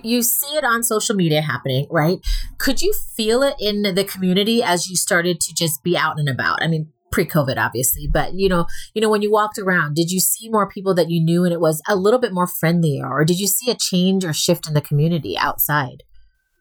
You 0.02 0.22
see 0.22 0.56
it 0.56 0.64
on 0.64 0.82
social 0.82 1.14
media 1.14 1.42
happening, 1.42 1.86
right? 1.90 2.18
Could 2.58 2.82
you 2.82 2.92
feel 3.16 3.42
it 3.42 3.54
in 3.60 3.82
the 3.82 4.04
community 4.04 4.62
as 4.62 4.88
you 4.88 4.96
started 4.96 5.40
to 5.40 5.54
just 5.54 5.84
be 5.84 5.96
out 5.96 6.18
and 6.18 6.28
about? 6.28 6.62
I 6.62 6.66
mean, 6.66 6.90
pre-covid 7.12 7.56
obviously 7.56 8.08
but 8.12 8.34
you 8.34 8.48
know 8.48 8.66
you 8.92 9.00
know 9.00 9.08
when 9.08 9.22
you 9.22 9.30
walked 9.30 9.56
around 9.56 9.94
did 9.94 10.10
you 10.10 10.18
see 10.18 10.48
more 10.48 10.68
people 10.68 10.92
that 10.92 11.08
you 11.08 11.22
knew 11.22 11.44
and 11.44 11.52
it 11.52 11.60
was 11.60 11.80
a 11.86 11.94
little 11.94 12.18
bit 12.18 12.32
more 12.32 12.48
friendly 12.48 13.00
or 13.00 13.24
did 13.24 13.38
you 13.38 13.46
see 13.46 13.70
a 13.70 13.76
change 13.76 14.24
or 14.24 14.32
shift 14.32 14.66
in 14.66 14.74
the 14.74 14.80
community 14.80 15.38
outside 15.38 16.02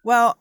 well 0.04 0.38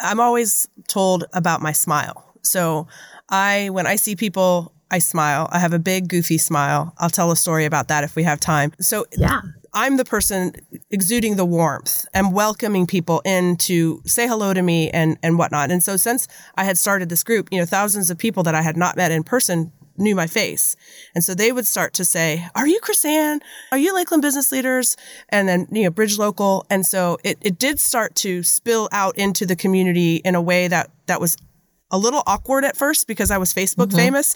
I'm 0.00 0.20
always 0.20 0.68
told 0.88 1.24
about 1.32 1.62
my 1.62 1.72
smile. 1.72 2.32
So 2.42 2.86
I, 3.28 3.70
when 3.70 3.86
I 3.86 3.96
see 3.96 4.16
people, 4.16 4.72
I 4.90 4.98
smile. 4.98 5.48
I 5.50 5.58
have 5.58 5.72
a 5.72 5.78
big 5.78 6.08
goofy 6.08 6.38
smile. 6.38 6.94
I'll 6.98 7.10
tell 7.10 7.30
a 7.30 7.36
story 7.36 7.64
about 7.64 7.88
that 7.88 8.04
if 8.04 8.14
we 8.16 8.22
have 8.22 8.38
time. 8.38 8.72
So 8.80 9.06
yeah. 9.16 9.40
I'm 9.72 9.96
the 9.96 10.04
person 10.04 10.52
exuding 10.90 11.36
the 11.36 11.44
warmth 11.44 12.06
and 12.14 12.32
welcoming 12.32 12.86
people 12.86 13.20
in 13.24 13.56
to 13.56 14.00
say 14.06 14.28
hello 14.28 14.54
to 14.54 14.62
me 14.62 14.90
and, 14.90 15.18
and 15.22 15.36
whatnot. 15.36 15.72
And 15.72 15.82
so 15.82 15.96
since 15.96 16.28
I 16.54 16.64
had 16.64 16.78
started 16.78 17.08
this 17.08 17.24
group, 17.24 17.48
you 17.50 17.58
know, 17.58 17.66
thousands 17.66 18.10
of 18.10 18.18
people 18.18 18.44
that 18.44 18.54
I 18.54 18.62
had 18.62 18.76
not 18.76 18.96
met 18.96 19.10
in 19.10 19.24
person 19.24 19.72
knew 19.96 20.14
my 20.14 20.26
face. 20.26 20.76
And 21.14 21.22
so 21.22 21.34
they 21.34 21.52
would 21.52 21.66
start 21.66 21.94
to 21.94 22.04
say, 22.04 22.46
Are 22.54 22.66
you 22.66 22.80
Chrissanne? 22.80 23.40
Are 23.72 23.78
you 23.78 23.94
Lakeland 23.94 24.22
Business 24.22 24.52
Leaders? 24.52 24.96
And 25.28 25.48
then, 25.48 25.66
you 25.70 25.84
know, 25.84 25.90
Bridge 25.90 26.18
Local. 26.18 26.66
And 26.70 26.84
so 26.84 27.18
it, 27.24 27.38
it 27.40 27.58
did 27.58 27.80
start 27.80 28.14
to 28.16 28.42
spill 28.42 28.88
out 28.92 29.16
into 29.16 29.46
the 29.46 29.56
community 29.56 30.16
in 30.16 30.34
a 30.34 30.42
way 30.42 30.68
that, 30.68 30.90
that 31.06 31.20
was 31.20 31.36
a 31.90 31.98
little 31.98 32.22
awkward 32.26 32.64
at 32.64 32.76
first 32.76 33.06
because 33.06 33.30
I 33.30 33.38
was 33.38 33.54
Facebook 33.54 33.86
mm-hmm. 33.86 33.98
famous 33.98 34.34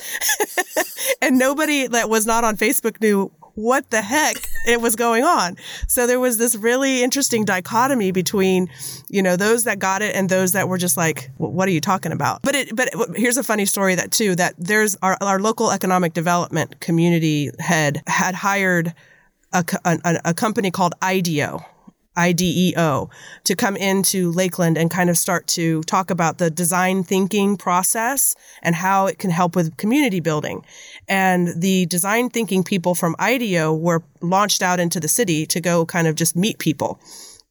and 1.23 1.38
nobody 1.38 1.88
that 1.88 2.09
was 2.09 2.25
not 2.27 2.44
on 2.44 2.57
Facebook 2.57 3.01
knew 3.01 3.33
what 3.59 3.90
the 3.90 4.01
heck 4.01 4.37
it 4.68 4.81
was 4.81 4.94
going 4.94 5.25
on. 5.25 5.57
So 5.88 6.07
there 6.07 6.21
was 6.21 6.38
this 6.38 6.55
really 6.55 7.03
interesting 7.03 7.44
dichotomy 7.44 8.12
between, 8.12 8.68
you 9.09 9.21
know, 9.21 9.35
those 9.35 9.64
that 9.64 9.81
got 9.81 10.01
it 10.01 10.14
and 10.14 10.29
those 10.29 10.53
that 10.53 10.68
were 10.68 10.79
just 10.79 10.97
like, 10.97 11.31
what 11.38 11.66
are 11.66 11.73
you 11.73 11.81
talking 11.81 12.12
about? 12.12 12.40
But 12.42 12.55
it, 12.55 12.77
but 12.77 12.90
here's 13.16 13.37
a 13.37 13.42
funny 13.42 13.66
story 13.66 13.97
that 13.97 14.12
too, 14.12 14.37
that 14.37 14.55
there's 14.59 14.97
our, 15.03 15.18
our 15.21 15.40
local 15.40 15.73
economic 15.73 16.12
development 16.12 16.81
community 16.81 17.51
head 17.59 18.01
had 18.07 18.37
hired 18.37 18.94
a, 19.53 19.64
a, 19.85 20.21
a 20.27 20.35
company 20.35 20.71
called 20.71 20.94
IDEO 21.03 21.64
IDEO 22.18 23.09
to 23.44 23.57
come 23.57 23.76
into 23.76 24.33
Lakeland 24.33 24.76
and 24.76 24.90
kind 24.90 25.09
of 25.09 25.16
start 25.16 25.46
to 25.48 25.83
talk 25.85 26.11
about 26.11 26.38
the 26.38 26.50
design 26.50 27.04
thinking 27.04 27.57
process 27.57 28.35
and 28.62 28.74
how 28.74 29.07
it 29.07 29.18
can 29.18 29.31
help 29.31 29.54
with 29.54 29.76
community 29.76 30.20
building. 30.20 30.64
And 31.09 31.61
the 31.61 31.87
design 31.87 32.28
thinking 32.28 32.64
people 32.64 32.94
from 32.94 33.14
IDEO 33.18 33.72
were 33.74 34.02
launched 34.20 34.62
out 34.62 34.81
into 34.81 35.00
the 35.00 35.09
city 35.09 35.46
to 35.46 35.61
go 35.61 35.87
kind 35.87 36.07
of 36.07 36.16
just 36.16 36.35
meet 36.37 36.59
people. 36.59 37.00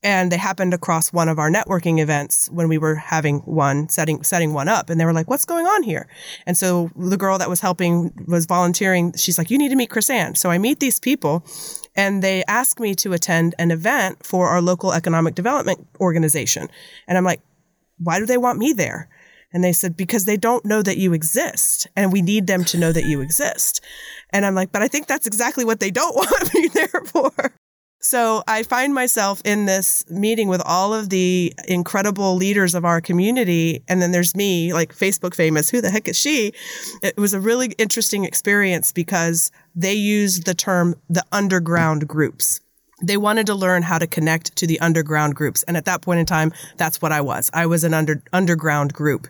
And 0.03 0.32
they 0.32 0.38
happened 0.38 0.75
across 0.75 1.12
one 1.12 1.27
of 1.27 1.39
our 1.39 1.49
networking 1.49 1.99
events 1.99 2.49
when 2.51 2.67
we 2.67 2.77
were 2.77 2.95
having 2.95 3.39
one, 3.39 3.89
setting, 3.89 4.21
setting 4.23 4.53
one 4.53 4.67
up. 4.67 4.91
And 4.91 4.99
they 4.99 5.06
were 5.06 5.13
like, 5.13 5.27
what's 5.27 5.43
going 5.43 5.65
on 5.65 5.82
here? 5.82 6.08
And 6.45 6.56
so 6.56 6.91
the 6.95 7.17
girl 7.17 7.39
that 7.39 7.49
was 7.49 7.62
helping 7.62 8.13
was 8.27 8.45
volunteering. 8.45 9.13
She's 9.17 9.39
like, 9.39 9.49
you 9.49 9.58
need 9.58 9.69
to 9.69 9.75
meet 9.75 9.89
Chrissanne. 9.89 10.38
So 10.38 10.51
I 10.51 10.60
meet 10.60 10.80
these 10.80 10.99
people 10.99 11.43
and 11.97 12.21
they 12.21 12.43
asked 12.47 12.79
me 12.79 12.93
to 12.95 13.12
attend 13.12 13.55
an 13.57 13.71
event 13.71 14.23
for 14.23 14.47
our 14.47 14.62
local 14.62 14.93
economic 14.93 15.33
development 15.33 15.86
organization. 15.99 16.69
And 17.07 17.17
I'm 17.17 17.25
like, 17.25 17.41
why 17.97 18.19
do 18.19 18.25
they 18.27 18.38
want 18.38 18.60
me 18.60 18.71
there? 18.71 19.10
And 19.51 19.63
they 19.63 19.73
said, 19.73 19.97
because 19.97 20.25
they 20.25 20.38
don't 20.38 20.63
know 20.63 20.83
that 20.83 20.97
you 20.97 21.13
exist 21.13 21.88
and 21.95 22.13
we 22.13 22.21
need 22.21 22.45
them 22.45 22.63
to 22.65 22.77
know 22.77 22.91
that 22.91 23.05
you 23.05 23.21
exist. 23.21 23.83
And 24.29 24.45
I'm 24.45 24.53
like, 24.53 24.71
but 24.71 24.83
I 24.83 24.88
think 24.88 25.07
that's 25.07 25.25
exactly 25.25 25.65
what 25.65 25.79
they 25.79 25.89
don't 25.89 26.15
want 26.15 26.53
me 26.53 26.67
there 26.67 27.01
for. 27.05 27.31
So 27.99 28.43
I 28.47 28.63
find 28.63 28.93
myself 28.93 29.41
in 29.43 29.65
this 29.65 30.05
meeting 30.10 30.47
with 30.47 30.62
all 30.65 30.93
of 30.93 31.10
the 31.10 31.53
incredible 31.67 32.36
leaders 32.36 32.75
of 32.75 32.86
our 32.86 33.01
community. 33.01 33.83
And 33.88 34.01
then 34.01 34.12
there's 34.12 34.36
me, 34.36 34.71
like 34.71 34.95
Facebook 34.95 35.33
famous. 35.33 35.69
Who 35.69 35.81
the 35.81 35.89
heck 35.89 36.07
is 36.07 36.17
she? 36.17 36.53
It 37.01 37.17
was 37.17 37.33
a 37.33 37.39
really 37.39 37.73
interesting 37.77 38.23
experience 38.23 38.91
because 38.91 39.51
they 39.75 39.93
used 39.93 40.45
the 40.45 40.53
term 40.53 40.95
the 41.10 41.25
underground 41.31 42.07
groups 42.07 42.62
they 43.01 43.17
wanted 43.17 43.45
to 43.45 43.53
learn 43.53 43.83
how 43.83 43.99
to 43.99 44.07
connect 44.07 44.55
to 44.55 44.65
the 44.65 44.79
underground 44.79 45.36
groups. 45.36 45.63
And 45.63 45.77
at 45.77 45.86
that 45.86 46.01
point 46.01 46.19
in 46.19 46.25
time, 46.25 46.51
that's 46.77 46.99
what 47.01 47.12
I 47.12 47.21
was. 47.21 47.51
I 47.53 47.67
was 47.67 47.83
an 47.83 47.93
under, 47.93 48.23
underground 48.33 48.93
group. 48.93 49.27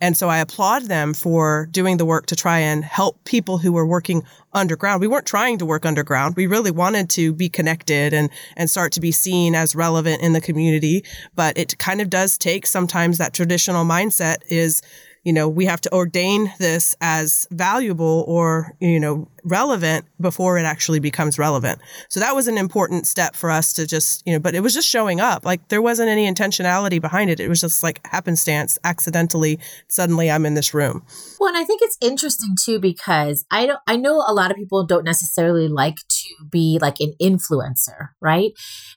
And 0.00 0.16
so 0.16 0.28
I 0.28 0.38
applaud 0.38 0.84
them 0.84 1.12
for 1.12 1.68
doing 1.70 1.98
the 1.98 2.06
work 2.06 2.26
to 2.26 2.36
try 2.36 2.58
and 2.58 2.82
help 2.82 3.22
people 3.24 3.58
who 3.58 3.72
were 3.72 3.86
working 3.86 4.22
underground. 4.54 5.02
We 5.02 5.06
weren't 5.06 5.26
trying 5.26 5.58
to 5.58 5.66
work 5.66 5.84
underground. 5.84 6.34
We 6.36 6.46
really 6.46 6.70
wanted 6.70 7.10
to 7.10 7.34
be 7.34 7.50
connected 7.50 8.14
and, 8.14 8.30
and 8.56 8.70
start 8.70 8.92
to 8.92 9.00
be 9.00 9.12
seen 9.12 9.54
as 9.54 9.76
relevant 9.76 10.22
in 10.22 10.32
the 10.32 10.40
community. 10.40 11.04
But 11.34 11.58
it 11.58 11.76
kind 11.78 12.00
of 12.00 12.08
does 12.08 12.38
take 12.38 12.66
sometimes 12.66 13.18
that 13.18 13.34
traditional 13.34 13.84
mindset 13.84 14.38
is, 14.48 14.80
you 15.24 15.32
know, 15.34 15.46
we 15.46 15.66
have 15.66 15.82
to 15.82 15.92
ordain 15.92 16.52
this 16.58 16.96
as 17.02 17.46
valuable 17.50 18.24
or, 18.26 18.74
you 18.80 18.98
know, 18.98 19.28
relevant 19.44 20.04
before 20.20 20.58
it 20.58 20.64
actually 20.64 21.00
becomes 21.00 21.38
relevant. 21.38 21.80
So 22.08 22.20
that 22.20 22.34
was 22.34 22.48
an 22.48 22.58
important 22.58 23.06
step 23.06 23.34
for 23.34 23.50
us 23.50 23.72
to 23.74 23.86
just, 23.86 24.26
you 24.26 24.32
know, 24.32 24.38
but 24.38 24.54
it 24.54 24.60
was 24.60 24.74
just 24.74 24.88
showing 24.88 25.20
up. 25.20 25.44
Like 25.44 25.68
there 25.68 25.82
wasn't 25.82 26.08
any 26.08 26.30
intentionality 26.30 27.00
behind 27.00 27.30
it. 27.30 27.40
It 27.40 27.48
was 27.48 27.60
just 27.60 27.82
like 27.82 28.06
happenstance, 28.06 28.78
accidentally, 28.84 29.58
suddenly 29.88 30.30
I'm 30.30 30.46
in 30.46 30.54
this 30.54 30.74
room. 30.74 31.04
Well, 31.38 31.48
and 31.48 31.58
I 31.58 31.64
think 31.64 31.82
it's 31.82 31.96
interesting 32.00 32.54
too 32.62 32.78
because 32.78 33.44
I 33.50 33.66
don't 33.66 33.80
I 33.86 33.96
know 33.96 34.16
a 34.26 34.34
lot 34.34 34.50
of 34.50 34.56
people 34.56 34.84
don't 34.84 35.04
necessarily 35.04 35.68
like 35.68 35.96
to 36.08 36.44
be 36.50 36.78
like 36.80 37.00
an 37.00 37.14
influencer, 37.20 38.10
right? 38.20 38.52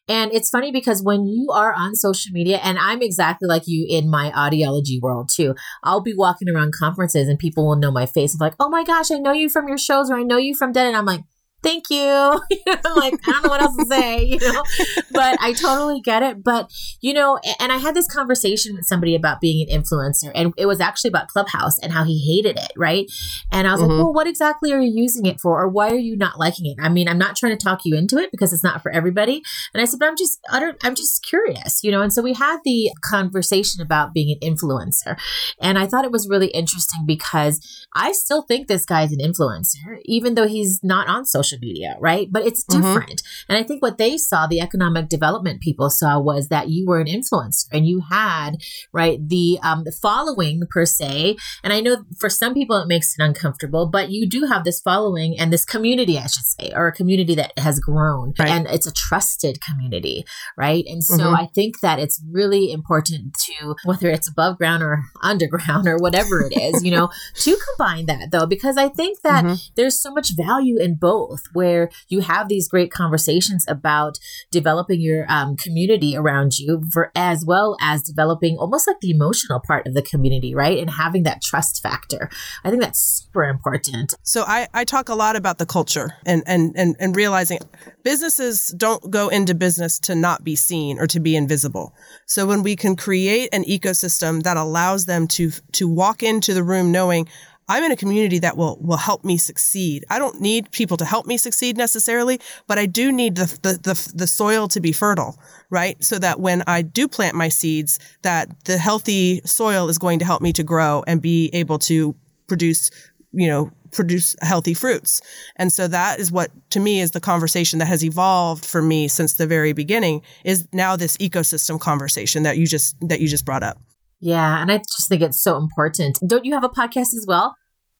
And 0.07 0.33
it's 0.33 0.49
funny 0.49 0.71
because 0.71 1.01
when 1.01 1.25
you 1.25 1.49
are 1.51 1.73
on 1.73 1.95
social 1.95 2.31
media, 2.31 2.57
and 2.57 2.77
I'm 2.77 3.01
exactly 3.01 3.47
like 3.47 3.63
you 3.65 3.85
in 3.89 4.09
my 4.09 4.31
audiology 4.31 5.01
world 5.01 5.29
too, 5.33 5.55
I'll 5.83 6.01
be 6.01 6.13
walking 6.13 6.49
around 6.49 6.73
conferences 6.73 7.27
and 7.27 7.39
people 7.39 7.65
will 7.65 7.75
know 7.75 7.91
my 7.91 8.05
face 8.05 8.33
of 8.33 8.41
like, 8.41 8.55
oh 8.59 8.69
my 8.69 8.83
gosh, 8.83 9.11
I 9.11 9.17
know 9.17 9.31
you 9.31 9.49
from 9.49 9.67
your 9.67 9.77
shows 9.77 10.09
or 10.09 10.15
I 10.15 10.23
know 10.23 10.32
you 10.37 10.55
from 10.55 10.71
Dead. 10.71 10.87
And 10.87 10.97
I'm 10.97 11.05
like, 11.05 11.23
thank 11.63 11.89
you. 11.89 12.41
Like, 12.95 13.15
I 13.27 13.31
don't 13.31 13.43
know 13.43 13.49
what 13.49 13.61
else 13.61 13.75
to 13.77 13.85
say, 13.85 14.23
you 14.23 14.39
know, 14.39 14.63
but 15.11 15.37
I 15.41 15.53
totally 15.53 15.99
get 16.01 16.21
it. 16.21 16.43
But, 16.43 16.71
you 17.01 17.13
know, 17.13 17.39
and 17.59 17.71
I 17.71 17.77
had 17.77 17.95
this 17.95 18.07
conversation 18.07 18.75
with 18.75 18.85
somebody 18.85 19.15
about 19.15 19.41
being 19.41 19.67
an 19.67 19.81
influencer, 19.81 20.31
and 20.35 20.53
it 20.57 20.65
was 20.65 20.79
actually 20.79 21.09
about 21.09 21.27
Clubhouse 21.27 21.79
and 21.79 21.91
how 21.91 22.03
he 22.03 22.19
hated 22.19 22.57
it, 22.57 22.71
right? 22.77 23.09
And 23.51 23.67
I 23.67 23.71
was 23.71 23.81
mm-hmm. 23.81 23.91
like, 23.91 24.03
well, 24.03 24.13
what 24.13 24.27
exactly 24.27 24.71
are 24.73 24.79
you 24.79 24.91
using 24.93 25.25
it 25.25 25.39
for? 25.39 25.61
Or 25.61 25.67
why 25.67 25.89
are 25.89 25.97
you 25.97 26.15
not 26.15 26.39
liking 26.39 26.65
it? 26.65 26.77
I 26.81 26.89
mean, 26.89 27.07
I'm 27.07 27.17
not 27.17 27.35
trying 27.35 27.57
to 27.57 27.63
talk 27.63 27.81
you 27.85 27.95
into 27.95 28.17
it 28.17 28.31
because 28.31 28.53
it's 28.53 28.63
not 28.63 28.81
for 28.81 28.91
everybody. 28.91 29.41
And 29.73 29.81
I 29.81 29.85
said, 29.85 29.99
but 29.99 30.07
I'm 30.07 30.17
just 30.17 30.39
utter, 30.49 30.75
I'm 30.83 30.95
just 30.95 31.25
curious, 31.25 31.83
you 31.83 31.91
know? 31.91 32.01
And 32.01 32.13
so 32.13 32.21
we 32.21 32.33
had 32.33 32.59
the 32.63 32.91
conversation 33.01 33.81
about 33.81 34.13
being 34.13 34.37
an 34.39 34.55
influencer. 34.55 35.17
And 35.59 35.79
I 35.79 35.87
thought 35.87 36.05
it 36.05 36.11
was 36.11 36.29
really 36.29 36.47
interesting 36.47 37.05
because 37.05 37.85
I 37.93 38.11
still 38.11 38.43
think 38.43 38.67
this 38.67 38.85
guy's 38.85 39.11
an 39.11 39.19
influencer, 39.19 39.99
even 40.05 40.35
though 40.35 40.47
he's 40.47 40.83
not 40.83 41.07
on 41.07 41.25
social 41.25 41.52
social 41.53 41.59
media, 41.61 41.95
right? 41.99 42.27
But 42.31 42.45
it's 42.45 42.63
mm-hmm. 42.65 42.81
different. 42.81 43.23
Mm-hmm. 43.23 43.51
And 43.51 43.63
I 43.63 43.67
think 43.67 43.81
what 43.81 43.97
they 43.97 44.17
saw, 44.17 44.47
the 44.47 44.59
economic 44.59 45.09
development 45.09 45.61
people 45.61 45.89
saw, 45.89 46.19
was 46.19 46.49
that 46.49 46.69
you 46.69 46.85
were 46.85 46.99
an 46.99 47.07
influencer 47.07 47.65
and 47.71 47.87
you 47.87 48.03
had, 48.09 48.57
right, 48.91 49.19
the 49.27 49.59
um, 49.63 49.83
the 49.83 49.91
following 49.91 50.63
per 50.69 50.85
se. 50.85 51.35
And 51.63 51.73
I 51.73 51.79
know 51.79 52.05
for 52.17 52.29
some 52.29 52.53
people 52.53 52.77
it 52.77 52.87
makes 52.87 53.15
it 53.17 53.23
uncomfortable, 53.23 53.87
but 53.87 54.09
you 54.09 54.27
do 54.27 54.45
have 54.45 54.63
this 54.63 54.79
following 54.79 55.39
and 55.39 55.51
this 55.51 55.65
community, 55.65 56.17
I 56.17 56.23
should 56.23 56.45
say, 56.45 56.71
or 56.75 56.87
a 56.87 56.91
community 56.91 57.35
that 57.35 57.57
has 57.57 57.79
grown, 57.79 58.33
right. 58.39 58.49
and 58.49 58.67
it's 58.67 58.87
a 58.87 58.93
trusted 58.93 59.59
community, 59.61 60.25
right? 60.57 60.83
And 60.87 61.03
so 61.03 61.17
mm-hmm. 61.17 61.35
I 61.35 61.49
think 61.53 61.79
that 61.81 61.99
it's 61.99 62.21
really 62.29 62.71
important 62.71 63.33
to 63.33 63.75
whether 63.83 64.09
it's 64.09 64.29
above 64.29 64.57
ground 64.57 64.83
or 64.83 65.03
underground 65.21 65.87
or 65.87 65.97
whatever 65.97 66.41
it 66.41 66.53
is, 66.59 66.83
you 66.83 66.91
know, 66.91 67.09
to 67.35 67.57
combine 67.77 68.05
that 68.07 68.31
though, 68.31 68.45
because 68.45 68.77
I 68.77 68.89
think 68.89 69.21
that 69.21 69.45
mm-hmm. 69.45 69.55
there's 69.75 69.99
so 69.99 70.11
much 70.11 70.35
value 70.35 70.77
in 70.79 70.95
both 70.95 71.42
where 71.53 71.89
you 72.07 72.21
have 72.21 72.47
these 72.47 72.67
great 72.67 72.91
conversations 72.91 73.65
about 73.67 74.19
developing 74.51 75.01
your 75.01 75.25
um, 75.29 75.55
community 75.57 76.15
around 76.15 76.57
you 76.57 76.83
for, 76.91 77.11
as 77.15 77.43
well 77.45 77.77
as 77.81 78.01
developing 78.03 78.57
almost 78.57 78.87
like 78.87 78.99
the 79.01 79.11
emotional 79.11 79.59
part 79.59 79.87
of 79.87 79.93
the 79.93 80.01
community, 80.01 80.55
right? 80.55 80.79
And 80.79 80.89
having 80.89 81.23
that 81.23 81.41
trust 81.41 81.81
factor. 81.81 82.29
I 82.63 82.69
think 82.69 82.81
that's 82.81 82.99
super 82.99 83.43
important. 83.43 84.13
So 84.23 84.43
I, 84.47 84.67
I 84.73 84.85
talk 84.85 85.09
a 85.09 85.15
lot 85.15 85.35
about 85.35 85.57
the 85.57 85.65
culture 85.65 86.13
and, 86.25 86.43
and, 86.45 86.73
and, 86.75 86.95
and 86.99 87.15
realizing 87.15 87.59
businesses 88.03 88.73
don't 88.77 89.09
go 89.09 89.29
into 89.29 89.53
business 89.53 89.99
to 89.99 90.15
not 90.15 90.43
be 90.43 90.55
seen 90.55 90.99
or 90.99 91.07
to 91.07 91.19
be 91.19 91.35
invisible. 91.35 91.93
So 92.25 92.45
when 92.45 92.63
we 92.63 92.75
can 92.75 92.95
create 92.95 93.49
an 93.53 93.63
ecosystem 93.63 94.43
that 94.43 94.57
allows 94.57 95.05
them 95.05 95.27
to, 95.29 95.51
to 95.73 95.87
walk 95.87 96.23
into 96.23 96.53
the 96.53 96.63
room 96.63 96.91
knowing, 96.91 97.27
I'm 97.67 97.83
in 97.83 97.91
a 97.91 97.95
community 97.95 98.39
that 98.39 98.57
will 98.57 98.77
will 98.81 98.97
help 98.97 99.23
me 99.23 99.37
succeed. 99.37 100.05
I 100.09 100.19
don't 100.19 100.41
need 100.41 100.71
people 100.71 100.97
to 100.97 101.05
help 101.05 101.25
me 101.25 101.37
succeed 101.37 101.77
necessarily, 101.77 102.39
but 102.67 102.77
I 102.77 102.85
do 102.85 103.11
need 103.11 103.35
the 103.35 103.45
the 103.61 103.73
the, 103.81 104.11
the 104.15 104.27
soil 104.27 104.67
to 104.69 104.79
be 104.79 104.91
fertile, 104.91 105.37
right? 105.69 106.01
So 106.03 106.19
that 106.19 106.39
when 106.39 106.63
I 106.67 106.81
do 106.81 107.07
plant 107.07 107.35
my 107.35 107.49
seeds, 107.49 107.99
that 108.21 108.65
the 108.65 108.77
healthy 108.77 109.41
soil 109.45 109.89
is 109.89 109.97
going 109.97 110.19
to 110.19 110.25
help 110.25 110.41
me 110.41 110.53
to 110.53 110.63
grow 110.63 111.03
and 111.07 111.21
be 111.21 111.49
able 111.53 111.79
to 111.79 112.15
produce, 112.47 112.91
you 113.31 113.47
know, 113.47 113.71
produce 113.91 114.35
healthy 114.41 114.73
fruits. 114.73 115.21
And 115.55 115.71
so 115.71 115.87
that 115.87 116.19
is 116.19 116.31
what 116.31 116.51
to 116.71 116.79
me 116.79 116.99
is 116.99 117.11
the 117.11 117.21
conversation 117.21 117.79
that 117.79 117.85
has 117.85 118.03
evolved 118.03 118.65
for 118.65 118.81
me 118.81 119.07
since 119.07 119.33
the 119.33 119.47
very 119.47 119.73
beginning 119.73 120.21
is 120.43 120.67
now 120.73 120.95
this 120.95 121.15
ecosystem 121.17 121.79
conversation 121.79 122.43
that 122.43 122.57
you 122.57 122.67
just 122.67 122.95
that 123.07 123.21
you 123.21 123.27
just 123.27 123.45
brought 123.45 123.63
up. 123.63 123.79
Yeah. 124.23 124.61
And 124.61 124.71
I 124.71 124.77
just 124.77 125.09
think 125.09 125.21
it's 125.21 125.43
so 125.43 125.57
important. 125.57 126.17
Don't 126.25 126.45
you 126.45 126.53
have 126.53 126.63
a 126.63 126.69
podcast 126.69 127.13
as 127.13 127.25
well? 127.27 127.55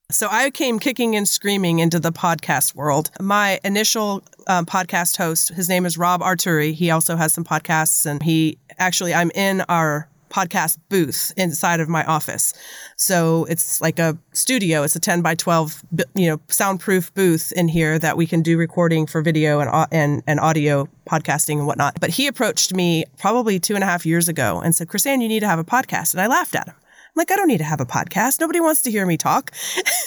So 0.09 0.29
I 0.31 0.51
came 0.51 0.79
kicking 0.79 1.17
and 1.17 1.27
screaming 1.27 1.79
into 1.79 1.99
the 1.99 2.13
podcast 2.13 2.75
world. 2.75 3.11
My 3.19 3.59
initial 3.65 4.23
um, 4.47 4.65
podcast 4.65 5.17
host, 5.17 5.49
his 5.49 5.67
name 5.67 5.85
is 5.85 5.97
Rob 5.97 6.21
Arturi. 6.21 6.73
He 6.73 6.91
also 6.91 7.17
has 7.17 7.33
some 7.33 7.43
podcasts, 7.43 8.05
and 8.05 8.23
he 8.23 8.57
actually, 8.77 9.13
I'm 9.13 9.31
in 9.31 9.65
our 9.67 10.07
podcast 10.33 10.79
booth 10.89 11.31
inside 11.37 11.79
of 11.79 11.87
my 11.87 12.03
office. 12.05 12.53
So 12.97 13.45
it's 13.45 13.79
like 13.81 13.99
a 13.99 14.17
studio. 14.33 14.83
It's 14.83 14.95
a 14.95 14.99
10 14.99 15.21
by 15.21 15.35
12, 15.35 15.83
you 16.15 16.27
know, 16.27 16.39
soundproof 16.47 17.13
booth 17.13 17.51
in 17.53 17.67
here 17.67 17.99
that 17.99 18.17
we 18.17 18.25
can 18.25 18.41
do 18.41 18.57
recording 18.57 19.05
for 19.05 19.21
video 19.21 19.59
and, 19.59 19.87
and, 19.91 20.23
and 20.25 20.39
audio 20.39 20.87
podcasting 21.07 21.57
and 21.57 21.67
whatnot. 21.67 21.99
But 21.99 22.09
he 22.09 22.27
approached 22.27 22.73
me 22.73 23.05
probably 23.17 23.59
two 23.59 23.75
and 23.75 23.83
a 23.83 23.87
half 23.87 24.05
years 24.05 24.27
ago 24.27 24.61
and 24.63 24.75
said, 24.75 24.87
Chrissanne, 24.87 25.21
you 25.21 25.27
need 25.27 25.41
to 25.41 25.47
have 25.47 25.59
a 25.59 25.63
podcast. 25.63 26.13
And 26.13 26.21
I 26.21 26.27
laughed 26.27 26.55
at 26.55 26.67
him. 26.67 26.75
Like, 27.15 27.31
I 27.31 27.35
don't 27.35 27.47
need 27.47 27.59
to 27.59 27.63
have 27.63 27.79
a 27.79 27.85
podcast. 27.85 28.39
Nobody 28.39 28.59
wants 28.59 28.81
to 28.83 28.91
hear 28.91 29.05
me 29.05 29.17
talk. 29.17 29.51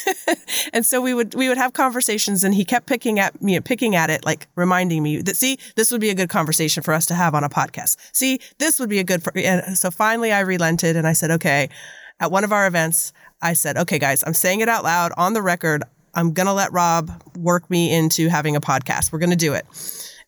and 0.72 0.84
so 0.84 1.00
we 1.00 1.14
would, 1.14 1.34
we 1.34 1.48
would 1.48 1.58
have 1.58 1.72
conversations 1.72 2.42
and 2.42 2.54
he 2.54 2.64
kept 2.64 2.86
picking 2.86 3.18
at 3.18 3.40
me, 3.40 3.58
picking 3.60 3.94
at 3.94 4.10
it, 4.10 4.24
like 4.24 4.48
reminding 4.56 5.02
me 5.02 5.22
that, 5.22 5.36
see, 5.36 5.58
this 5.76 5.92
would 5.92 6.00
be 6.00 6.10
a 6.10 6.14
good 6.14 6.28
conversation 6.28 6.82
for 6.82 6.92
us 6.92 7.06
to 7.06 7.14
have 7.14 7.34
on 7.34 7.44
a 7.44 7.48
podcast. 7.48 7.96
See, 8.12 8.40
this 8.58 8.80
would 8.80 8.88
be 8.88 8.98
a 8.98 9.04
good, 9.04 9.22
for, 9.22 9.32
and 9.36 9.78
so 9.78 9.90
finally 9.90 10.32
I 10.32 10.40
relented 10.40 10.96
and 10.96 11.06
I 11.06 11.12
said, 11.12 11.30
okay, 11.30 11.68
at 12.18 12.30
one 12.30 12.44
of 12.44 12.52
our 12.52 12.66
events, 12.66 13.12
I 13.42 13.52
said, 13.52 13.76
okay, 13.76 13.98
guys, 13.98 14.24
I'm 14.26 14.34
saying 14.34 14.60
it 14.60 14.68
out 14.68 14.84
loud 14.84 15.12
on 15.16 15.34
the 15.34 15.42
record. 15.42 15.84
I'm 16.14 16.32
going 16.32 16.46
to 16.46 16.52
let 16.52 16.72
Rob 16.72 17.10
work 17.36 17.68
me 17.70 17.94
into 17.94 18.28
having 18.28 18.56
a 18.56 18.60
podcast. 18.60 19.12
We're 19.12 19.18
going 19.18 19.30
to 19.30 19.36
do 19.36 19.52
it. 19.52 19.66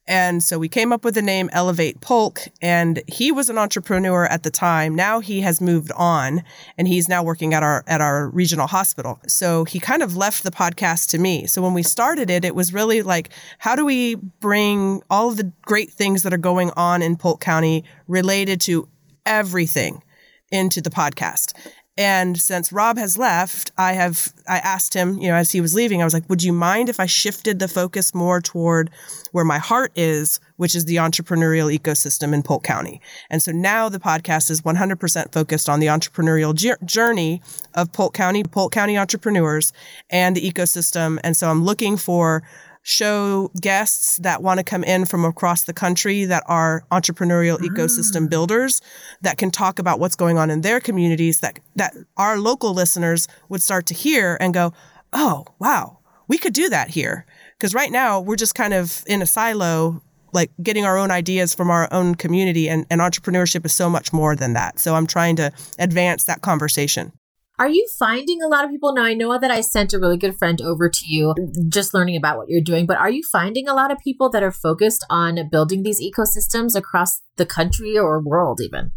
And 0.08 0.42
so 0.42 0.58
we 0.58 0.70
came 0.70 0.90
up 0.90 1.04
with 1.04 1.14
the 1.14 1.22
name 1.22 1.50
Elevate 1.52 2.00
Polk, 2.00 2.40
and 2.62 3.02
he 3.06 3.30
was 3.30 3.50
an 3.50 3.58
entrepreneur 3.58 4.24
at 4.24 4.42
the 4.42 4.50
time. 4.50 4.94
Now 4.94 5.20
he 5.20 5.42
has 5.42 5.60
moved 5.60 5.92
on, 5.92 6.42
and 6.78 6.88
he's 6.88 7.10
now 7.10 7.22
working 7.22 7.52
at 7.52 7.62
our 7.62 7.84
at 7.86 8.00
our 8.00 8.30
regional 8.30 8.66
hospital. 8.66 9.20
So 9.28 9.64
he 9.66 9.78
kind 9.78 10.02
of 10.02 10.16
left 10.16 10.44
the 10.44 10.50
podcast 10.50 11.10
to 11.10 11.18
me. 11.18 11.46
So 11.46 11.60
when 11.60 11.74
we 11.74 11.82
started 11.82 12.30
it, 12.30 12.42
it 12.42 12.54
was 12.54 12.72
really 12.72 13.02
like, 13.02 13.28
how 13.58 13.76
do 13.76 13.84
we 13.84 14.14
bring 14.14 15.02
all 15.10 15.28
of 15.28 15.36
the 15.36 15.52
great 15.62 15.92
things 15.92 16.22
that 16.22 16.32
are 16.32 16.38
going 16.38 16.70
on 16.70 17.02
in 17.02 17.16
Polk 17.16 17.42
County 17.42 17.84
related 18.06 18.62
to 18.62 18.88
everything 19.26 20.02
into 20.50 20.80
the 20.80 20.90
podcast? 20.90 21.52
And 21.98 22.40
since 22.40 22.72
Rob 22.72 22.96
has 22.96 23.18
left, 23.18 23.72
I 23.76 23.94
have 23.94 24.32
I 24.46 24.58
asked 24.58 24.94
him, 24.94 25.18
you 25.18 25.26
know, 25.26 25.34
as 25.34 25.50
he 25.50 25.60
was 25.60 25.74
leaving, 25.74 26.00
I 26.00 26.04
was 26.04 26.14
like, 26.14 26.28
"Would 26.30 26.44
you 26.44 26.52
mind 26.52 26.88
if 26.88 27.00
I 27.00 27.06
shifted 27.06 27.58
the 27.58 27.66
focus 27.66 28.14
more 28.14 28.40
toward 28.40 28.88
where 29.32 29.44
my 29.44 29.58
heart 29.58 29.90
is, 29.96 30.38
which 30.58 30.76
is 30.76 30.84
the 30.84 30.96
entrepreneurial 30.96 31.76
ecosystem 31.76 32.32
in 32.32 32.44
Polk 32.44 32.62
County?" 32.62 33.00
And 33.28 33.42
so 33.42 33.50
now 33.50 33.88
the 33.88 33.98
podcast 33.98 34.48
is 34.48 34.62
100% 34.62 35.32
focused 35.32 35.68
on 35.68 35.80
the 35.80 35.88
entrepreneurial 35.88 36.54
journey 36.84 37.42
of 37.74 37.92
Polk 37.92 38.14
County, 38.14 38.44
Polk 38.44 38.70
County 38.70 38.96
entrepreneurs 38.96 39.72
and 40.08 40.36
the 40.36 40.48
ecosystem. 40.48 41.18
And 41.24 41.36
so 41.36 41.50
I'm 41.50 41.64
looking 41.64 41.96
for 41.96 42.44
show 42.88 43.50
guests 43.60 44.16
that 44.16 44.42
want 44.42 44.56
to 44.56 44.64
come 44.64 44.82
in 44.82 45.04
from 45.04 45.22
across 45.22 45.64
the 45.64 45.74
country 45.74 46.24
that 46.24 46.42
are 46.46 46.84
entrepreneurial 46.90 47.58
mm. 47.58 47.68
ecosystem 47.68 48.30
builders 48.30 48.80
that 49.20 49.36
can 49.36 49.50
talk 49.50 49.78
about 49.78 50.00
what's 50.00 50.16
going 50.16 50.38
on 50.38 50.48
in 50.48 50.62
their 50.62 50.80
communities 50.80 51.40
that 51.40 51.58
that 51.76 51.94
our 52.16 52.38
local 52.38 52.72
listeners 52.72 53.28
would 53.50 53.60
start 53.60 53.84
to 53.84 53.92
hear 53.92 54.38
and 54.40 54.54
go, 54.54 54.72
"Oh, 55.12 55.44
wow, 55.58 55.98
we 56.28 56.38
could 56.38 56.54
do 56.54 56.70
that 56.70 56.88
here." 56.88 57.26
Because 57.58 57.74
right 57.74 57.92
now 57.92 58.20
we're 58.20 58.36
just 58.36 58.54
kind 58.54 58.72
of 58.72 59.02
in 59.06 59.20
a 59.20 59.26
silo 59.26 60.00
like 60.32 60.50
getting 60.62 60.86
our 60.86 60.96
own 60.96 61.10
ideas 61.10 61.54
from 61.54 61.70
our 61.70 61.88
own 61.92 62.14
community 62.14 62.68
and, 62.68 62.86
and 62.90 63.00
entrepreneurship 63.00 63.64
is 63.66 63.72
so 63.72 63.90
much 63.90 64.12
more 64.12 64.34
than 64.34 64.54
that. 64.54 64.78
So 64.78 64.94
I'm 64.94 65.06
trying 65.06 65.36
to 65.36 65.52
advance 65.78 66.24
that 66.24 66.40
conversation. 66.42 67.12
Are 67.60 67.68
you 67.68 67.88
finding 67.98 68.40
a 68.40 68.46
lot 68.46 68.64
of 68.64 68.70
people? 68.70 68.94
Now, 68.94 69.02
I 69.02 69.14
know 69.14 69.36
that 69.36 69.50
I 69.50 69.62
sent 69.62 69.92
a 69.92 69.98
really 69.98 70.16
good 70.16 70.38
friend 70.38 70.62
over 70.62 70.88
to 70.88 71.06
you 71.06 71.34
just 71.68 71.92
learning 71.92 72.16
about 72.16 72.36
what 72.36 72.48
you're 72.48 72.60
doing, 72.62 72.86
but 72.86 72.98
are 72.98 73.10
you 73.10 73.22
finding 73.32 73.66
a 73.66 73.74
lot 73.74 73.90
of 73.90 73.98
people 73.98 74.30
that 74.30 74.44
are 74.44 74.52
focused 74.52 75.04
on 75.10 75.48
building 75.50 75.82
these 75.82 76.00
ecosystems 76.00 76.76
across 76.76 77.20
the 77.36 77.44
country 77.44 77.98
or 77.98 78.22
world, 78.22 78.60
even? 78.62 78.92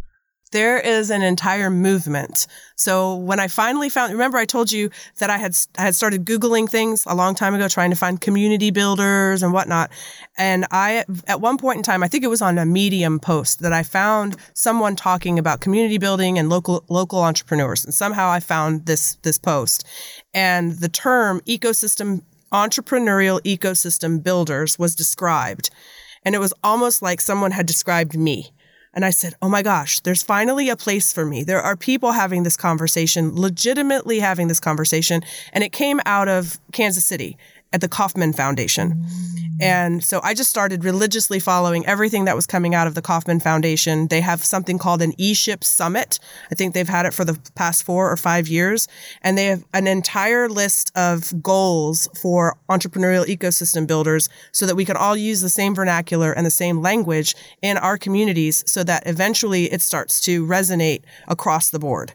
There 0.51 0.79
is 0.79 1.09
an 1.09 1.21
entire 1.21 1.69
movement. 1.69 2.47
So 2.75 3.15
when 3.15 3.39
I 3.39 3.47
finally 3.47 3.89
found, 3.89 4.11
remember 4.11 4.37
I 4.37 4.45
told 4.45 4.71
you 4.71 4.89
that 5.19 5.29
I 5.29 5.37
had 5.37 5.55
I 5.77 5.83
had 5.83 5.95
started 5.95 6.25
googling 6.25 6.69
things 6.69 7.03
a 7.07 7.15
long 7.15 7.35
time 7.35 7.53
ago, 7.53 7.67
trying 7.67 7.89
to 7.89 7.95
find 7.95 8.19
community 8.19 8.71
builders 8.71 9.43
and 9.43 9.53
whatnot. 9.53 9.91
And 10.37 10.65
I, 10.71 11.05
at 11.27 11.41
one 11.41 11.57
point 11.57 11.77
in 11.77 11.83
time, 11.83 12.03
I 12.03 12.07
think 12.07 12.23
it 12.23 12.27
was 12.27 12.41
on 12.41 12.57
a 12.57 12.65
Medium 12.65 13.19
post 13.19 13.61
that 13.61 13.73
I 13.73 13.83
found 13.83 14.35
someone 14.53 14.95
talking 14.95 15.39
about 15.39 15.61
community 15.61 15.97
building 15.97 16.37
and 16.37 16.49
local 16.49 16.83
local 16.89 17.19
entrepreneurs. 17.19 17.85
And 17.85 17.93
somehow 17.93 18.29
I 18.29 18.39
found 18.39 18.85
this 18.85 19.15
this 19.23 19.37
post, 19.37 19.87
and 20.33 20.73
the 20.73 20.89
term 20.89 21.41
ecosystem 21.41 22.23
entrepreneurial 22.51 23.41
ecosystem 23.41 24.21
builders 24.21 24.77
was 24.77 24.95
described. 24.95 25.69
And 26.23 26.35
it 26.35 26.39
was 26.39 26.53
almost 26.63 27.01
like 27.01 27.21
someone 27.21 27.51
had 27.51 27.65
described 27.65 28.17
me 28.17 28.53
and 28.93 29.05
I 29.05 29.09
said, 29.09 29.35
Oh 29.41 29.49
my 29.49 29.61
gosh, 29.61 29.99
there's 30.01 30.23
finally 30.23 30.69
a 30.69 30.75
place 30.75 31.13
for 31.13 31.25
me. 31.25 31.43
There 31.43 31.61
are 31.61 31.75
people 31.75 32.11
having 32.11 32.43
this 32.43 32.57
conversation, 32.57 33.35
legitimately 33.35 34.19
having 34.19 34.47
this 34.47 34.59
conversation. 34.59 35.21
And 35.53 35.63
it 35.63 35.71
came 35.71 35.99
out 36.05 36.27
of 36.27 36.59
Kansas 36.71 37.05
City 37.05 37.37
at 37.73 37.81
the 37.81 37.87
Kauffman 37.87 38.33
Foundation. 38.33 39.05
And 39.61 40.03
so 40.03 40.19
I 40.23 40.33
just 40.33 40.49
started 40.49 40.83
religiously 40.83 41.39
following 41.39 41.85
everything 41.85 42.25
that 42.25 42.35
was 42.35 42.47
coming 42.47 42.73
out 42.73 42.87
of 42.87 42.95
the 42.95 43.01
Kauffman 43.01 43.39
Foundation. 43.39 44.07
They 44.07 44.19
have 44.19 44.43
something 44.43 44.79
called 44.79 45.03
an 45.03 45.11
eShip 45.13 45.63
Summit. 45.63 46.19
I 46.51 46.55
think 46.55 46.73
they've 46.73 46.89
had 46.89 47.05
it 47.05 47.13
for 47.13 47.23
the 47.23 47.39
past 47.53 47.83
four 47.83 48.11
or 48.11 48.17
five 48.17 48.47
years. 48.47 48.87
And 49.21 49.37
they 49.37 49.45
have 49.45 49.63
an 49.73 49.85
entire 49.85 50.49
list 50.49 50.91
of 50.97 51.43
goals 51.43 52.09
for 52.19 52.57
entrepreneurial 52.71 53.25
ecosystem 53.25 53.85
builders 53.85 54.29
so 54.51 54.65
that 54.65 54.75
we 54.75 54.83
can 54.83 54.97
all 54.97 55.15
use 55.15 55.41
the 55.41 55.49
same 55.49 55.75
vernacular 55.75 56.33
and 56.33 56.43
the 56.43 56.51
same 56.51 56.81
language 56.81 57.35
in 57.61 57.77
our 57.77 57.99
communities 57.99 58.63
so 58.65 58.83
that 58.83 59.03
eventually 59.05 59.71
it 59.71 59.83
starts 59.83 60.21
to 60.21 60.43
resonate 60.43 61.03
across 61.27 61.69
the 61.69 61.79
board. 61.79 62.13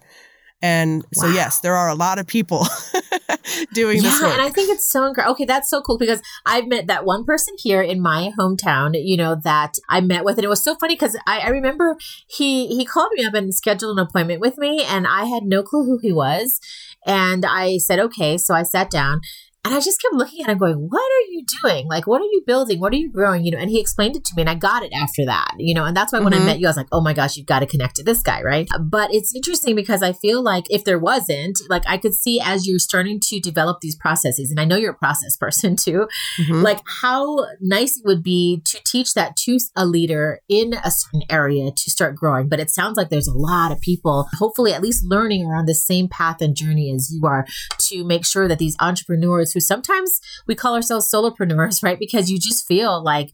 And 0.62 1.04
so, 1.12 1.26
wow. 1.28 1.34
yes, 1.34 1.60
there 1.60 1.76
are 1.76 1.88
a 1.88 1.94
lot 1.94 2.18
of 2.18 2.26
people 2.26 2.66
doing 3.72 3.96
yeah, 3.96 4.02
this 4.02 4.22
work. 4.22 4.32
and 4.32 4.42
I 4.42 4.50
think 4.50 4.70
it's 4.70 4.90
so 4.90 5.06
incredible. 5.06 5.32
Okay, 5.32 5.44
that's 5.44 5.68
so 5.68 5.80
cool 5.82 5.98
because 5.98 6.20
I've 6.44 6.66
met 6.66 6.86
that 6.86 7.04
one 7.04 7.24
person 7.24 7.54
here 7.58 7.82
in 7.82 8.00
my 8.00 8.30
hometown, 8.38 8.92
you 8.94 9.16
know, 9.16 9.36
that 9.44 9.74
I 9.88 10.00
met 10.00 10.24
with, 10.24 10.36
and 10.38 10.44
it 10.44 10.48
was 10.48 10.62
so 10.62 10.74
funny 10.76 10.94
because 10.94 11.16
I, 11.26 11.40
I 11.40 11.48
remember 11.48 11.96
he 12.26 12.66
he 12.68 12.84
called 12.84 13.10
me 13.14 13.24
up 13.24 13.34
and 13.34 13.54
scheduled 13.54 13.98
an 13.98 14.06
appointment 14.06 14.40
with 14.40 14.58
me, 14.58 14.84
and 14.84 15.06
I 15.06 15.24
had 15.24 15.44
no 15.44 15.62
clue 15.62 15.84
who 15.84 15.98
he 15.98 16.12
was, 16.12 16.60
and 17.06 17.44
I 17.44 17.78
said 17.78 17.98
okay, 17.98 18.38
so 18.38 18.54
I 18.54 18.62
sat 18.62 18.90
down, 18.90 19.20
and 19.66 19.74
I 19.74 19.80
just 19.80 20.00
kept 20.00 20.14
looking 20.14 20.42
at 20.44 20.48
him 20.48 20.58
going, 20.58 20.76
What 20.76 21.00
are 21.00 21.26
you 21.28 21.44
doing? 21.60 21.88
Like, 21.88 22.06
what 22.06 22.20
are 22.20 22.24
you 22.24 22.42
building? 22.46 22.78
What 22.78 22.92
are 22.92 22.96
you 22.96 23.10
growing? 23.10 23.44
You 23.44 23.50
know, 23.50 23.58
and 23.58 23.68
he 23.68 23.80
explained 23.80 24.14
it 24.14 24.24
to 24.26 24.32
me 24.36 24.42
and 24.42 24.50
I 24.50 24.54
got 24.54 24.84
it 24.84 24.92
after 24.92 25.24
that, 25.26 25.54
you 25.58 25.74
know, 25.74 25.84
and 25.84 25.96
that's 25.96 26.12
why 26.12 26.20
when 26.20 26.32
mm-hmm. 26.32 26.42
I 26.42 26.46
met 26.46 26.60
you, 26.60 26.68
I 26.68 26.70
was 26.70 26.76
like, 26.76 26.86
Oh 26.92 27.00
my 27.00 27.12
gosh, 27.12 27.36
you've 27.36 27.46
got 27.46 27.60
to 27.60 27.66
connect 27.66 27.96
to 27.96 28.04
this 28.04 28.22
guy, 28.22 28.42
right? 28.42 28.68
But 28.80 29.12
it's 29.12 29.34
interesting 29.34 29.74
because 29.74 30.04
I 30.04 30.12
feel 30.12 30.40
like 30.40 30.64
if 30.70 30.84
there 30.84 31.00
wasn't, 31.00 31.60
like 31.68 31.82
I 31.88 31.98
could 31.98 32.14
see 32.14 32.40
as 32.40 32.66
you're 32.66 32.78
starting 32.78 33.18
to 33.24 33.40
develop 33.40 33.80
these 33.80 33.96
processes, 33.96 34.50
and 34.50 34.60
I 34.60 34.64
know 34.64 34.76
you're 34.76 34.92
a 34.92 34.94
process 34.94 35.36
person 35.40 35.74
too, 35.74 36.06
mm-hmm. 36.40 36.62
like 36.62 36.80
how 37.02 37.46
nice 37.60 37.96
it 37.96 38.04
would 38.04 38.22
be 38.22 38.62
to 38.66 38.78
teach 38.84 39.14
that 39.14 39.36
to 39.38 39.58
a 39.74 39.84
leader 39.84 40.40
in 40.48 40.74
a 40.74 40.90
certain 40.92 41.22
area 41.28 41.72
to 41.72 41.90
start 41.90 42.14
growing. 42.14 42.48
But 42.48 42.60
it 42.60 42.70
sounds 42.70 42.96
like 42.96 43.08
there's 43.08 43.26
a 43.26 43.36
lot 43.36 43.72
of 43.72 43.80
people, 43.80 44.28
hopefully 44.38 44.72
at 44.72 44.82
least 44.82 45.04
learning 45.04 45.44
around 45.44 45.66
the 45.66 45.74
same 45.74 46.08
path 46.08 46.40
and 46.40 46.54
journey 46.54 46.92
as 46.94 47.10
you 47.10 47.26
are 47.26 47.46
to 47.88 48.04
make 48.04 48.24
sure 48.24 48.46
that 48.46 48.58
these 48.58 48.76
entrepreneurs 48.80 49.55
who 49.56 49.60
sometimes 49.60 50.20
we 50.46 50.54
call 50.54 50.74
ourselves 50.74 51.10
solopreneurs, 51.10 51.82
right? 51.82 51.98
Because 51.98 52.30
you 52.30 52.38
just 52.38 52.66
feel 52.66 53.02
like 53.02 53.30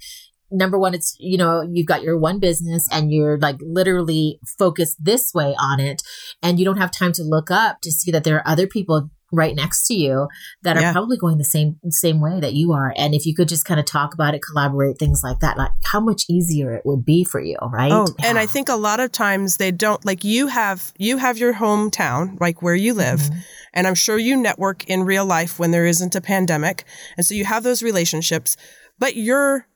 number 0.51 0.79
one, 0.79 0.95
it's, 0.95 1.17
you 1.19 1.37
know, 1.37 1.63
you've 1.63 1.87
got 1.87 2.03
your 2.03 2.19
one 2.19 2.39
business 2.39 2.87
and 2.93 3.11
you're 3.13 3.39
like 3.39 3.57
literally 3.61 4.39
focused 4.59 5.03
this 5.03 5.35
way 5.35 5.57
on 5.59 5.81
it. 5.81 6.03
And 6.43 6.59
you 6.59 6.65
don't 6.65 6.77
have 6.77 6.93
time 6.93 7.13
to 7.15 7.23
look 7.23 7.51
up 7.51 7.81
to 7.81 7.91
see 7.91 8.11
that 8.13 8.23
there 8.23 8.37
are 8.37 8.49
other 8.49 8.67
people 8.67 9.11
right 9.33 9.57
next 9.57 9.87
to 9.87 9.95
you 9.95 10.29
that 10.63 10.77
are 10.77 10.83
yeah. 10.83 10.93
probably 10.93 11.17
going 11.17 11.39
the 11.39 11.45
same 11.45 11.79
same 11.89 12.21
way 12.21 12.39
that 12.39 12.53
you 12.53 12.73
are 12.73 12.93
and 12.97 13.15
if 13.15 13.27
you 13.27 13.35
could 13.35 13.49
just 13.49 13.65
kind 13.65 13.81
of 13.81 13.87
talk 13.87 14.15
about 14.15 14.35
it 14.35 14.43
collaborate 14.43 14.99
things 14.99 15.23
like 15.25 15.41
that 15.41 15.57
like 15.57 15.71
how 15.85 15.99
much 15.99 16.25
easier 16.29 16.75
it 16.75 16.83
would 16.85 17.05
be 17.05 17.25
for 17.25 17.41
you 17.41 17.57
right 17.73 17.91
oh 17.91 18.07
yeah. 18.19 18.27
and 18.27 18.39
i 18.39 18.47
think 18.47 18.69
a 18.69 18.77
lot 18.77 19.01
of 19.01 19.11
times 19.11 19.57
they 19.57 19.71
don't 19.71 20.05
like 20.05 20.23
you 20.23 20.47
have 20.47 20.93
you 20.99 21.17
have 21.17 21.39
your 21.39 21.55
hometown 21.55 22.39
like 22.41 22.63
where 22.63 22.75
you 22.75 22.93
live 22.93 23.21
mm-hmm. 23.21 23.39
and 23.73 23.87
i'm 23.87 23.95
sure 23.95 24.19
you 24.19 24.37
network 24.37 24.85
in 24.89 25.05
real 25.05 25.25
life 25.25 25.59
when 25.59 25.71
there 25.71 25.87
isn't 25.87 26.15
a 26.15 26.21
pandemic 26.21 26.85
and 27.17 27.27
so 27.27 27.35
you 27.35 27.45
have 27.45 27.63
those 27.63 27.83
relationships 27.83 28.57
but 28.99 29.17
your 29.17 29.67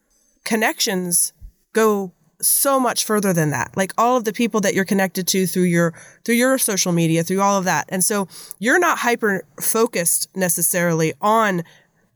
connections 0.45 1.33
go 1.73 2.11
so 2.41 2.79
much 2.79 3.05
further 3.05 3.33
than 3.33 3.49
that. 3.51 3.75
Like 3.75 3.93
all 3.97 4.17
of 4.17 4.25
the 4.25 4.33
people 4.33 4.61
that 4.61 4.73
you're 4.73 4.85
connected 4.85 5.27
to 5.27 5.47
through 5.47 5.63
your 5.63 5.93
through 6.23 6.35
your 6.35 6.57
social 6.57 6.91
media, 6.91 7.23
through 7.23 7.41
all 7.41 7.57
of 7.57 7.65
that. 7.65 7.85
And 7.89 8.03
so 8.03 8.27
you're 8.59 8.79
not 8.79 8.99
hyper 8.99 9.43
focused 9.59 10.29
necessarily 10.35 11.13
on 11.21 11.63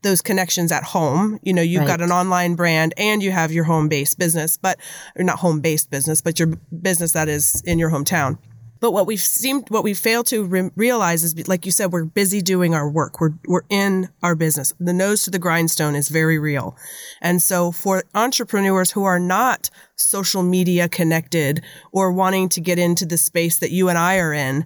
those 0.03 0.21
connections 0.21 0.71
at 0.71 0.83
home. 0.83 1.39
You 1.43 1.53
know, 1.53 1.61
you've 1.61 1.81
right. 1.81 1.87
got 1.87 2.01
an 2.01 2.11
online 2.11 2.55
brand 2.55 2.93
and 2.97 3.21
you 3.21 3.31
have 3.31 3.51
your 3.51 3.63
home 3.63 3.87
based 3.87 4.17
business, 4.17 4.57
but 4.57 4.79
or 5.15 5.23
not 5.23 5.39
home 5.39 5.59
based 5.59 5.89
business, 5.89 6.21
but 6.21 6.39
your 6.39 6.47
business 6.81 7.11
that 7.13 7.29
is 7.29 7.61
in 7.65 7.79
your 7.79 7.89
hometown. 7.89 8.37
But 8.81 8.91
what 8.91 9.05
we've 9.05 9.21
seemed, 9.21 9.69
what 9.69 9.83
we 9.83 9.93
fail 9.93 10.23
to 10.25 10.43
re- 10.43 10.71
realize 10.75 11.23
is, 11.23 11.47
like 11.47 11.65
you 11.65 11.71
said, 11.71 11.91
we're 11.91 12.03
busy 12.03 12.41
doing 12.41 12.73
our 12.73 12.89
work. 12.89 13.21
We're, 13.21 13.35
we're 13.47 13.61
in 13.69 14.09
our 14.23 14.35
business. 14.35 14.73
The 14.79 14.91
nose 14.91 15.23
to 15.23 15.29
the 15.29 15.39
grindstone 15.39 15.95
is 15.95 16.09
very 16.09 16.39
real. 16.39 16.75
And 17.21 17.41
so 17.41 17.71
for 17.71 18.03
entrepreneurs 18.15 18.91
who 18.91 19.03
are 19.03 19.19
not 19.19 19.69
social 19.95 20.41
media 20.41 20.89
connected 20.89 21.63
or 21.91 22.11
wanting 22.11 22.49
to 22.49 22.59
get 22.59 22.79
into 22.79 23.05
the 23.05 23.17
space 23.17 23.59
that 23.59 23.71
you 23.71 23.87
and 23.87 23.99
I 23.99 24.17
are 24.17 24.33
in, 24.33 24.65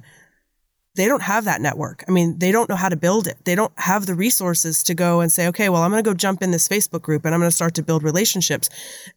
they 0.96 1.08
don't 1.08 1.22
have 1.22 1.46
that 1.46 1.62
network. 1.62 2.04
I 2.08 2.12
mean, 2.12 2.40
they 2.40 2.52
don't 2.52 2.70
know 2.70 2.76
how 2.76 2.90
to 2.90 2.96
build 2.96 3.28
it. 3.28 3.38
They 3.44 3.56
don't 3.56 3.78
have 3.78 4.06
the 4.06 4.16
resources 4.16 4.82
to 4.84 4.94
go 4.94 5.20
and 5.20 5.32
say, 5.32 5.48
okay, 5.48 5.70
well, 5.70 5.84
I'm 5.84 5.92
going 5.92 6.04
to 6.04 6.10
go 6.10 6.14
jump 6.14 6.42
in 6.42 6.52
this 6.52 6.68
Facebook 6.68 7.02
group 7.02 7.26
and 7.26 7.34
I'm 7.34 7.42
going 7.42 7.50
to 7.50 7.56
start 7.56 7.74
to 7.76 7.84
build 7.84 8.04
relationships. 8.04 8.70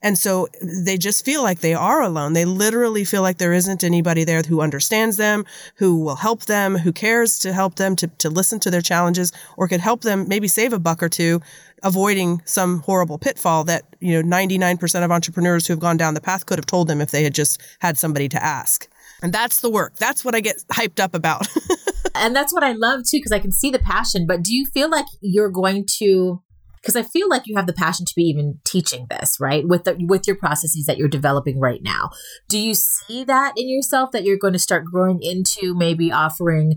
And 0.02 0.18
so 0.18 0.48
they 0.60 0.98
just 0.98 1.24
feel 1.24 1.42
like 1.42 1.60
they 1.60 1.74
are 1.74 2.02
alone. 2.02 2.32
They 2.32 2.44
literally 2.44 3.04
feel 3.04 3.22
like 3.22 3.38
there 3.38 3.52
isn't 3.52 3.84
anybody 3.84 4.24
there 4.24 4.42
who 4.42 4.60
understands 4.60 5.16
them, 5.16 5.44
who 5.76 6.00
will 6.00 6.16
help 6.16 6.46
them, 6.46 6.76
who 6.76 6.92
cares 6.92 7.38
to 7.40 7.52
help 7.52 7.76
them, 7.76 7.94
to, 7.96 8.08
to 8.08 8.28
listen 8.28 8.58
to 8.60 8.70
their 8.70 8.82
challenges, 8.82 9.32
or 9.56 9.68
could 9.68 9.80
help 9.80 10.02
them 10.02 10.26
maybe 10.28 10.48
save 10.48 10.72
a 10.72 10.78
buck 10.78 11.02
or 11.02 11.08
two, 11.08 11.40
avoiding 11.84 12.42
some 12.44 12.80
horrible 12.80 13.18
pitfall 13.18 13.62
that, 13.64 13.84
you 14.00 14.20
know, 14.20 14.36
99% 14.36 15.04
of 15.04 15.12
entrepreneurs 15.12 15.66
who 15.66 15.72
have 15.72 15.80
gone 15.80 15.96
down 15.96 16.14
the 16.14 16.20
path 16.20 16.46
could 16.46 16.58
have 16.58 16.66
told 16.66 16.88
them 16.88 17.00
if 17.00 17.12
they 17.12 17.22
had 17.22 17.34
just 17.34 17.62
had 17.78 17.96
somebody 17.96 18.28
to 18.28 18.42
ask. 18.42 18.88
And 19.22 19.32
that's 19.32 19.60
the 19.60 19.70
work. 19.70 19.96
That's 19.96 20.24
what 20.24 20.34
I 20.34 20.40
get 20.40 20.62
hyped 20.72 21.00
up 21.00 21.14
about. 21.14 21.48
and 22.14 22.34
that's 22.34 22.52
what 22.52 22.62
I 22.62 22.72
love 22.72 23.00
too, 23.08 23.18
because 23.18 23.32
I 23.32 23.38
can 23.38 23.52
see 23.52 23.70
the 23.70 23.78
passion. 23.78 24.26
But 24.26 24.42
do 24.42 24.54
you 24.54 24.66
feel 24.66 24.90
like 24.90 25.06
you're 25.20 25.50
going 25.50 25.86
to 25.98 26.42
because 26.80 26.94
I 26.96 27.02
feel 27.02 27.28
like 27.28 27.42
you 27.46 27.56
have 27.56 27.66
the 27.66 27.72
passion 27.72 28.06
to 28.06 28.12
be 28.14 28.22
even 28.22 28.60
teaching 28.64 29.06
this, 29.10 29.38
right? 29.40 29.66
With 29.66 29.84
the 29.84 29.96
with 30.08 30.26
your 30.26 30.36
processes 30.36 30.86
that 30.86 30.96
you're 30.96 31.08
developing 31.08 31.58
right 31.58 31.82
now. 31.82 32.10
Do 32.48 32.58
you 32.58 32.74
see 32.74 33.24
that 33.24 33.54
in 33.56 33.68
yourself 33.68 34.10
that 34.12 34.24
you're 34.24 34.38
going 34.38 34.52
to 34.52 34.58
start 34.58 34.84
growing 34.84 35.20
into 35.20 35.74
maybe 35.74 36.12
offering 36.12 36.76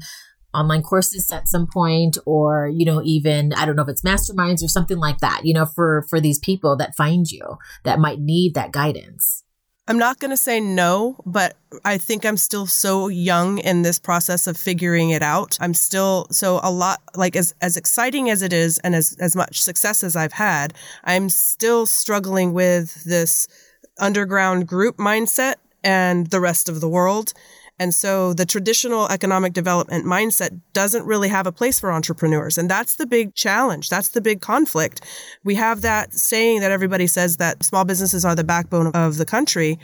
online 0.53 0.81
courses 0.81 1.31
at 1.31 1.47
some 1.47 1.65
point 1.65 2.17
or 2.25 2.67
you 2.67 2.83
know 2.83 3.01
even 3.05 3.53
i 3.53 3.65
don't 3.65 3.77
know 3.77 3.83
if 3.83 3.87
it's 3.87 4.01
masterminds 4.01 4.61
or 4.61 4.67
something 4.67 4.97
like 4.97 5.19
that 5.19 5.41
you 5.45 5.53
know 5.53 5.65
for 5.65 6.05
for 6.09 6.19
these 6.19 6.39
people 6.39 6.75
that 6.75 6.93
find 6.93 7.31
you 7.31 7.57
that 7.85 7.99
might 7.99 8.19
need 8.19 8.53
that 8.53 8.69
guidance 8.69 9.45
I'm 9.91 9.97
not 9.97 10.19
going 10.19 10.31
to 10.31 10.37
say 10.37 10.61
no, 10.61 11.17
but 11.25 11.57
I 11.83 11.97
think 11.97 12.25
I'm 12.25 12.37
still 12.37 12.65
so 12.65 13.09
young 13.09 13.57
in 13.57 13.81
this 13.81 13.99
process 13.99 14.47
of 14.47 14.55
figuring 14.55 15.09
it 15.09 15.21
out. 15.21 15.57
I'm 15.59 15.73
still 15.73 16.27
so 16.31 16.61
a 16.63 16.71
lot 16.71 17.01
like 17.13 17.35
as 17.35 17.53
as 17.61 17.75
exciting 17.75 18.29
as 18.29 18.41
it 18.41 18.53
is 18.53 18.77
and 18.85 18.95
as 18.95 19.17
as 19.19 19.35
much 19.35 19.61
success 19.61 20.01
as 20.01 20.15
I've 20.15 20.31
had, 20.31 20.73
I'm 21.03 21.27
still 21.27 21.85
struggling 21.85 22.53
with 22.53 23.03
this 23.03 23.49
underground 23.99 24.65
group 24.65 24.95
mindset 24.95 25.55
and 25.83 26.27
the 26.27 26.39
rest 26.39 26.69
of 26.69 26.79
the 26.79 26.87
world. 26.87 27.33
And 27.81 27.95
so 27.95 28.35
the 28.35 28.45
traditional 28.45 29.07
economic 29.07 29.53
development 29.53 30.05
mindset 30.05 30.61
doesn't 30.71 31.03
really 31.03 31.29
have 31.29 31.47
a 31.47 31.51
place 31.51 31.79
for 31.79 31.91
entrepreneurs. 31.91 32.59
And 32.59 32.69
that's 32.69 32.97
the 32.97 33.07
big 33.07 33.33
challenge. 33.33 33.89
That's 33.89 34.09
the 34.09 34.21
big 34.21 34.39
conflict. 34.39 35.01
We 35.43 35.55
have 35.55 35.81
that 35.81 36.13
saying 36.13 36.59
that 36.59 36.69
everybody 36.69 37.07
says 37.07 37.37
that 37.37 37.63
small 37.63 37.83
businesses 37.83 38.23
are 38.23 38.35
the 38.35 38.43
backbone 38.43 38.91
of 38.91 39.17
the 39.17 39.25
country. 39.25 39.79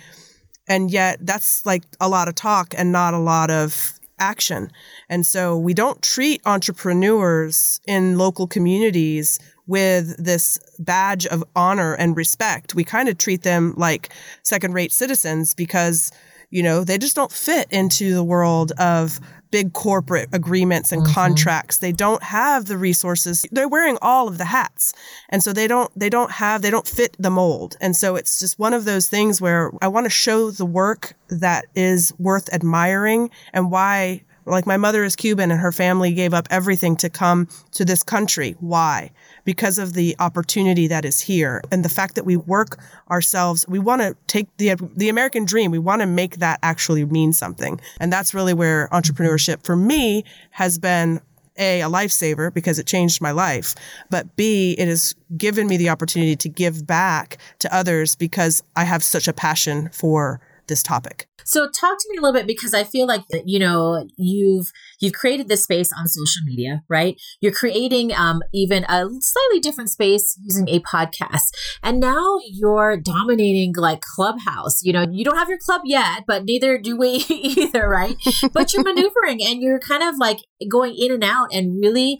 And 0.67 0.91
yet 0.91 1.17
that's 1.25 1.65
like 1.65 1.85
a 1.99 2.07
lot 2.07 2.27
of 2.27 2.35
talk 2.35 2.75
and 2.77 2.91
not 2.91 3.15
a 3.15 3.17
lot 3.17 3.49
of 3.49 3.93
action. 4.19 4.69
And 5.09 5.25
so 5.25 5.57
we 5.57 5.73
don't 5.73 5.99
treat 6.03 6.39
entrepreneurs 6.45 7.81
in 7.87 8.19
local 8.19 8.45
communities 8.45 9.39
with 9.65 10.23
this 10.23 10.59
badge 10.77 11.25
of 11.25 11.43
honor 11.55 11.95
and 11.95 12.15
respect. 12.15 12.75
We 12.75 12.83
kind 12.83 13.09
of 13.09 13.17
treat 13.17 13.41
them 13.41 13.73
like 13.75 14.09
second 14.43 14.75
rate 14.75 14.91
citizens 14.91 15.55
because 15.55 16.11
you 16.49 16.63
know, 16.63 16.83
they 16.83 16.97
just 16.97 17.15
don't 17.15 17.31
fit 17.31 17.67
into 17.71 18.13
the 18.13 18.23
world 18.23 18.71
of 18.73 19.19
big 19.51 19.73
corporate 19.73 20.29
agreements 20.33 20.91
and 20.91 21.03
mm-hmm. 21.03 21.13
contracts. 21.13 21.77
They 21.77 21.91
don't 21.91 22.23
have 22.23 22.65
the 22.65 22.77
resources. 22.77 23.45
They're 23.51 23.67
wearing 23.67 23.97
all 24.01 24.27
of 24.27 24.37
the 24.37 24.45
hats. 24.45 24.93
And 25.29 25.41
so 25.41 25.53
they 25.53 25.67
don't 25.67 25.91
they 25.97 26.09
don't 26.09 26.31
have 26.31 26.61
they 26.61 26.69
don't 26.69 26.87
fit 26.87 27.15
the 27.19 27.29
mold. 27.29 27.77
And 27.81 27.95
so 27.95 28.15
it's 28.15 28.39
just 28.39 28.59
one 28.59 28.73
of 28.73 28.85
those 28.85 29.07
things 29.07 29.41
where 29.41 29.71
I 29.81 29.87
want 29.87 30.05
to 30.05 30.09
show 30.09 30.51
the 30.51 30.65
work 30.65 31.15
that 31.29 31.65
is 31.75 32.13
worth 32.17 32.53
admiring 32.53 33.29
and 33.53 33.71
why 33.71 34.23
like 34.45 34.65
my 34.65 34.77
mother 34.77 35.03
is 35.03 35.15
Cuban 35.15 35.51
and 35.51 35.59
her 35.59 35.73
family 35.73 36.13
gave 36.13 36.33
up 36.33 36.47
everything 36.49 36.95
to 36.97 37.09
come 37.09 37.47
to 37.71 37.83
this 37.83 38.03
country. 38.03 38.55
Why? 38.59 39.11
Because 39.47 39.79
of 39.79 39.93
the 39.93 40.13
opportunity 40.19 40.87
that 40.87 41.05
is 41.05 41.21
here 41.21 41.61
and 41.71 41.85
the 41.85 41.89
fact 41.89 42.15
that 42.15 42.25
we 42.25 42.35
work 42.35 42.77
ourselves. 43.09 43.65
We 43.65 43.79
want 43.79 44.01
to 44.01 44.13
take 44.27 44.47
the 44.57 44.75
the 44.97 45.07
American 45.07 45.45
dream. 45.45 45.71
We 45.71 45.79
want 45.79 46.01
to 46.01 46.05
make 46.05 46.39
that 46.39 46.59
actually 46.61 47.05
mean 47.05 47.31
something, 47.31 47.79
and 48.01 48.11
that's 48.11 48.33
really 48.33 48.53
where 48.53 48.89
entrepreneurship 48.91 49.63
for 49.63 49.77
me 49.77 50.25
has 50.51 50.77
been 50.77 51.21
a, 51.57 51.79
a 51.79 51.85
lifesaver 51.85 52.53
because 52.53 52.77
it 52.77 52.85
changed 52.85 53.21
my 53.21 53.31
life, 53.31 53.73
but 54.09 54.35
B, 54.35 54.75
it 54.77 54.89
has 54.89 55.15
given 55.37 55.65
me 55.67 55.77
the 55.77 55.89
opportunity 55.89 56.35
to 56.35 56.49
give 56.49 56.85
back 56.85 57.37
to 57.59 57.73
others 57.73 58.15
because 58.15 58.61
I 58.75 58.83
have 58.83 59.01
such 59.01 59.29
a 59.29 59.33
passion 59.33 59.89
for 59.93 60.41
this 60.67 60.83
topic. 60.83 61.27
So 61.43 61.69
talk 61.69 61.97
to 61.97 62.07
me 62.09 62.17
a 62.17 62.21
little 62.21 62.33
bit 62.33 62.45
because 62.45 62.73
I 62.73 62.83
feel 62.83 63.07
like 63.07 63.23
you 63.45 63.59
know 63.59 64.05
you've 64.17 64.71
you've 64.99 65.13
created 65.13 65.47
this 65.47 65.63
space 65.63 65.91
on 65.93 66.07
social 66.07 66.43
media, 66.45 66.83
right? 66.89 67.19
You're 67.39 67.53
creating 67.53 68.13
um, 68.13 68.41
even 68.53 68.83
a 68.85 69.07
slightly 69.21 69.59
different 69.61 69.89
space 69.89 70.37
using 70.43 70.67
a 70.67 70.79
podcast, 70.81 71.51
and 71.81 71.99
now 71.99 72.39
you're 72.45 72.97
dominating 72.97 73.73
like 73.77 74.01
Clubhouse. 74.01 74.83
You 74.83 74.93
know, 74.93 75.05
you 75.09 75.23
don't 75.23 75.37
have 75.37 75.49
your 75.49 75.59
club 75.59 75.81
yet, 75.85 76.23
but 76.27 76.43
neither 76.43 76.77
do 76.77 76.97
we 76.97 77.25
either, 77.29 77.87
right? 77.87 78.15
but 78.51 78.73
you're 78.73 78.83
maneuvering 78.87 79.41
and 79.43 79.61
you're 79.61 79.79
kind 79.79 80.03
of 80.03 80.17
like 80.17 80.39
going 80.69 80.95
in 80.97 81.11
and 81.11 81.23
out 81.23 81.47
and 81.53 81.79
really 81.81 82.17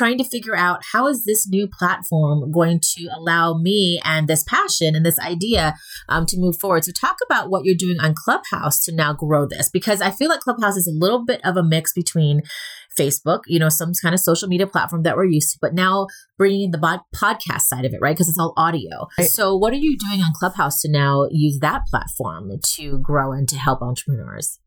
trying 0.00 0.16
to 0.16 0.24
figure 0.24 0.56
out 0.56 0.80
how 0.94 1.06
is 1.06 1.26
this 1.26 1.46
new 1.46 1.68
platform 1.68 2.50
going 2.50 2.80
to 2.80 3.06
allow 3.14 3.52
me 3.52 4.00
and 4.02 4.28
this 4.28 4.42
passion 4.44 4.96
and 4.96 5.04
this 5.04 5.18
idea 5.18 5.74
um, 6.08 6.24
to 6.24 6.38
move 6.38 6.56
forward. 6.58 6.82
So 6.86 6.92
talk 6.92 7.16
about 7.26 7.50
what 7.50 7.66
you're 7.66 7.74
doing 7.74 8.00
on 8.00 8.14
Clubhouse 8.14 8.82
to 8.84 8.94
now 8.94 9.12
grow 9.12 9.46
this 9.46 9.68
because 9.68 10.00
I 10.00 10.10
feel 10.10 10.30
like 10.30 10.40
Clubhouse 10.40 10.78
is 10.78 10.86
a 10.86 10.98
little 10.98 11.26
bit 11.26 11.42
of 11.44 11.58
a 11.58 11.62
mix 11.62 11.92
between 11.92 12.40
Facebook, 12.98 13.40
you 13.46 13.58
know, 13.58 13.68
some 13.68 13.92
kind 14.00 14.14
of 14.14 14.20
social 14.20 14.48
media 14.48 14.66
platform 14.66 15.02
that 15.02 15.18
we're 15.18 15.26
used 15.26 15.52
to, 15.52 15.58
but 15.60 15.74
now 15.74 16.06
bringing 16.38 16.62
in 16.62 16.70
the 16.70 16.78
bod- 16.78 17.02
podcast 17.14 17.62
side 17.62 17.84
of 17.84 17.92
it, 17.92 18.00
right? 18.00 18.16
Because 18.16 18.30
it's 18.30 18.38
all 18.38 18.54
audio. 18.56 19.06
Right. 19.18 19.28
So, 19.28 19.54
what 19.54 19.74
are 19.74 19.76
you 19.76 19.98
doing 19.98 20.22
on 20.22 20.32
Clubhouse 20.34 20.80
to 20.80 20.90
now 20.90 21.26
use 21.30 21.58
that 21.60 21.82
platform 21.90 22.50
to 22.76 22.98
grow 23.00 23.32
and 23.32 23.46
to 23.50 23.56
help 23.56 23.82
entrepreneurs? 23.82 24.58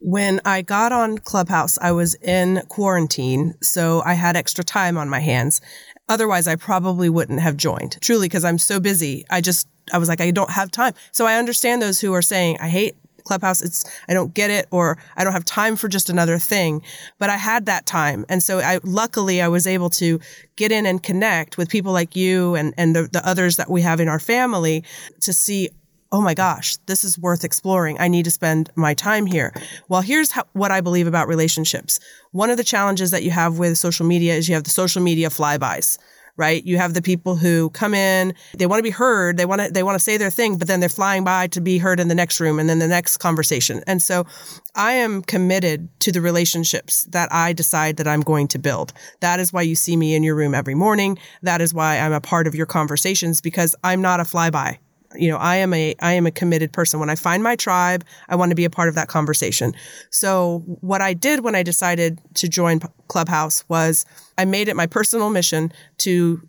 When 0.00 0.40
I 0.44 0.62
got 0.62 0.92
on 0.92 1.18
Clubhouse, 1.18 1.78
I 1.80 1.92
was 1.92 2.14
in 2.16 2.62
quarantine, 2.68 3.54
so 3.62 4.02
I 4.04 4.14
had 4.14 4.36
extra 4.36 4.62
time 4.62 4.98
on 4.98 5.08
my 5.08 5.20
hands. 5.20 5.60
Otherwise, 6.08 6.46
I 6.46 6.56
probably 6.56 7.08
wouldn't 7.08 7.40
have 7.40 7.56
joined, 7.56 7.98
truly, 8.02 8.28
because 8.28 8.44
I'm 8.44 8.58
so 8.58 8.78
busy. 8.78 9.24
I 9.30 9.40
just, 9.40 9.68
I 9.92 9.98
was 9.98 10.08
like, 10.08 10.20
I 10.20 10.30
don't 10.30 10.50
have 10.50 10.70
time. 10.70 10.92
So 11.12 11.26
I 11.26 11.36
understand 11.36 11.80
those 11.80 11.98
who 11.98 12.12
are 12.12 12.22
saying, 12.22 12.58
I 12.60 12.68
hate 12.68 12.96
Clubhouse, 13.24 13.60
it's, 13.60 13.84
I 14.08 14.14
don't 14.14 14.34
get 14.34 14.50
it 14.50 14.66
or 14.70 14.98
I 15.16 15.24
don't 15.24 15.32
have 15.32 15.44
time 15.44 15.76
for 15.76 15.88
just 15.88 16.08
another 16.10 16.38
thing. 16.38 16.82
But 17.18 17.30
I 17.30 17.36
had 17.36 17.66
that 17.66 17.84
time. 17.86 18.24
And 18.28 18.42
so 18.42 18.60
I, 18.60 18.78
luckily 18.84 19.42
I 19.42 19.48
was 19.48 19.66
able 19.66 19.90
to 19.90 20.20
get 20.56 20.72
in 20.72 20.86
and 20.86 21.02
connect 21.02 21.58
with 21.58 21.68
people 21.68 21.92
like 21.92 22.14
you 22.14 22.54
and, 22.54 22.72
and 22.78 22.94
the, 22.94 23.08
the 23.12 23.26
others 23.28 23.56
that 23.56 23.70
we 23.70 23.82
have 23.82 23.98
in 23.98 24.08
our 24.08 24.20
family 24.20 24.84
to 25.22 25.32
see, 25.32 25.70
oh 26.16 26.22
my 26.22 26.32
gosh, 26.32 26.76
this 26.86 27.04
is 27.04 27.18
worth 27.18 27.44
exploring. 27.44 28.00
I 28.00 28.08
need 28.08 28.24
to 28.24 28.30
spend 28.30 28.70
my 28.74 28.94
time 28.94 29.26
here. 29.26 29.52
Well, 29.90 30.00
here's 30.00 30.30
how, 30.30 30.44
what 30.54 30.70
I 30.70 30.80
believe 30.80 31.06
about 31.06 31.28
relationships. 31.28 32.00
One 32.32 32.48
of 32.48 32.56
the 32.56 32.64
challenges 32.64 33.10
that 33.10 33.22
you 33.22 33.30
have 33.32 33.58
with 33.58 33.76
social 33.76 34.06
media 34.06 34.32
is 34.32 34.48
you 34.48 34.54
have 34.54 34.64
the 34.64 34.70
social 34.70 35.02
media 35.02 35.28
flybys 35.28 35.98
right? 36.38 36.66
You 36.66 36.76
have 36.76 36.92
the 36.92 37.00
people 37.00 37.34
who 37.34 37.70
come 37.70 37.94
in, 37.94 38.34
they 38.58 38.66
want 38.66 38.78
to 38.78 38.82
be 38.82 38.90
heard, 38.90 39.38
they 39.38 39.46
want 39.46 39.62
to 39.62 39.70
they 39.70 39.82
want 39.82 39.94
to 39.94 40.04
say 40.04 40.18
their 40.18 40.28
thing, 40.28 40.58
but 40.58 40.68
then 40.68 40.80
they're 40.80 40.90
flying 40.90 41.24
by 41.24 41.46
to 41.46 41.62
be 41.62 41.78
heard 41.78 41.98
in 41.98 42.08
the 42.08 42.14
next 42.14 42.40
room 42.40 42.58
and 42.58 42.68
then 42.68 42.78
the 42.78 42.86
next 42.86 43.16
conversation. 43.16 43.82
And 43.86 44.02
so 44.02 44.26
I 44.74 44.92
am 44.92 45.22
committed 45.22 45.88
to 46.00 46.12
the 46.12 46.20
relationships 46.20 47.04
that 47.04 47.32
I 47.32 47.54
decide 47.54 47.96
that 47.96 48.06
I'm 48.06 48.20
going 48.20 48.48
to 48.48 48.58
build. 48.58 48.92
That 49.20 49.40
is 49.40 49.50
why 49.50 49.62
you 49.62 49.74
see 49.74 49.96
me 49.96 50.14
in 50.14 50.22
your 50.22 50.34
room 50.34 50.54
every 50.54 50.74
morning. 50.74 51.16
That 51.40 51.62
is 51.62 51.72
why 51.72 52.00
I'm 52.00 52.12
a 52.12 52.20
part 52.20 52.46
of 52.46 52.54
your 52.54 52.66
conversations 52.66 53.40
because 53.40 53.74
I'm 53.82 54.02
not 54.02 54.20
a 54.20 54.24
flyby 54.24 54.76
you 55.14 55.28
know 55.30 55.36
i 55.36 55.56
am 55.56 55.72
a 55.72 55.94
i 56.00 56.12
am 56.12 56.26
a 56.26 56.30
committed 56.30 56.72
person. 56.72 57.00
When 57.00 57.10
i 57.10 57.14
find 57.14 57.42
my 57.42 57.56
tribe 57.56 58.04
i 58.28 58.36
want 58.36 58.50
to 58.50 58.56
be 58.56 58.64
a 58.64 58.70
part 58.70 58.88
of 58.88 58.94
that 58.94 59.08
conversation. 59.08 59.74
So 60.10 60.62
what 60.80 61.00
i 61.00 61.12
did 61.14 61.40
when 61.44 61.54
i 61.54 61.62
decided 61.62 62.20
to 62.34 62.48
join 62.48 62.80
clubhouse 63.08 63.64
was 63.68 64.04
i 64.38 64.44
made 64.44 64.68
it 64.68 64.76
my 64.76 64.86
personal 64.86 65.30
mission 65.30 65.72
to 65.98 66.40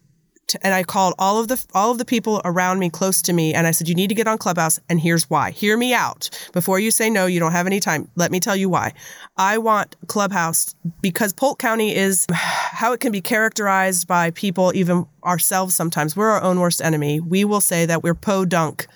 and 0.62 0.74
I 0.74 0.84
called 0.84 1.14
all 1.20 1.40
of 1.40 1.48
the 1.48 1.64
all 1.74 1.92
of 1.92 1.98
the 1.98 2.06
people 2.06 2.42
around 2.46 2.80
me 2.80 2.90
close 2.90 3.22
to 3.24 3.34
me 3.34 3.54
and 3.54 3.68
I 3.68 3.72
said 3.72 3.88
you 3.88 3.96
need 3.96 4.10
to 4.10 4.16
get 4.16 4.28
on 4.28 4.38
Clubhouse 4.38 4.80
and 4.90 5.00
here's 5.00 5.30
why. 5.30 5.52
Hear 5.52 5.78
me 5.78 5.94
out. 5.94 6.30
Before 6.54 6.80
you 6.80 6.92
say 6.92 7.10
no, 7.10 7.26
you 7.26 7.40
don't 7.40 7.52
have 7.52 7.68
any 7.68 7.80
time. 7.80 8.10
Let 8.16 8.32
me 8.32 8.40
tell 8.40 8.56
you 8.56 8.70
why. 8.70 8.94
I 9.38 9.58
want 9.58 9.96
Clubhouse 10.08 10.76
because 11.02 11.34
Polk 11.34 11.60
County 11.60 11.96
is 11.96 12.26
how 12.34 12.94
it 12.94 13.00
can 13.00 13.12
be 13.12 13.22
characterized 13.22 14.08
by 14.08 14.32
people 14.32 14.72
even 14.76 15.06
ourselves 15.24 15.76
sometimes. 15.76 16.16
We're 16.16 16.30
our 16.30 16.42
own 16.42 16.60
worst 16.60 16.82
enemy. 16.82 17.20
We 17.20 17.44
will 17.46 17.62
say 17.62 17.86
that 17.86 18.04
we're 18.04 18.16
podunk 18.16 18.88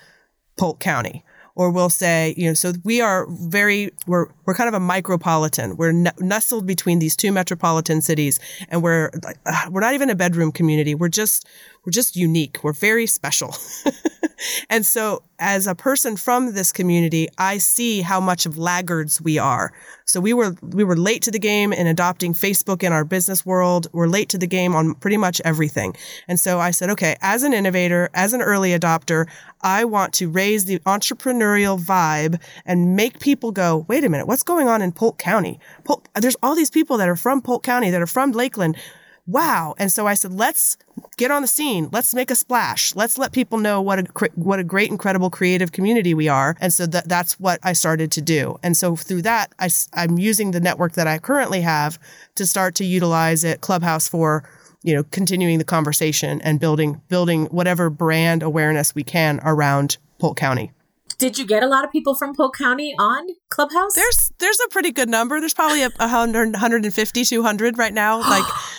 Polk 0.56 0.80
County 0.80 1.24
or 1.54 1.70
we'll 1.70 1.90
say, 1.90 2.34
you 2.36 2.46
know, 2.48 2.54
so 2.54 2.72
we 2.84 3.00
are 3.00 3.26
very, 3.30 3.90
we're, 4.06 4.26
we're 4.46 4.54
kind 4.54 4.68
of 4.68 4.74
a 4.74 4.84
micropolitan. 4.84 5.76
We're 5.76 5.90
n- 5.90 6.12
nestled 6.18 6.66
between 6.66 6.98
these 6.98 7.16
two 7.16 7.32
metropolitan 7.32 8.00
cities 8.00 8.40
and 8.68 8.82
we're, 8.82 9.10
uh, 9.46 9.68
we're 9.70 9.80
not 9.80 9.94
even 9.94 10.10
a 10.10 10.14
bedroom 10.14 10.52
community. 10.52 10.94
We're 10.94 11.08
just, 11.08 11.46
we're 11.84 11.92
just 11.92 12.16
unique. 12.16 12.62
We're 12.62 12.72
very 12.72 13.06
special. 13.06 13.54
and 14.70 14.86
so 14.86 15.22
as 15.38 15.66
a 15.66 15.74
person 15.74 16.16
from 16.16 16.54
this 16.54 16.70
community, 16.70 17.28
I 17.38 17.58
see 17.58 18.02
how 18.02 18.20
much 18.20 18.46
of 18.46 18.56
laggards 18.56 19.20
we 19.20 19.38
are. 19.38 19.72
So 20.04 20.20
we 20.20 20.32
were 20.32 20.54
we 20.62 20.84
were 20.84 20.96
late 20.96 21.22
to 21.22 21.32
the 21.32 21.38
game 21.40 21.72
in 21.72 21.88
adopting 21.88 22.34
Facebook 22.34 22.84
in 22.84 22.92
our 22.92 23.04
business 23.04 23.44
world. 23.44 23.88
We're 23.92 24.06
late 24.06 24.28
to 24.30 24.38
the 24.38 24.46
game 24.46 24.76
on 24.76 24.94
pretty 24.94 25.16
much 25.16 25.40
everything. 25.44 25.96
And 26.28 26.38
so 26.38 26.60
I 26.60 26.70
said, 26.70 26.90
okay, 26.90 27.16
as 27.20 27.42
an 27.42 27.52
innovator, 27.52 28.10
as 28.14 28.32
an 28.32 28.42
early 28.42 28.70
adopter, 28.70 29.28
I 29.62 29.84
want 29.84 30.12
to 30.14 30.28
raise 30.28 30.66
the 30.66 30.78
entrepreneurial 30.80 31.80
vibe 31.80 32.40
and 32.64 32.94
make 32.94 33.18
people 33.18 33.50
go, 33.50 33.86
wait 33.88 34.04
a 34.04 34.08
minute, 34.08 34.26
what's 34.26 34.42
going 34.42 34.68
on 34.68 34.82
in 34.82 34.92
Polk 34.92 35.18
County? 35.18 35.58
Polk, 35.84 36.08
there's 36.14 36.36
all 36.42 36.54
these 36.54 36.70
people 36.70 36.96
that 36.98 37.08
are 37.08 37.16
from 37.16 37.42
Polk 37.42 37.64
County, 37.64 37.90
that 37.90 38.02
are 38.02 38.06
from 38.06 38.32
Lakeland 38.32 38.76
wow. 39.26 39.74
And 39.78 39.90
so 39.90 40.06
I 40.06 40.14
said, 40.14 40.32
let's 40.32 40.76
get 41.16 41.30
on 41.30 41.42
the 41.42 41.48
scene. 41.48 41.88
Let's 41.92 42.14
make 42.14 42.30
a 42.30 42.34
splash. 42.34 42.94
Let's 42.94 43.18
let 43.18 43.32
people 43.32 43.58
know 43.58 43.80
what 43.80 43.98
a 43.98 44.30
what 44.34 44.58
a 44.58 44.64
great, 44.64 44.90
incredible, 44.90 45.30
creative 45.30 45.72
community 45.72 46.14
we 46.14 46.28
are. 46.28 46.56
And 46.60 46.72
so 46.72 46.86
that 46.86 47.08
that's 47.08 47.38
what 47.38 47.60
I 47.62 47.72
started 47.72 48.10
to 48.12 48.20
do. 48.20 48.58
And 48.62 48.76
so 48.76 48.96
through 48.96 49.22
that, 49.22 49.52
I, 49.58 49.68
I'm 49.94 50.18
using 50.18 50.50
the 50.50 50.60
network 50.60 50.92
that 50.92 51.06
I 51.06 51.18
currently 51.18 51.60
have 51.60 51.98
to 52.34 52.46
start 52.46 52.74
to 52.76 52.84
utilize 52.84 53.44
it, 53.44 53.60
Clubhouse 53.60 54.08
for 54.08 54.48
you 54.82 54.94
know 54.94 55.04
continuing 55.04 55.58
the 55.58 55.64
conversation 55.64 56.40
and 56.42 56.58
building 56.58 57.00
building 57.08 57.46
whatever 57.46 57.88
brand 57.90 58.42
awareness 58.42 58.94
we 58.94 59.04
can 59.04 59.40
around 59.44 59.98
Polk 60.18 60.36
County. 60.36 60.72
Did 61.18 61.38
you 61.38 61.46
get 61.46 61.62
a 61.62 61.68
lot 61.68 61.84
of 61.84 61.92
people 61.92 62.16
from 62.16 62.34
Polk 62.34 62.56
County 62.56 62.96
on 62.98 63.28
Clubhouse? 63.48 63.94
There's 63.94 64.32
there's 64.38 64.58
a 64.60 64.68
pretty 64.70 64.90
good 64.90 65.08
number. 65.08 65.38
There's 65.38 65.54
probably 65.54 65.82
a, 65.82 65.86
a 66.00 66.08
100, 66.08 66.52
150, 66.52 67.24
200 67.24 67.78
right 67.78 67.94
now. 67.94 68.18
Like 68.18 68.44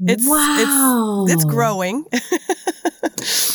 it's 0.00 0.26
wow. 0.26 1.24
it's 1.28 1.34
it's 1.34 1.44
growing. 1.44 2.04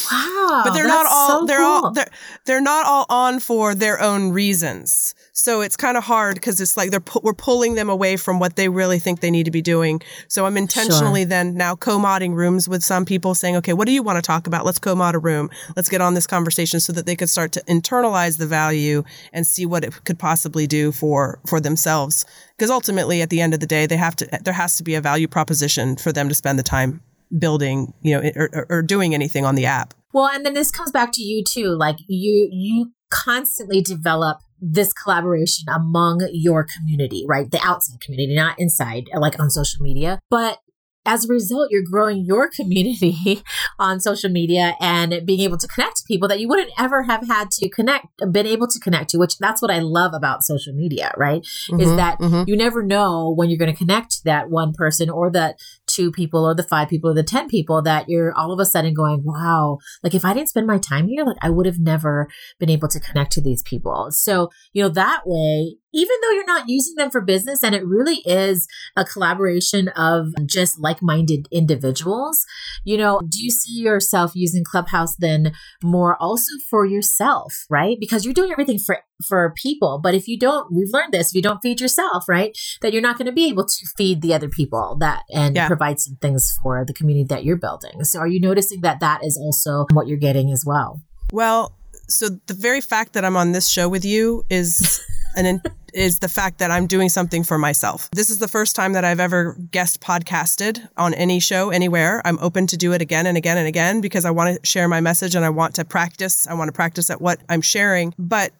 wow. 0.50 0.62
But 0.64 0.74
they're 0.74 0.88
not 0.88 1.06
all 1.10 1.40
so 1.42 1.46
they're 1.46 1.58
cool. 1.58 1.66
all 1.66 1.92
they're 1.92 2.10
they're 2.46 2.62
not 2.62 2.86
all 2.86 3.06
on 3.10 3.40
for 3.40 3.76
their 3.76 4.02
own 4.02 4.32
reasons. 4.32 5.16
So 5.34 5.62
it's 5.62 5.76
kind 5.76 5.98
of 5.98 6.04
hard 6.04 6.36
because 6.36 6.62
it's 6.62 6.78
like 6.78 6.92
they're 6.92 7.00
pu- 7.00 7.20
we're 7.24 7.34
pulling 7.34 7.76
them 7.76 7.90
away 7.90 8.18
from 8.18 8.40
what 8.40 8.56
they 8.56 8.70
really 8.70 9.00
think 9.00 9.20
they 9.20 9.32
need 9.32 9.46
to 9.46 9.52
be 9.52 9.62
doing. 9.62 10.02
So 10.28 10.46
I'm 10.46 10.58
intentionally 10.58 11.22
sure. 11.22 11.30
then 11.30 11.56
now 11.56 11.76
co-modding 11.76 12.34
rooms 12.34 12.70
with 12.70 12.84
some 12.84 13.06
people 13.06 13.36
saying, 13.36 13.56
okay, 13.58 13.74
what 13.74 13.86
do 13.86 13.92
you 13.92 14.02
want 14.02 14.18
to 14.18 14.22
talk 14.22 14.48
about? 14.48 14.66
Let's 14.66 14.80
co-mod 14.80 15.16
a 15.16 15.20
room. 15.20 15.50
Let's 15.76 15.90
get 15.90 16.02
on 16.02 16.14
this 16.14 16.28
conversation 16.28 16.80
so 16.80 16.94
that 16.94 17.06
they 17.06 17.16
could 17.16 17.30
start 17.30 17.52
to 17.54 17.64
internalize 17.64 18.38
the 18.38 18.48
value 18.48 19.04
and 19.34 19.46
see 19.46 19.66
what 19.66 19.84
it 19.84 20.06
could 20.06 20.20
possibly 20.20 20.68
do 20.68 20.92
for 20.92 21.40
for 21.48 21.60
themselves. 21.60 22.26
Because 22.58 22.70
ultimately, 22.72 23.22
at 23.22 23.30
the 23.30 23.42
end 23.42 23.54
of 23.54 23.60
the 23.60 23.68
day, 23.68 23.86
they 23.86 23.98
have 23.98 24.16
to 24.18 24.40
there 24.44 24.54
has 24.54 24.76
to 24.76 24.84
be 24.84 24.96
a 24.96 25.02
value 25.02 25.28
proposition 25.28 25.98
for 25.98 26.12
them 26.12 26.30
to 26.30 26.36
spend 26.36 26.58
the 26.58 26.64
time 26.64 27.02
building, 27.38 27.94
you 28.02 28.14
know, 28.20 28.32
or, 28.36 28.66
or 28.70 28.82
doing 28.82 29.14
anything 29.14 29.46
on 29.46 29.56
the 29.56 29.66
app. 29.66 29.94
Well, 30.16 30.30
and 30.34 30.46
then 30.46 30.54
this 30.54 30.72
comes 30.72 30.92
back 30.92 31.12
to 31.16 31.22
you 31.22 31.44
too. 31.44 31.76
Like 31.76 31.98
you, 32.08 32.48
you 32.50 32.94
constantly 33.12 33.82
develop 33.82 34.38
this 34.62 34.94
collaboration 34.94 35.66
among 35.68 36.26
your 36.32 36.66
community, 36.66 37.26
right? 37.28 37.52
The 37.52 37.60
outside 37.62 38.00
community, 38.00 38.34
not 38.34 38.56
inside, 38.58 39.08
like 39.14 39.38
on 39.42 39.50
social 39.50 39.84
media. 39.84 40.22
But 40.30 40.60
as 41.06 41.26
a 41.26 41.28
result, 41.28 41.68
you're 41.70 41.84
growing 41.84 42.26
your 42.26 42.50
community 42.56 43.44
on 43.78 44.00
social 44.00 44.30
media 44.30 44.76
and 44.80 45.22
being 45.26 45.42
able 45.42 45.58
to 45.58 45.68
connect 45.68 45.98
to 45.98 46.04
people 46.08 46.28
that 46.28 46.40
you 46.40 46.48
wouldn't 46.48 46.72
ever 46.80 47.04
have 47.04 47.28
had 47.28 47.52
to 47.52 47.70
connect, 47.70 48.08
been 48.32 48.48
able 48.48 48.68
to 48.68 48.80
connect 48.80 49.10
to, 49.10 49.18
which 49.18 49.38
that's 49.38 49.62
what 49.62 49.70
I 49.70 49.80
love 49.80 50.14
about 50.14 50.44
social 50.44 50.74
media, 50.74 51.14
right? 51.18 51.42
Mm-hmm, 51.42 51.82
Is 51.82 51.96
that 51.96 52.20
mm-hmm. 52.20 52.44
you 52.48 52.58
never 52.58 52.82
know 52.82 53.34
when 53.36 53.50
you're 53.50 53.60
going 53.60 53.72
to 53.72 53.78
connect 53.78 54.12
to 54.12 54.24
that 54.26 54.50
one 54.50 54.74
person 54.74 55.10
or 55.10 55.30
that 55.32 55.58
two 55.96 56.12
people 56.12 56.46
or 56.46 56.54
the 56.54 56.64
five 56.64 56.90
people 56.90 57.12
or 57.12 57.14
the 57.14 57.24
10 57.24 57.48
people 57.48 57.82
that 57.84 58.06
you're 58.08 58.34
all 58.36 58.52
of 58.52 58.60
a 58.60 58.66
sudden 58.66 58.94
going, 58.94 59.24
wow, 59.24 59.78
like 60.04 60.14
if 60.14 60.26
I 60.26 60.34
didn't 60.34 60.50
spend 60.50 60.68
my 60.68 60.78
time 60.78 61.08
here, 61.08 61.24
like 61.24 61.38
I 61.42 61.50
would 61.50 61.66
have 61.66 61.80
never 61.80 62.28
been 62.60 62.70
able 62.70 62.88
to 62.90 63.00
connect 63.00 63.32
to 63.34 63.42
these 63.42 63.64
people. 63.64 64.08
So, 64.12 64.50
you 64.74 64.84
know, 64.84 64.90
that 64.90 65.22
way, 65.26 65.78
even 65.96 66.16
though 66.22 66.32
you're 66.32 66.46
not 66.46 66.68
using 66.68 66.96
them 66.96 67.10
for 67.10 67.22
business 67.22 67.64
and 67.64 67.74
it 67.74 67.86
really 67.86 68.18
is 68.26 68.68
a 68.98 69.06
collaboration 69.06 69.88
of 69.90 70.28
just 70.46 70.78
like-minded 70.78 71.48
individuals, 71.52 72.46
you 72.84 72.98
know, 72.98 73.22
do 73.28 73.42
you 73.42 73.50
see 73.50 73.80
yourself 73.80 74.34
using 74.36 74.64
Clubhouse 74.64 75.16
then 75.16 75.54
more 75.82 76.22
also 76.22 76.52
for 76.70 76.86
yourself, 76.86 77.66
right? 77.70 77.98
Because 78.00 78.26
you're 78.26 78.34
doing 78.34 78.52
everything 78.52 78.78
for 78.78 79.00
for 79.26 79.54
people, 79.56 79.98
but 79.98 80.14
if 80.14 80.28
you 80.28 80.38
don't, 80.38 80.74
we've 80.74 80.92
learned 80.92 81.14
this, 81.14 81.30
if 81.30 81.36
you 81.36 81.42
don't 81.42 81.62
feed 81.62 81.80
yourself, 81.80 82.28
right, 82.28 82.58
that 82.82 82.92
you're 82.92 83.02
not 83.02 83.18
going 83.18 83.28
to 83.28 83.32
be 83.32 83.48
able 83.48 83.66
to 83.66 83.86
feed 83.96 84.22
the 84.22 84.34
other 84.34 84.50
people 84.50 84.98
that 85.00 85.24
and 85.34 85.56
yeah. 85.56 85.68
provide 85.68 86.02
some 86.02 86.18
things 86.18 86.60
for 86.62 86.84
the 86.84 86.92
community 86.92 87.26
that 87.30 87.46
you're 87.46 87.56
building. 87.56 88.04
So 88.04 88.20
are 88.20 88.28
you 88.28 88.42
noticing 88.42 88.82
that 88.82 89.00
that 89.00 89.24
is 89.24 89.38
also 89.38 89.86
what 89.94 90.08
you're 90.08 90.18
getting 90.18 90.52
as 90.52 90.66
well? 90.66 91.02
Well, 91.32 91.72
so 92.08 92.30
the 92.48 92.54
very 92.54 92.82
fact 92.82 93.14
that 93.14 93.26
I'm 93.26 93.38
on 93.38 93.52
this 93.52 93.70
show 93.70 93.90
with 93.90 94.06
you 94.06 94.46
is 94.50 95.02
an 95.36 95.62
is 95.94 96.20
the 96.20 96.28
fact 96.28 96.60
that 96.60 96.72
I'm 96.72 96.88
doing 96.88 97.08
something 97.08 97.44
for 97.44 97.58
myself. 97.58 98.10
This 98.12 98.30
is 98.30 98.40
the 98.40 98.50
first 98.50 98.76
time 98.76 98.94
that 98.94 99.06
I've 99.06 99.22
ever 99.22 99.56
guest 99.72 100.02
podcasted 100.02 100.86
on 100.98 101.14
any 101.14 101.40
show 101.40 101.70
anywhere. 101.70 102.22
I'm 102.26 102.38
open 102.40 102.68
to 102.68 102.78
do 102.78 102.92
it 102.92 103.02
again 103.02 103.26
and 103.26 103.38
again 103.38 103.58
and 103.58 103.66
again 103.66 104.02
because 104.02 104.26
I 104.26 104.32
want 104.32 104.62
to 104.62 104.68
share 104.68 104.90
my 104.90 105.00
message 105.00 105.36
and 105.36 105.46
I 105.46 105.50
want 105.50 105.76
to 105.76 105.86
practice. 105.86 106.48
I 106.48 106.54
want 106.54 106.68
to 106.68 106.74
practice 106.74 107.10
at 107.10 107.22
what 107.22 107.40
I'm 107.48 107.62
sharing. 107.62 108.14
But 108.20 108.52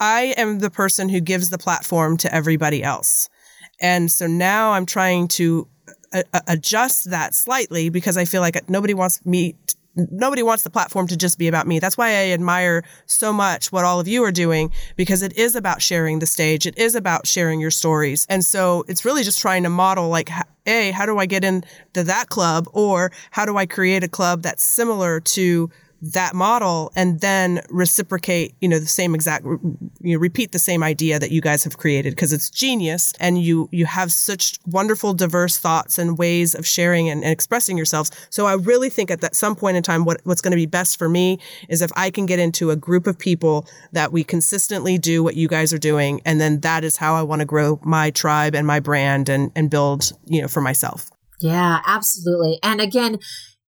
I 0.00 0.34
am 0.38 0.60
the 0.60 0.70
person 0.70 1.10
who 1.10 1.20
gives 1.20 1.50
the 1.50 1.58
platform 1.58 2.16
to 2.18 2.34
everybody 2.34 2.82
else. 2.82 3.28
And 3.80 4.10
so 4.10 4.26
now 4.26 4.72
I'm 4.72 4.86
trying 4.86 5.28
to 5.28 5.68
a- 6.14 6.24
adjust 6.48 7.10
that 7.10 7.34
slightly 7.34 7.90
because 7.90 8.16
I 8.16 8.24
feel 8.24 8.40
like 8.40 8.68
nobody 8.70 8.94
wants 8.94 9.24
me 9.26 9.56
nobody 9.96 10.42
wants 10.42 10.62
the 10.62 10.70
platform 10.70 11.06
to 11.08 11.16
just 11.16 11.38
be 11.38 11.48
about 11.48 11.66
me. 11.66 11.78
That's 11.78 11.96
why 11.96 12.08
I 12.08 12.30
admire 12.30 12.82
so 13.06 13.32
much 13.32 13.72
what 13.72 13.84
all 13.84 14.00
of 14.00 14.08
you 14.08 14.24
are 14.24 14.32
doing 14.32 14.72
because 14.96 15.22
it 15.22 15.36
is 15.36 15.54
about 15.54 15.82
sharing 15.82 16.18
the 16.18 16.26
stage. 16.26 16.66
It 16.66 16.76
is 16.78 16.94
about 16.94 17.26
sharing 17.26 17.60
your 17.60 17.70
stories. 17.70 18.26
And 18.28 18.44
so 18.44 18.84
it's 18.88 19.04
really 19.04 19.22
just 19.22 19.40
trying 19.40 19.62
to 19.62 19.70
model 19.70 20.08
like, 20.08 20.30
A, 20.66 20.90
how 20.90 21.06
do 21.06 21.18
I 21.18 21.26
get 21.26 21.44
into 21.44 21.66
that 21.92 22.28
club? 22.28 22.68
Or 22.72 23.12
how 23.30 23.44
do 23.44 23.56
I 23.56 23.66
create 23.66 24.04
a 24.04 24.08
club 24.08 24.42
that's 24.42 24.62
similar 24.62 25.20
to 25.20 25.70
that 26.12 26.34
model 26.34 26.92
and 26.96 27.20
then 27.20 27.62
reciprocate, 27.70 28.54
you 28.60 28.68
know, 28.68 28.78
the 28.78 28.86
same 28.86 29.14
exact, 29.14 29.44
you 29.44 29.78
know, 30.14 30.18
repeat 30.18 30.52
the 30.52 30.58
same 30.58 30.82
idea 30.82 31.18
that 31.18 31.30
you 31.30 31.40
guys 31.40 31.64
have 31.64 31.78
created 31.78 32.10
because 32.10 32.32
it's 32.32 32.50
genius 32.50 33.12
and 33.20 33.42
you, 33.42 33.68
you 33.72 33.86
have 33.86 34.12
such 34.12 34.58
wonderful, 34.66 35.14
diverse 35.14 35.58
thoughts 35.58 35.98
and 35.98 36.18
ways 36.18 36.54
of 36.54 36.66
sharing 36.66 37.08
and, 37.08 37.22
and 37.22 37.32
expressing 37.32 37.76
yourselves. 37.76 38.10
So 38.28 38.46
I 38.46 38.54
really 38.54 38.90
think 38.90 39.10
at 39.10 39.22
that 39.22 39.34
some 39.34 39.56
point 39.56 39.76
in 39.76 39.82
time, 39.82 40.04
what, 40.04 40.20
what's 40.24 40.42
going 40.42 40.52
to 40.52 40.56
be 40.56 40.66
best 40.66 40.98
for 40.98 41.08
me 41.08 41.38
is 41.68 41.80
if 41.80 41.90
I 41.96 42.10
can 42.10 42.26
get 42.26 42.38
into 42.38 42.70
a 42.70 42.76
group 42.76 43.06
of 43.06 43.18
people 43.18 43.66
that 43.92 44.12
we 44.12 44.24
consistently 44.24 44.98
do 44.98 45.22
what 45.22 45.36
you 45.36 45.48
guys 45.48 45.72
are 45.72 45.78
doing. 45.78 46.20
And 46.24 46.40
then 46.40 46.60
that 46.60 46.84
is 46.84 46.96
how 46.96 47.14
I 47.14 47.22
want 47.22 47.40
to 47.40 47.46
grow 47.46 47.80
my 47.82 48.10
tribe 48.10 48.54
and 48.54 48.66
my 48.66 48.80
brand 48.80 49.28
and, 49.28 49.50
and 49.56 49.70
build, 49.70 50.12
you 50.26 50.42
know, 50.42 50.48
for 50.48 50.60
myself. 50.60 51.10
Yeah, 51.40 51.80
absolutely. 51.86 52.58
And 52.62 52.80
again, 52.80 53.18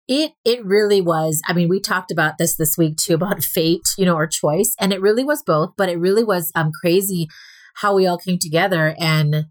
it 0.08 0.34
it 0.44 0.66
really 0.66 1.02
was. 1.02 1.42
I 1.48 1.54
mean, 1.54 1.70
we 1.70 1.80
talked 1.80 2.12
about 2.12 2.38
this 2.38 2.56
this 2.56 2.78
week 2.78 2.98
too 2.98 3.16
about 3.16 3.44
fate, 3.44 3.88
you 3.98 4.06
know, 4.06 4.16
or 4.16 4.28
choice, 4.28 4.76
and 4.80 4.94
it 4.94 5.02
really 5.02 5.24
was 5.24 5.44
both. 5.44 5.74
But 5.78 5.90
it 5.90 6.00
really 6.00 6.24
was 6.24 6.52
um 6.56 6.72
crazy 6.80 7.28
how 7.76 7.96
we 7.96 8.08
all 8.08 8.18
came 8.18 8.40
together 8.40 8.96
and 9.00 9.48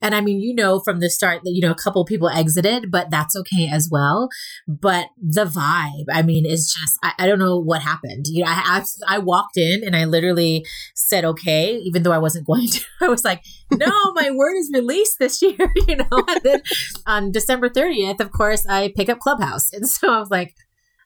and 0.00 0.14
I 0.14 0.20
mean, 0.20 0.40
you 0.40 0.54
know, 0.54 0.80
from 0.80 1.00
the 1.00 1.10
start 1.10 1.42
that, 1.42 1.50
you 1.50 1.60
know, 1.60 1.72
a 1.72 1.74
couple 1.74 2.04
people 2.04 2.28
exited, 2.28 2.90
but 2.90 3.10
that's 3.10 3.34
okay 3.34 3.68
as 3.70 3.88
well. 3.90 4.28
But 4.66 5.06
the 5.20 5.44
vibe, 5.44 6.04
I 6.12 6.22
mean, 6.22 6.46
is 6.46 6.72
just, 6.72 6.98
I, 7.02 7.12
I 7.18 7.26
don't 7.26 7.40
know 7.40 7.58
what 7.58 7.82
happened. 7.82 8.26
You 8.28 8.44
know, 8.44 8.50
I, 8.50 8.80
I, 9.08 9.16
I 9.16 9.18
walked 9.18 9.56
in 9.56 9.82
and 9.84 9.96
I 9.96 10.04
literally 10.04 10.64
said, 10.94 11.24
okay, 11.24 11.74
even 11.76 12.04
though 12.04 12.12
I 12.12 12.18
wasn't 12.18 12.46
going 12.46 12.68
to, 12.68 12.84
I 13.00 13.08
was 13.08 13.24
like, 13.24 13.42
no, 13.72 14.12
my 14.14 14.30
word 14.30 14.56
is 14.56 14.70
released 14.72 15.18
this 15.18 15.42
year, 15.42 15.72
you 15.88 15.96
know, 15.96 16.06
and 16.28 16.40
then 16.44 16.62
on 17.06 17.32
December 17.32 17.68
30th, 17.68 18.20
of 18.20 18.30
course, 18.30 18.64
I 18.68 18.92
pick 18.96 19.08
up 19.08 19.18
Clubhouse. 19.18 19.72
And 19.72 19.88
so 19.88 20.12
I 20.12 20.20
was 20.20 20.30
like, 20.30 20.54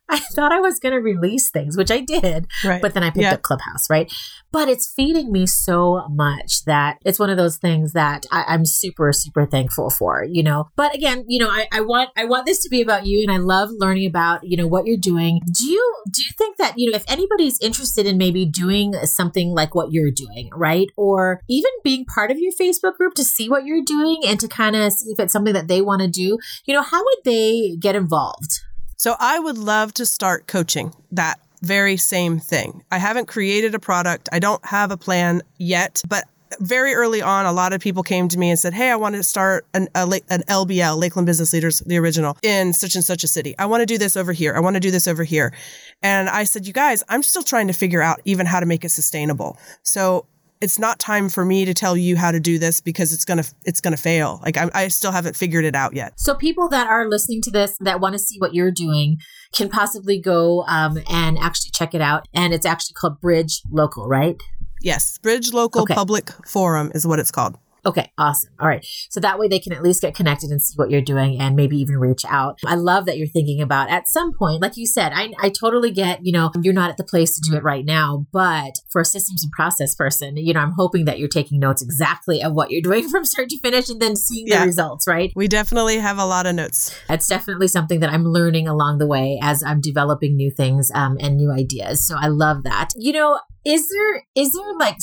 I 0.08 0.18
thought 0.18 0.52
I 0.52 0.60
was 0.60 0.78
going 0.78 0.92
to 0.92 1.00
release 1.00 1.50
things, 1.50 1.76
which 1.76 1.90
I 1.90 2.00
did, 2.00 2.46
right. 2.64 2.82
but 2.82 2.92
then 2.92 3.02
I 3.02 3.08
picked 3.08 3.22
yeah. 3.22 3.34
up 3.34 3.42
Clubhouse, 3.42 3.88
right? 3.88 4.12
But 4.52 4.68
it's 4.68 4.92
feeding 4.94 5.32
me 5.32 5.46
so 5.46 6.06
much 6.10 6.64
that 6.66 6.98
it's 7.04 7.18
one 7.18 7.30
of 7.30 7.36
those 7.36 7.56
things 7.56 7.92
that 7.92 8.26
I, 8.30 8.54
am 8.54 8.66
super, 8.66 9.12
super 9.12 9.46
thankful 9.46 9.90
for, 9.90 10.24
you 10.24 10.42
know. 10.42 10.68
But 10.76 10.94
again, 10.94 11.24
you 11.26 11.38
know, 11.38 11.48
I, 11.48 11.66
I 11.72 11.80
want 11.80 12.10
I 12.16 12.26
want 12.26 12.46
this 12.46 12.62
to 12.62 12.68
be 12.68 12.82
about 12.82 13.06
you, 13.06 13.22
and 13.22 13.30
I 13.30 13.38
love 13.38 13.70
learning 13.72 14.06
about 14.06 14.44
you 14.44 14.56
know 14.56 14.66
what 14.66 14.86
you're 14.86 14.96
doing. 14.96 15.40
Do 15.52 15.66
you 15.66 15.94
do 16.12 16.22
you 16.22 16.30
think 16.36 16.58
that 16.58 16.74
you 16.76 16.90
know 16.90 16.96
if 16.96 17.04
anybody's 17.08 17.58
interested 17.60 18.06
in 18.06 18.18
maybe 18.18 18.44
doing 18.44 18.92
something 19.04 19.50
like 19.50 19.74
what 19.74 19.90
you're 19.90 20.10
doing, 20.10 20.50
right, 20.54 20.88
or 20.96 21.40
even 21.48 21.70
being 21.82 22.04
part 22.04 22.30
of 22.30 22.38
your 22.38 22.52
Facebook 22.52 22.96
group 22.96 23.14
to 23.14 23.24
see 23.24 23.48
what 23.48 23.64
you're 23.64 23.84
doing 23.84 24.22
and 24.26 24.38
to 24.40 24.48
kind 24.48 24.76
of 24.76 24.92
see 24.92 25.10
if 25.12 25.18
it's 25.18 25.32
something 25.32 25.54
that 25.54 25.68
they 25.68 25.80
want 25.80 26.02
to 26.02 26.08
do, 26.08 26.38
you 26.66 26.74
know, 26.74 26.82
how 26.82 27.02
would 27.02 27.18
they 27.24 27.76
get 27.80 27.96
involved? 27.96 28.60
So 29.02 29.16
I 29.18 29.40
would 29.40 29.58
love 29.58 29.94
to 29.94 30.06
start 30.06 30.46
coaching 30.46 30.94
that 31.10 31.40
very 31.62 31.96
same 31.96 32.38
thing. 32.38 32.84
I 32.90 32.98
haven't 32.98 33.26
created 33.26 33.74
a 33.74 33.78
product. 33.78 34.28
I 34.32 34.38
don't 34.38 34.64
have 34.64 34.90
a 34.90 34.96
plan 34.96 35.42
yet, 35.58 36.02
but 36.08 36.24
very 36.60 36.94
early 36.94 37.22
on, 37.22 37.46
a 37.46 37.52
lot 37.52 37.72
of 37.72 37.80
people 37.80 38.02
came 38.02 38.28
to 38.28 38.38
me 38.38 38.50
and 38.50 38.58
said, 38.58 38.74
Hey, 38.74 38.90
I 38.90 38.96
want 38.96 39.14
to 39.14 39.22
start 39.22 39.66
an, 39.74 39.88
a, 39.94 40.02
an 40.28 40.42
LBL, 40.48 40.98
Lakeland 40.98 41.26
Business 41.26 41.52
Leaders, 41.52 41.80
the 41.80 41.96
original, 41.96 42.36
in 42.42 42.72
such 42.72 42.94
and 42.94 43.04
such 43.04 43.24
a 43.24 43.28
city. 43.28 43.54
I 43.58 43.66
want 43.66 43.80
to 43.80 43.86
do 43.86 43.98
this 43.98 44.16
over 44.16 44.32
here. 44.32 44.54
I 44.54 44.60
want 44.60 44.74
to 44.74 44.80
do 44.80 44.90
this 44.90 45.08
over 45.08 45.24
here. 45.24 45.54
And 46.02 46.28
I 46.28 46.44
said, 46.44 46.66
You 46.66 46.72
guys, 46.72 47.02
I'm 47.08 47.22
still 47.22 47.42
trying 47.42 47.68
to 47.68 47.72
figure 47.72 48.02
out 48.02 48.20
even 48.24 48.46
how 48.46 48.60
to 48.60 48.66
make 48.66 48.84
it 48.84 48.90
sustainable. 48.90 49.58
So 49.82 50.26
it's 50.60 50.78
not 50.78 51.00
time 51.00 51.28
for 51.28 51.44
me 51.44 51.64
to 51.64 51.74
tell 51.74 51.96
you 51.96 52.16
how 52.16 52.30
to 52.30 52.38
do 52.38 52.56
this 52.58 52.80
because 52.80 53.12
it's 53.12 53.24
gonna 53.24 53.44
it's 53.64 53.80
gonna 53.80 53.96
fail. 53.96 54.40
Like 54.44 54.56
I, 54.56 54.70
I 54.72 54.88
still 54.88 55.10
haven't 55.10 55.36
figured 55.36 55.64
it 55.64 55.74
out 55.74 55.94
yet. 55.94 56.18
So 56.20 56.34
people 56.34 56.68
that 56.68 56.86
are 56.86 57.08
listening 57.08 57.42
to 57.42 57.50
this 57.50 57.76
that 57.80 58.00
want 58.00 58.12
to 58.12 58.18
see 58.18 58.38
what 58.38 58.54
you're 58.54 58.70
doing 58.70 59.18
can 59.52 59.68
possibly 59.68 60.18
go 60.18 60.64
um, 60.66 60.98
and 61.10 61.38
actually 61.38 61.70
check 61.70 61.94
it 61.94 62.00
out. 62.00 62.26
And 62.34 62.52
it's 62.52 62.66
actually 62.66 62.94
called 62.94 63.20
Bridge 63.20 63.62
Local, 63.70 64.06
right? 64.06 64.36
Yes, 64.80 65.18
Bridge 65.18 65.52
Local 65.52 65.82
okay. 65.82 65.94
Public 65.94 66.30
Forum 66.46 66.90
is 66.94 67.06
what 67.06 67.18
it's 67.18 67.30
called. 67.30 67.56
Okay, 67.84 68.12
awesome. 68.16 68.52
All 68.60 68.68
right. 68.68 68.84
So 69.10 69.18
that 69.20 69.38
way 69.38 69.48
they 69.48 69.58
can 69.58 69.72
at 69.72 69.82
least 69.82 70.02
get 70.02 70.14
connected 70.14 70.50
and 70.50 70.62
see 70.62 70.74
what 70.76 70.90
you're 70.90 71.00
doing 71.00 71.40
and 71.40 71.56
maybe 71.56 71.76
even 71.76 71.98
reach 71.98 72.24
out. 72.28 72.58
I 72.64 72.76
love 72.76 73.06
that 73.06 73.18
you're 73.18 73.26
thinking 73.26 73.60
about 73.60 73.90
at 73.90 74.06
some 74.06 74.32
point, 74.32 74.62
like 74.62 74.76
you 74.76 74.86
said, 74.86 75.12
I, 75.14 75.32
I 75.40 75.48
totally 75.48 75.90
get, 75.90 76.24
you 76.24 76.32
know, 76.32 76.50
you're 76.62 76.74
not 76.74 76.90
at 76.90 76.96
the 76.96 77.04
place 77.04 77.34
to 77.34 77.50
do 77.50 77.56
it 77.56 77.62
right 77.62 77.84
now, 77.84 78.26
but 78.32 78.74
for 78.90 79.00
a 79.00 79.04
systems 79.04 79.42
and 79.42 79.50
process 79.52 79.94
person, 79.94 80.36
you 80.36 80.52
know, 80.52 80.60
I'm 80.60 80.74
hoping 80.76 81.06
that 81.06 81.18
you're 81.18 81.28
taking 81.28 81.58
notes 81.58 81.82
exactly 81.82 82.42
of 82.42 82.52
what 82.52 82.70
you're 82.70 82.82
doing 82.92 83.08
from 83.08 83.24
start 83.24 83.48
to 83.48 83.58
finish 83.58 83.88
and 83.88 84.00
then 84.00 84.14
seeing 84.14 84.46
yeah. 84.46 84.60
the 84.60 84.66
results, 84.66 85.08
right? 85.08 85.32
We 85.34 85.48
definitely 85.48 85.98
have 85.98 86.18
a 86.18 86.26
lot 86.26 86.46
of 86.46 86.54
notes. 86.54 86.96
That's 87.08 87.26
definitely 87.26 87.68
something 87.68 88.00
that 88.00 88.10
I'm 88.10 88.24
learning 88.24 88.68
along 88.68 88.98
the 88.98 89.06
way 89.06 89.40
as 89.42 89.62
I'm 89.62 89.80
developing 89.80 90.36
new 90.36 90.50
things 90.50 90.90
um, 90.94 91.16
and 91.20 91.36
new 91.36 91.50
ideas. 91.50 92.06
So 92.06 92.16
I 92.16 92.28
love 92.28 92.62
that. 92.62 92.90
You 92.96 93.12
know, 93.12 93.40
is 93.64 93.88
there, 93.88 94.22
is 94.36 94.52
there 94.52 94.74
like, 94.78 94.96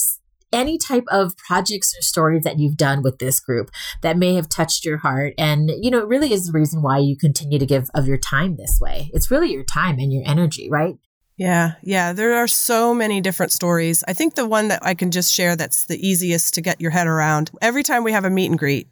any 0.52 0.78
type 0.78 1.06
of 1.10 1.36
projects 1.38 1.96
or 1.98 2.02
stories 2.02 2.44
that 2.44 2.60
you've 2.60 2.78
done 2.78 3.02
with 3.02 3.20
this 3.20 3.40
group 3.40 3.72
that 4.02 4.18
may 4.18 4.36
have 4.36 4.50
touched 4.50 4.86
your 4.86 4.98
heart. 4.98 5.34
And, 5.38 5.72
you 5.82 5.92
know, 5.92 6.00
it 6.00 6.08
really 6.08 6.34
is 6.34 6.48
the 6.48 6.52
reason 6.52 6.82
why 6.82 7.00
you 7.00 7.18
continue 7.18 7.60
to 7.60 7.66
give 7.66 7.90
of 7.94 8.08
your 8.08 8.18
time 8.18 8.56
this 8.56 8.80
way. 8.82 9.12
It's 9.14 9.32
really 9.32 9.52
your 9.52 9.64
time 9.64 10.00
and 10.00 10.12
your 10.12 10.24
energy, 10.26 10.70
right? 10.70 10.96
Yeah, 11.38 11.76
yeah. 11.82 12.12
There 12.12 12.36
are 12.36 12.48
so 12.48 12.94
many 12.94 13.22
different 13.22 13.54
stories. 13.54 14.04
I 14.08 14.14
think 14.14 14.36
the 14.36 14.48
one 14.48 14.68
that 14.68 14.86
I 14.86 14.94
can 14.94 15.10
just 15.10 15.34
share 15.34 15.56
that's 15.56 15.86
the 15.86 15.98
easiest 16.06 16.54
to 16.56 16.62
get 16.62 16.82
your 16.82 16.92
head 16.92 17.08
around 17.08 17.50
every 17.62 17.84
time 17.84 18.04
we 18.04 18.12
have 18.12 18.26
a 18.26 18.30
meet 18.30 18.48
and 18.48 18.60
greet, 18.60 18.88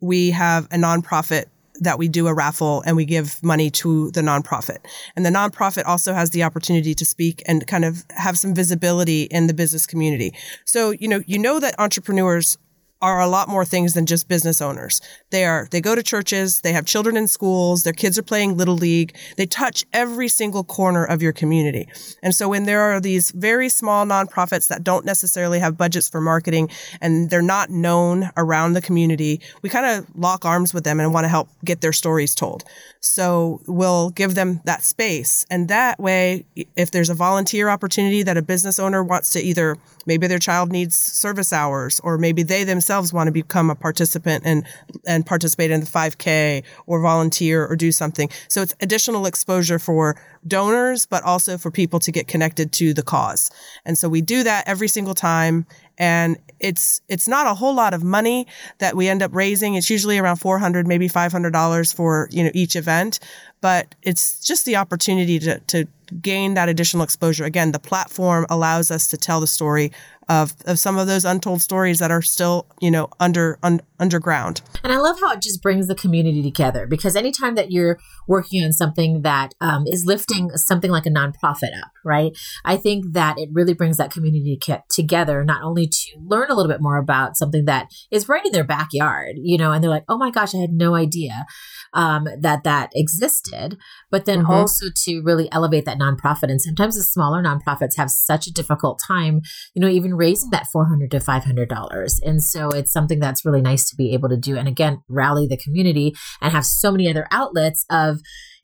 we 0.00 0.30
have 0.30 0.66
a 0.66 0.76
nonprofit 0.76 1.46
that 1.80 1.98
we 1.98 2.08
do 2.08 2.26
a 2.28 2.34
raffle 2.34 2.82
and 2.86 2.96
we 2.96 3.04
give 3.04 3.42
money 3.42 3.70
to 3.70 4.10
the 4.12 4.20
nonprofit. 4.20 4.78
And 5.16 5.26
the 5.26 5.30
nonprofit 5.30 5.86
also 5.86 6.14
has 6.14 6.30
the 6.30 6.42
opportunity 6.42 6.94
to 6.94 7.04
speak 7.04 7.42
and 7.46 7.66
kind 7.66 7.84
of 7.84 8.04
have 8.10 8.38
some 8.38 8.54
visibility 8.54 9.22
in 9.24 9.46
the 9.46 9.54
business 9.54 9.86
community. 9.86 10.34
So, 10.64 10.90
you 10.92 11.08
know, 11.08 11.22
you 11.26 11.38
know 11.38 11.58
that 11.60 11.74
entrepreneurs 11.78 12.58
are 13.02 13.20
a 13.20 13.28
lot 13.28 13.48
more 13.48 13.64
things 13.64 13.94
than 13.94 14.06
just 14.06 14.28
business 14.28 14.62
owners. 14.62 15.00
They 15.30 15.44
are, 15.44 15.68
they 15.70 15.80
go 15.80 15.94
to 15.94 16.02
churches, 16.02 16.60
they 16.62 16.72
have 16.72 16.86
children 16.86 17.16
in 17.16 17.28
schools, 17.28 17.82
their 17.82 17.92
kids 17.92 18.18
are 18.18 18.22
playing 18.22 18.56
little 18.56 18.76
league. 18.76 19.16
They 19.36 19.46
touch 19.46 19.84
every 19.92 20.28
single 20.28 20.64
corner 20.64 21.04
of 21.04 21.20
your 21.20 21.32
community. 21.32 21.88
And 22.22 22.34
so 22.34 22.48
when 22.48 22.64
there 22.64 22.80
are 22.80 23.00
these 23.00 23.30
very 23.32 23.68
small 23.68 24.06
nonprofits 24.06 24.68
that 24.68 24.84
don't 24.84 25.04
necessarily 25.04 25.58
have 25.58 25.76
budgets 25.76 26.08
for 26.08 26.20
marketing 26.20 26.70
and 27.00 27.30
they're 27.30 27.42
not 27.42 27.70
known 27.70 28.30
around 28.36 28.72
the 28.72 28.82
community, 28.82 29.40
we 29.62 29.68
kind 29.68 29.86
of 29.86 30.06
lock 30.16 30.44
arms 30.44 30.72
with 30.72 30.84
them 30.84 31.00
and 31.00 31.12
want 31.12 31.24
to 31.24 31.28
help 31.28 31.48
get 31.64 31.80
their 31.80 31.92
stories 31.92 32.34
told. 32.34 32.64
So 33.00 33.60
we'll 33.66 34.10
give 34.10 34.34
them 34.34 34.60
that 34.64 34.82
space. 34.82 35.44
And 35.50 35.68
that 35.68 35.98
way, 36.00 36.46
if 36.76 36.90
there's 36.90 37.10
a 37.10 37.14
volunteer 37.14 37.68
opportunity 37.68 38.22
that 38.22 38.38
a 38.38 38.42
business 38.42 38.78
owner 38.78 39.04
wants 39.04 39.30
to 39.30 39.40
either, 39.40 39.76
maybe 40.06 40.26
their 40.26 40.38
child 40.38 40.70
needs 40.70 40.96
service 40.96 41.52
hours 41.52 42.00
or 42.00 42.18
maybe 42.18 42.42
they 42.42 42.64
themselves 42.64 43.12
want 43.12 43.28
to 43.28 43.32
become 43.32 43.70
a 43.70 43.74
participant 43.74 44.42
and 44.46 44.64
and 45.06 45.26
participate 45.26 45.70
in 45.70 45.80
the 45.80 45.86
5K 45.86 46.62
or 46.86 47.00
volunteer 47.00 47.66
or 47.66 47.76
do 47.76 47.92
something. 47.92 48.28
So 48.48 48.62
it's 48.62 48.74
additional 48.80 49.26
exposure 49.26 49.78
for 49.78 50.16
donors, 50.46 51.06
but 51.06 51.22
also 51.22 51.58
for 51.58 51.70
people 51.70 51.98
to 52.00 52.12
get 52.12 52.26
connected 52.26 52.72
to 52.72 52.94
the 52.94 53.02
cause. 53.02 53.50
And 53.84 53.96
so 53.96 54.08
we 54.08 54.20
do 54.20 54.42
that 54.42 54.66
every 54.66 54.88
single 54.88 55.14
time. 55.14 55.66
And 55.96 56.38
it's, 56.60 57.00
it's 57.08 57.28
not 57.28 57.46
a 57.46 57.54
whole 57.54 57.74
lot 57.74 57.94
of 57.94 58.02
money 58.02 58.46
that 58.78 58.96
we 58.96 59.08
end 59.08 59.22
up 59.22 59.34
raising. 59.34 59.74
It's 59.74 59.90
usually 59.90 60.18
around 60.18 60.36
400, 60.36 60.86
maybe 60.86 61.08
$500 61.08 61.94
for, 61.94 62.28
you 62.30 62.44
know, 62.44 62.50
each 62.52 62.76
event, 62.76 63.20
but 63.60 63.94
it's 64.02 64.40
just 64.40 64.64
the 64.66 64.76
opportunity 64.76 65.38
to, 65.38 65.58
to 65.60 65.86
gain 66.20 66.54
that 66.54 66.68
additional 66.68 67.02
exposure. 67.02 67.44
Again, 67.44 67.72
the 67.72 67.78
platform 67.78 68.46
allows 68.50 68.90
us 68.90 69.08
to 69.08 69.16
tell 69.16 69.40
the 69.40 69.46
story 69.46 69.92
of, 70.28 70.54
of 70.66 70.78
some 70.78 70.98
of 70.98 71.06
those 71.06 71.24
untold 71.24 71.62
stories 71.62 71.98
that 71.98 72.10
are 72.10 72.22
still, 72.22 72.66
you 72.80 72.90
know, 72.90 73.08
under 73.20 73.58
un, 73.62 73.80
underground. 73.98 74.62
And 74.82 74.92
I 74.92 74.98
love 74.98 75.18
how 75.20 75.32
it 75.32 75.40
just 75.40 75.62
brings 75.62 75.86
the 75.86 75.94
community 75.94 76.42
together 76.42 76.86
because 76.86 77.16
anytime 77.16 77.54
that 77.54 77.70
you're 77.70 77.98
working 78.28 78.64
on 78.64 78.72
something 78.72 79.22
that 79.22 79.54
um, 79.60 79.84
is 79.86 80.04
lifting 80.04 80.50
something 80.50 80.90
like 80.90 81.06
a 81.06 81.10
nonprofit 81.10 81.76
up, 81.82 81.90
right? 82.04 82.36
I 82.64 82.76
think 82.76 83.12
that 83.12 83.38
it 83.38 83.48
really 83.52 83.74
brings 83.74 83.96
that 83.96 84.10
community 84.10 84.58
together, 84.90 85.44
not 85.44 85.62
only 85.62 85.86
to 85.86 86.18
learn 86.20 86.50
a 86.50 86.54
little 86.54 86.70
bit 86.70 86.80
more 86.80 86.98
about 86.98 87.36
something 87.36 87.64
that 87.66 87.88
is 88.10 88.28
right 88.28 88.44
in 88.44 88.52
their 88.52 88.64
backyard, 88.64 89.36
you 89.36 89.58
know, 89.58 89.72
and 89.72 89.82
they're 89.82 89.90
like, 89.90 90.04
oh 90.08 90.18
my 90.18 90.30
gosh, 90.30 90.54
I 90.54 90.58
had 90.58 90.72
no 90.72 90.94
idea 90.94 91.46
um, 91.94 92.26
that 92.38 92.64
that 92.64 92.90
existed, 92.94 93.78
but 94.10 94.26
then 94.26 94.40
mm-hmm. 94.42 94.50
also 94.50 94.86
to 95.04 95.22
really 95.22 95.50
elevate 95.52 95.84
that 95.86 95.98
nonprofit. 95.98 96.50
And 96.50 96.60
sometimes 96.60 96.96
the 96.96 97.02
smaller 97.02 97.42
nonprofits 97.42 97.96
have 97.96 98.10
such 98.10 98.46
a 98.46 98.52
difficult 98.52 99.00
time, 99.06 99.40
you 99.74 99.80
know, 99.80 99.88
even 99.88 100.14
raising 100.14 100.50
that 100.50 100.66
400 100.66 101.10
to 101.12 101.18
$500. 101.18 102.20
And 102.22 102.42
so 102.42 102.68
it's 102.68 102.92
something 102.92 103.20
that's 103.20 103.44
really 103.44 103.62
nice 103.62 103.88
to 103.90 103.96
be 103.96 104.12
able 104.12 104.28
to 104.28 104.36
do. 104.36 104.56
And 104.56 104.68
again, 104.68 105.02
rally 105.08 105.46
the 105.46 105.56
community 105.56 106.14
and 106.42 106.52
have 106.52 106.66
so 106.66 106.90
many 106.90 107.08
other 107.08 107.26
outlets 107.30 107.86
of, 107.90 108.20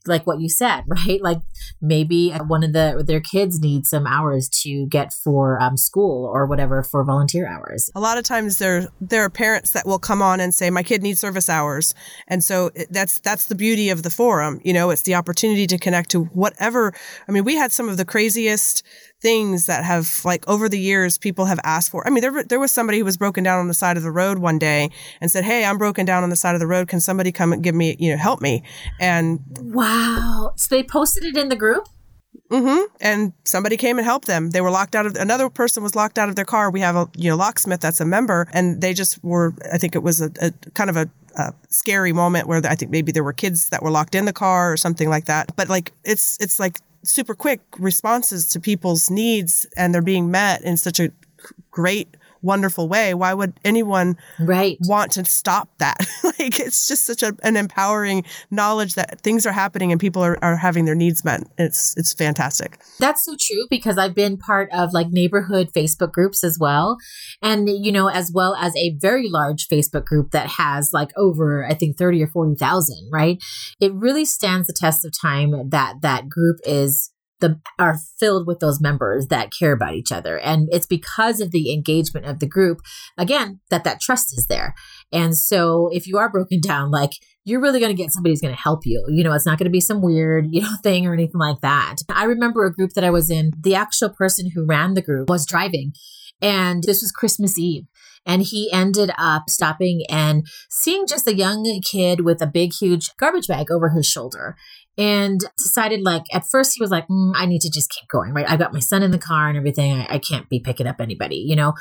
like 0.06 0.26
what 0.26 0.40
you 0.40 0.48
said, 0.48 0.84
right? 0.88 1.20
Like 1.22 1.40
maybe 1.80 2.30
one 2.30 2.64
of 2.64 2.72
the 2.72 3.02
their 3.06 3.20
kids 3.20 3.60
need 3.60 3.86
some 3.86 4.06
hours 4.06 4.48
to 4.62 4.86
get 4.86 5.12
for 5.12 5.60
um, 5.60 5.76
school 5.76 6.26
or 6.32 6.46
whatever 6.46 6.82
for 6.82 7.04
volunteer 7.04 7.46
hours. 7.46 7.90
A 7.94 8.00
lot 8.00 8.18
of 8.18 8.24
times 8.24 8.58
there 8.58 8.88
there 9.00 9.24
are 9.24 9.30
parents 9.30 9.72
that 9.72 9.86
will 9.86 9.98
come 9.98 10.22
on 10.22 10.40
and 10.40 10.54
say 10.54 10.70
my 10.70 10.82
kid 10.82 11.02
needs 11.02 11.20
service 11.20 11.48
hours, 11.48 11.94
and 12.28 12.42
so 12.42 12.70
that's 12.90 13.20
that's 13.20 13.46
the 13.46 13.54
beauty 13.54 13.90
of 13.90 14.02
the 14.02 14.10
forum. 14.10 14.60
You 14.64 14.72
know, 14.72 14.90
it's 14.90 15.02
the 15.02 15.14
opportunity 15.14 15.66
to 15.66 15.78
connect 15.78 16.10
to 16.10 16.24
whatever. 16.24 16.92
I 17.28 17.32
mean, 17.32 17.44
we 17.44 17.56
had 17.56 17.72
some 17.72 17.88
of 17.88 17.96
the 17.96 18.04
craziest 18.04 18.82
things 19.20 19.66
that 19.66 19.84
have 19.84 20.24
like 20.24 20.48
over 20.48 20.68
the 20.68 20.78
years 20.78 21.18
people 21.18 21.44
have 21.44 21.60
asked 21.64 21.90
for. 21.90 22.06
I 22.06 22.10
mean, 22.10 22.22
there 22.22 22.42
there 22.44 22.60
was 22.60 22.72
somebody 22.72 22.98
who 22.98 23.04
was 23.04 23.16
broken 23.16 23.44
down 23.44 23.58
on 23.58 23.68
the 23.68 23.74
side 23.74 23.96
of 23.96 24.02
the 24.02 24.10
road 24.10 24.38
one 24.38 24.58
day 24.58 24.90
and 25.20 25.30
said, 25.30 25.44
"Hey, 25.44 25.64
I'm 25.64 25.78
broken 25.78 26.06
down 26.06 26.22
on 26.22 26.30
the 26.30 26.36
side 26.36 26.54
of 26.54 26.60
the 26.60 26.66
road. 26.66 26.88
Can 26.88 27.00
somebody 27.00 27.32
come 27.32 27.52
and 27.52 27.62
give 27.62 27.74
me, 27.74 27.96
you 27.98 28.10
know, 28.10 28.16
help 28.16 28.40
me?" 28.40 28.62
And 28.98 29.40
wow, 29.60 30.52
so 30.56 30.74
they 30.74 30.82
posted 30.82 31.24
it 31.24 31.36
in 31.36 31.48
the 31.48 31.56
group. 31.56 31.88
Mm-hmm. 32.50 32.92
And 33.00 33.32
somebody 33.44 33.76
came 33.76 33.98
and 33.98 34.04
helped 34.04 34.26
them. 34.26 34.50
They 34.50 34.60
were 34.60 34.70
locked 34.70 34.96
out 34.96 35.06
of 35.06 35.14
another 35.14 35.48
person 35.48 35.82
was 35.84 35.94
locked 35.94 36.18
out 36.18 36.28
of 36.28 36.34
their 36.34 36.44
car. 36.44 36.70
We 36.70 36.80
have 36.80 36.96
a 36.96 37.08
you 37.16 37.30
know 37.30 37.36
locksmith 37.36 37.80
that's 37.80 38.00
a 38.00 38.04
member, 38.04 38.48
and 38.52 38.80
they 38.80 38.92
just 38.92 39.22
were. 39.22 39.54
I 39.72 39.78
think 39.78 39.94
it 39.94 40.02
was 40.02 40.20
a, 40.20 40.30
a 40.40 40.50
kind 40.72 40.90
of 40.90 40.96
a, 40.96 41.08
a, 41.36 41.54
scary 41.68 42.12
moment 42.12 42.48
where 42.48 42.60
I 42.64 42.74
think 42.74 42.90
maybe 42.90 43.12
there 43.12 43.22
were 43.22 43.32
kids 43.32 43.68
that 43.68 43.82
were 43.82 43.90
locked 43.90 44.16
in 44.16 44.24
the 44.24 44.32
car 44.32 44.72
or 44.72 44.76
something 44.76 45.08
like 45.08 45.26
that. 45.26 45.54
But 45.54 45.68
like 45.68 45.92
it's 46.04 46.36
it's 46.40 46.58
like 46.58 46.80
super 47.02 47.34
quick 47.34 47.60
responses 47.78 48.48
to 48.50 48.60
people's 48.60 49.10
needs 49.10 49.66
and 49.76 49.94
they're 49.94 50.02
being 50.02 50.30
met 50.30 50.62
in 50.62 50.76
such 50.76 51.00
a 51.00 51.10
great 51.70 52.16
wonderful 52.42 52.88
way. 52.88 53.14
Why 53.14 53.34
would 53.34 53.54
anyone 53.64 54.16
right. 54.38 54.76
want 54.82 55.12
to 55.12 55.24
stop 55.24 55.68
that? 55.78 55.96
Like 56.40 56.58
it's 56.58 56.88
just 56.88 57.04
such 57.04 57.22
a, 57.22 57.36
an 57.42 57.56
empowering 57.56 58.24
knowledge 58.50 58.94
that 58.94 59.20
things 59.20 59.44
are 59.44 59.52
happening 59.52 59.92
and 59.92 60.00
people 60.00 60.22
are, 60.22 60.42
are 60.42 60.56
having 60.56 60.86
their 60.86 60.94
needs 60.94 61.22
met. 61.22 61.42
It's 61.58 61.94
it's 61.98 62.14
fantastic. 62.14 62.78
That's 62.98 63.24
so 63.26 63.36
true 63.38 63.66
because 63.68 63.98
i've 63.98 64.14
been 64.14 64.38
part 64.38 64.70
of 64.72 64.94
like 64.94 65.08
neighborhood 65.10 65.70
facebook 65.76 66.12
groups 66.12 66.42
as 66.42 66.58
well. 66.58 66.96
And 67.42 67.68
you 67.68 67.92
know 67.92 68.08
as 68.08 68.30
well 68.34 68.54
as 68.54 68.74
a 68.76 68.96
very 69.00 69.28
large 69.28 69.68
facebook 69.68 70.06
group 70.06 70.30
that 70.30 70.46
has 70.46 70.90
like 70.94 71.10
over 71.16 71.66
i 71.66 71.74
think 71.74 71.98
30 71.98 72.22
or 72.22 72.28
40,000 72.28 73.10
right? 73.12 73.42
It 73.80 73.92
really 73.92 74.24
stands 74.24 74.66
the 74.66 74.72
test 74.72 75.04
of 75.04 75.12
time 75.12 75.70
that 75.70 75.96
that 76.02 76.28
group 76.28 76.58
is 76.64 77.10
the 77.40 77.60
are 77.78 77.98
filled 78.18 78.46
with 78.46 78.60
those 78.60 78.80
members 78.80 79.26
that 79.28 79.50
care 79.56 79.72
about 79.72 79.94
each 79.94 80.12
other. 80.12 80.38
And 80.38 80.68
it's 80.70 80.86
because 80.86 81.40
of 81.40 81.50
the 81.50 81.72
engagement 81.72 82.26
of 82.26 82.38
the 82.38 82.48
group 82.48 82.80
again 83.18 83.60
that 83.70 83.84
that 83.84 84.00
trust 84.00 84.36
is 84.36 84.46
there. 84.46 84.74
And 85.12 85.36
so 85.36 85.88
if 85.92 86.06
you 86.06 86.18
are 86.18 86.30
broken 86.30 86.60
down 86.60 86.90
like 86.90 87.12
you're 87.44 87.60
really 87.60 87.80
going 87.80 87.94
to 87.94 88.00
get 88.00 88.12
somebody 88.12 88.32
who's 88.32 88.40
going 88.40 88.54
to 88.54 88.60
help 88.60 88.80
you. 88.84 89.04
You 89.08 89.24
know 89.24 89.32
it's 89.32 89.46
not 89.46 89.58
going 89.58 89.64
to 89.64 89.70
be 89.70 89.80
some 89.80 90.02
weird 90.02 90.46
you 90.50 90.62
know 90.62 90.74
thing 90.82 91.06
or 91.06 91.14
anything 91.14 91.40
like 91.40 91.60
that. 91.62 91.96
I 92.08 92.24
remember 92.24 92.64
a 92.64 92.72
group 92.72 92.92
that 92.94 93.04
i 93.04 93.10
was 93.10 93.30
in 93.30 93.52
the 93.58 93.74
actual 93.74 94.10
person 94.10 94.50
who 94.54 94.66
ran 94.66 94.94
the 94.94 95.02
group 95.02 95.28
was 95.28 95.46
driving. 95.46 95.92
And 96.42 96.82
this 96.84 97.02
was 97.02 97.12
christmas 97.12 97.58
eve. 97.58 97.84
And 98.26 98.42
he 98.42 98.70
ended 98.72 99.10
up 99.18 99.48
stopping 99.48 100.04
and 100.08 100.46
seeing 100.68 101.06
just 101.06 101.26
a 101.26 101.34
young 101.34 101.80
kid 101.90 102.20
with 102.20 102.42
a 102.42 102.46
big, 102.46 102.72
huge 102.74 103.16
garbage 103.16 103.46
bag 103.48 103.70
over 103.70 103.90
his 103.90 104.06
shoulder 104.06 104.56
and 105.00 105.40
decided 105.56 106.02
like 106.02 106.24
at 106.32 106.46
first 106.46 106.74
he 106.76 106.82
was 106.82 106.90
like 106.90 107.08
mm, 107.08 107.32
i 107.34 107.46
need 107.46 107.62
to 107.62 107.70
just 107.70 107.90
keep 107.90 108.08
going 108.08 108.32
right? 108.32 108.48
I 108.48 108.56
got 108.56 108.72
my 108.72 108.80
son 108.80 109.02
in 109.02 109.10
the 109.10 109.18
car 109.18 109.48
and 109.48 109.56
everything. 109.56 109.92
I, 109.94 110.06
I, 110.10 110.18
can't 110.18 110.48
be 110.48 110.60
picking 110.60 110.86
up 110.86 111.00
anybody 111.00 111.36
you 111.36 111.56
know? 111.56 111.74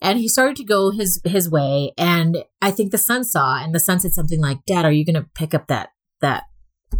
And 0.00 0.18
he 0.18 0.28
started 0.28 0.56
to 0.56 0.64
go 0.64 0.90
his 0.90 1.20
his 1.24 1.50
way 1.50 1.92
and 1.98 2.44
i 2.62 2.70
think 2.70 2.90
the 2.90 2.98
son 2.98 3.24
saw 3.24 3.62
and 3.62 3.74
the 3.74 3.80
son 3.80 4.00
said 4.00 4.12
something 4.12 4.40
like 4.40 4.64
dad 4.66 4.84
are 4.84 4.92
you 4.92 5.04
going 5.04 5.22
to 5.22 5.28
pick 5.34 5.54
up 5.54 5.66
that 5.66 5.90
that 6.20 6.44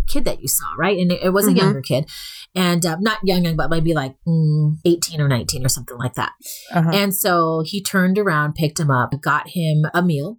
kid 0.06 0.24
that 0.26 0.42
you 0.42 0.48
saw 0.48 0.66
right? 0.78 0.98
And 0.98 1.12
it, 1.12 1.22
it 1.22 1.30
was 1.30 1.46
a 1.46 1.50
mm-hmm. 1.50 1.58
younger 1.58 1.80
kid 1.80 2.10
and 2.54 2.84
uh, 2.84 2.96
not 3.00 3.18
young 3.22 3.44
young 3.44 3.56
but 3.56 3.70
maybe 3.70 3.94
like 3.94 4.16
mm, 4.26 4.76
18 4.84 5.20
or 5.20 5.28
19 5.28 5.64
or 5.64 5.68
something 5.68 5.96
like 5.96 6.14
that. 6.14 6.32
Uh-huh. 6.72 6.90
and 6.92 7.14
so 7.14 7.62
he 7.64 7.82
turned 7.82 8.18
around 8.18 8.54
picked 8.54 8.80
him 8.80 8.90
up 8.90 9.10
got 9.22 9.48
him 9.48 9.86
a 9.94 10.02
meal 10.02 10.38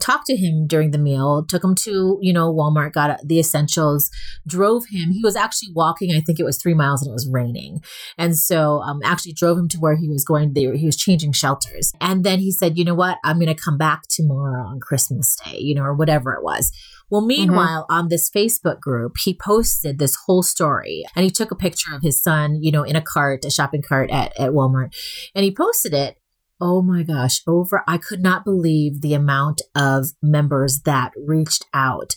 talked 0.00 0.26
to 0.26 0.36
him 0.36 0.66
during 0.66 0.90
the 0.90 0.98
meal, 0.98 1.44
took 1.48 1.62
him 1.62 1.74
to, 1.74 2.18
you 2.20 2.32
know, 2.32 2.52
Walmart, 2.52 2.92
got 2.92 3.20
the 3.24 3.38
essentials, 3.38 4.10
drove 4.46 4.84
him. 4.90 5.10
He 5.10 5.22
was 5.22 5.36
actually 5.36 5.72
walking, 5.74 6.12
I 6.14 6.20
think 6.20 6.38
it 6.38 6.44
was 6.44 6.58
three 6.58 6.74
miles 6.74 7.02
and 7.02 7.10
it 7.10 7.12
was 7.12 7.28
raining. 7.30 7.82
And 8.16 8.36
so 8.36 8.80
um, 8.82 9.00
actually 9.04 9.32
drove 9.32 9.58
him 9.58 9.68
to 9.68 9.78
where 9.78 9.96
he 9.96 10.08
was 10.08 10.24
going. 10.24 10.52
They, 10.52 10.76
he 10.76 10.86
was 10.86 10.96
changing 10.96 11.32
shelters. 11.32 11.92
And 12.00 12.24
then 12.24 12.38
he 12.38 12.50
said, 12.50 12.78
you 12.78 12.84
know 12.84 12.94
what? 12.94 13.18
I'm 13.24 13.38
going 13.38 13.54
to 13.54 13.60
come 13.60 13.78
back 13.78 14.02
tomorrow 14.08 14.66
on 14.66 14.80
Christmas 14.80 15.36
Day, 15.44 15.58
you 15.58 15.74
know, 15.74 15.82
or 15.82 15.94
whatever 15.94 16.32
it 16.34 16.42
was. 16.42 16.72
Well, 17.10 17.22
mm-hmm. 17.22 17.28
meanwhile, 17.28 17.82
mm-hmm. 17.82 17.94
on 17.94 18.08
this 18.08 18.30
Facebook 18.30 18.80
group, 18.80 19.16
he 19.22 19.34
posted 19.34 19.98
this 19.98 20.16
whole 20.26 20.42
story 20.42 21.04
and 21.16 21.24
he 21.24 21.30
took 21.30 21.50
a 21.50 21.56
picture 21.56 21.94
of 21.94 22.02
his 22.02 22.22
son, 22.22 22.58
you 22.62 22.70
know, 22.70 22.82
in 22.82 22.96
a 22.96 23.02
cart, 23.02 23.44
a 23.44 23.50
shopping 23.50 23.82
cart 23.82 24.10
at, 24.10 24.38
at 24.38 24.50
Walmart. 24.50 24.94
And 25.34 25.44
he 25.44 25.54
posted 25.54 25.94
it 25.94 26.16
Oh 26.60 26.82
my 26.82 27.02
gosh, 27.02 27.42
over, 27.46 27.84
I 27.86 27.98
could 27.98 28.20
not 28.20 28.44
believe 28.44 29.00
the 29.00 29.14
amount 29.14 29.62
of 29.74 30.08
members 30.22 30.80
that 30.84 31.12
reached 31.16 31.66
out 31.72 32.14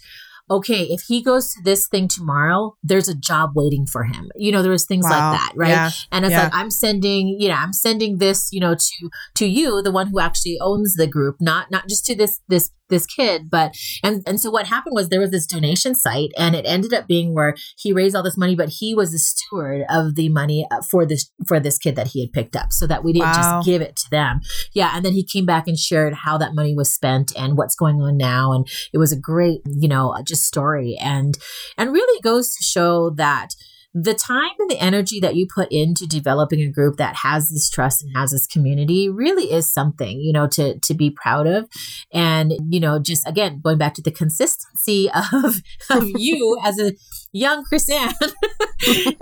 okay, 0.51 0.83
if 0.83 1.03
he 1.07 1.23
goes 1.23 1.53
to 1.53 1.61
this 1.63 1.87
thing 1.87 2.09
tomorrow, 2.09 2.75
there's 2.83 3.07
a 3.07 3.15
job 3.15 3.51
waiting 3.55 3.87
for 3.87 4.03
him. 4.03 4.29
You 4.35 4.51
know, 4.51 4.61
there 4.61 4.71
was 4.71 4.85
things 4.85 5.05
wow. 5.05 5.31
like 5.31 5.39
that, 5.39 5.53
right? 5.55 5.69
Yeah. 5.69 5.89
And 6.11 6.25
it's 6.25 6.33
yeah. 6.33 6.43
like 6.43 6.53
I'm 6.53 6.69
sending, 6.69 7.37
you 7.39 7.47
know, 7.47 7.55
I'm 7.55 7.71
sending 7.71 8.17
this, 8.17 8.49
you 8.51 8.59
know, 8.59 8.75
to 8.75 9.09
to 9.35 9.47
you, 9.47 9.81
the 9.81 9.91
one 9.91 10.07
who 10.07 10.19
actually 10.19 10.57
owns 10.59 10.95
the 10.95 11.07
group, 11.07 11.37
not 11.39 11.71
not 11.71 11.87
just 11.87 12.05
to 12.07 12.15
this 12.15 12.41
this 12.49 12.71
this 12.91 13.07
kid 13.07 13.49
but 13.49 13.73
and 14.03 14.21
and 14.27 14.39
so 14.39 14.51
what 14.51 14.67
happened 14.67 14.93
was 14.93 15.09
there 15.09 15.19
was 15.19 15.31
this 15.31 15.47
donation 15.47 15.95
site 15.95 16.31
and 16.37 16.55
it 16.55 16.65
ended 16.67 16.93
up 16.93 17.07
being 17.07 17.33
where 17.33 17.55
he 17.77 17.91
raised 17.91 18.15
all 18.15 18.21
this 18.21 18.37
money 18.37 18.55
but 18.55 18.69
he 18.69 18.93
was 18.93 19.11
the 19.11 19.19
steward 19.19 19.83
of 19.89 20.15
the 20.15 20.29
money 20.29 20.67
uh, 20.69 20.81
for 20.81 21.05
this 21.05 21.31
for 21.47 21.59
this 21.59 21.77
kid 21.77 21.95
that 21.95 22.07
he 22.07 22.21
had 22.21 22.31
picked 22.31 22.55
up. 22.55 22.71
So 22.71 22.87
that 22.87 23.03
we 23.03 23.13
didn't 23.13 23.29
wow. 23.29 23.33
just 23.33 23.65
give 23.65 23.81
it 23.81 23.95
to 23.95 24.09
them. 24.11 24.41
Yeah 24.73 24.91
and 24.93 25.03
then 25.03 25.13
he 25.13 25.25
came 25.25 25.45
back 25.45 25.67
and 25.67 25.77
shared 25.77 26.13
how 26.13 26.37
that 26.37 26.53
money 26.53 26.75
was 26.75 26.93
spent 26.93 27.31
and 27.37 27.57
what's 27.57 27.75
going 27.75 28.01
on 28.01 28.17
now 28.17 28.51
and 28.51 28.67
it 28.93 28.97
was 28.97 29.11
a 29.11 29.19
great 29.19 29.61
you 29.65 29.87
know 29.87 30.15
just 30.25 30.43
story. 30.43 30.97
And 30.99 31.37
and 31.77 31.93
really 31.93 32.21
goes 32.21 32.53
to 32.55 32.63
show 32.63 33.09
that 33.11 33.49
the 33.93 34.13
time 34.13 34.51
and 34.59 34.69
the 34.69 34.79
energy 34.79 35.19
that 35.19 35.35
you 35.35 35.47
put 35.53 35.69
into 35.71 36.07
developing 36.07 36.61
a 36.61 36.71
group 36.71 36.97
that 36.97 37.17
has 37.17 37.49
this 37.49 37.69
trust 37.69 38.03
and 38.03 38.15
has 38.15 38.31
this 38.31 38.47
community 38.47 39.09
really 39.09 39.51
is 39.51 39.71
something 39.71 40.21
you 40.21 40.31
know 40.31 40.47
to 40.47 40.79
to 40.79 40.93
be 40.93 41.09
proud 41.09 41.47
of. 41.47 41.67
And 42.13 42.53
you 42.69 42.79
know 42.79 42.99
just 42.99 43.27
again 43.27 43.59
going 43.61 43.77
back 43.77 43.93
to 43.95 44.01
the 44.01 44.11
consistency 44.11 45.09
of 45.33 45.61
of 45.89 46.03
you 46.17 46.57
as 46.63 46.79
a 46.79 46.93
young 47.31 47.63
Chrissanne 47.65 48.13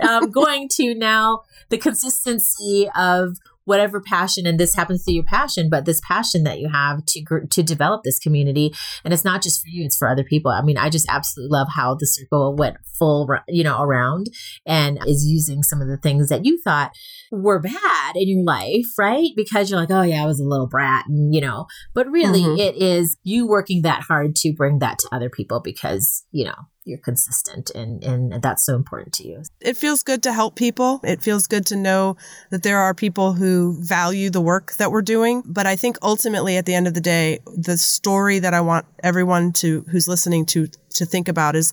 um, 0.00 0.30
going 0.30 0.68
to 0.72 0.94
now 0.94 1.42
the 1.68 1.78
consistency 1.78 2.88
of 2.96 3.38
whatever 3.70 4.00
passion 4.00 4.48
and 4.48 4.58
this 4.58 4.74
happens 4.74 5.04
to 5.04 5.12
your 5.12 5.22
passion 5.22 5.70
but 5.70 5.84
this 5.84 6.00
passion 6.00 6.42
that 6.42 6.58
you 6.58 6.68
have 6.68 7.04
to 7.06 7.22
to 7.48 7.62
develop 7.62 8.02
this 8.02 8.18
community 8.18 8.74
and 9.04 9.14
it's 9.14 9.24
not 9.24 9.40
just 9.40 9.62
for 9.62 9.68
you 9.68 9.84
it's 9.84 9.96
for 9.96 10.08
other 10.08 10.24
people 10.24 10.50
i 10.50 10.60
mean 10.60 10.76
i 10.76 10.90
just 10.90 11.08
absolutely 11.08 11.56
love 11.56 11.68
how 11.76 11.94
the 11.94 12.04
circle 12.04 12.56
went 12.56 12.76
full 12.98 13.28
you 13.46 13.62
know 13.62 13.80
around 13.80 14.26
and 14.66 14.98
is 15.06 15.24
using 15.24 15.62
some 15.62 15.80
of 15.80 15.86
the 15.86 15.96
things 15.96 16.30
that 16.30 16.44
you 16.44 16.60
thought 16.64 16.90
were 17.30 17.60
bad 17.60 18.16
in 18.16 18.28
your 18.28 18.44
life 18.44 18.86
right 18.98 19.30
because 19.36 19.70
you're 19.70 19.78
like 19.78 19.92
oh 19.92 20.02
yeah 20.02 20.24
i 20.24 20.26
was 20.26 20.40
a 20.40 20.44
little 20.44 20.66
brat 20.66 21.04
and 21.06 21.32
you 21.32 21.40
know 21.40 21.66
but 21.94 22.10
really 22.10 22.42
mm-hmm. 22.42 22.58
it 22.58 22.74
is 22.74 23.16
you 23.22 23.46
working 23.46 23.82
that 23.82 24.02
hard 24.02 24.34
to 24.34 24.52
bring 24.52 24.80
that 24.80 24.98
to 24.98 25.08
other 25.12 25.30
people 25.30 25.60
because 25.60 26.24
you 26.32 26.44
know 26.44 26.56
you're 26.84 26.98
consistent 26.98 27.70
and 27.70 28.02
and 28.02 28.42
that's 28.42 28.64
so 28.64 28.74
important 28.74 29.12
to 29.14 29.26
you. 29.26 29.42
It 29.60 29.76
feels 29.76 30.02
good 30.02 30.22
to 30.22 30.32
help 30.32 30.56
people. 30.56 31.00
It 31.04 31.22
feels 31.22 31.46
good 31.46 31.66
to 31.66 31.76
know 31.76 32.16
that 32.50 32.62
there 32.62 32.78
are 32.78 32.94
people 32.94 33.34
who 33.34 33.76
value 33.80 34.30
the 34.30 34.40
work 34.40 34.74
that 34.76 34.90
we're 34.90 35.02
doing, 35.02 35.42
but 35.46 35.66
I 35.66 35.76
think 35.76 35.98
ultimately 36.02 36.56
at 36.56 36.66
the 36.66 36.74
end 36.74 36.86
of 36.86 36.94
the 36.94 37.00
day, 37.00 37.40
the 37.54 37.76
story 37.76 38.38
that 38.38 38.54
I 38.54 38.60
want 38.60 38.86
everyone 39.02 39.52
to 39.54 39.84
who's 39.90 40.08
listening 40.08 40.46
to 40.46 40.68
to 40.94 41.04
think 41.04 41.28
about 41.28 41.54
is 41.54 41.72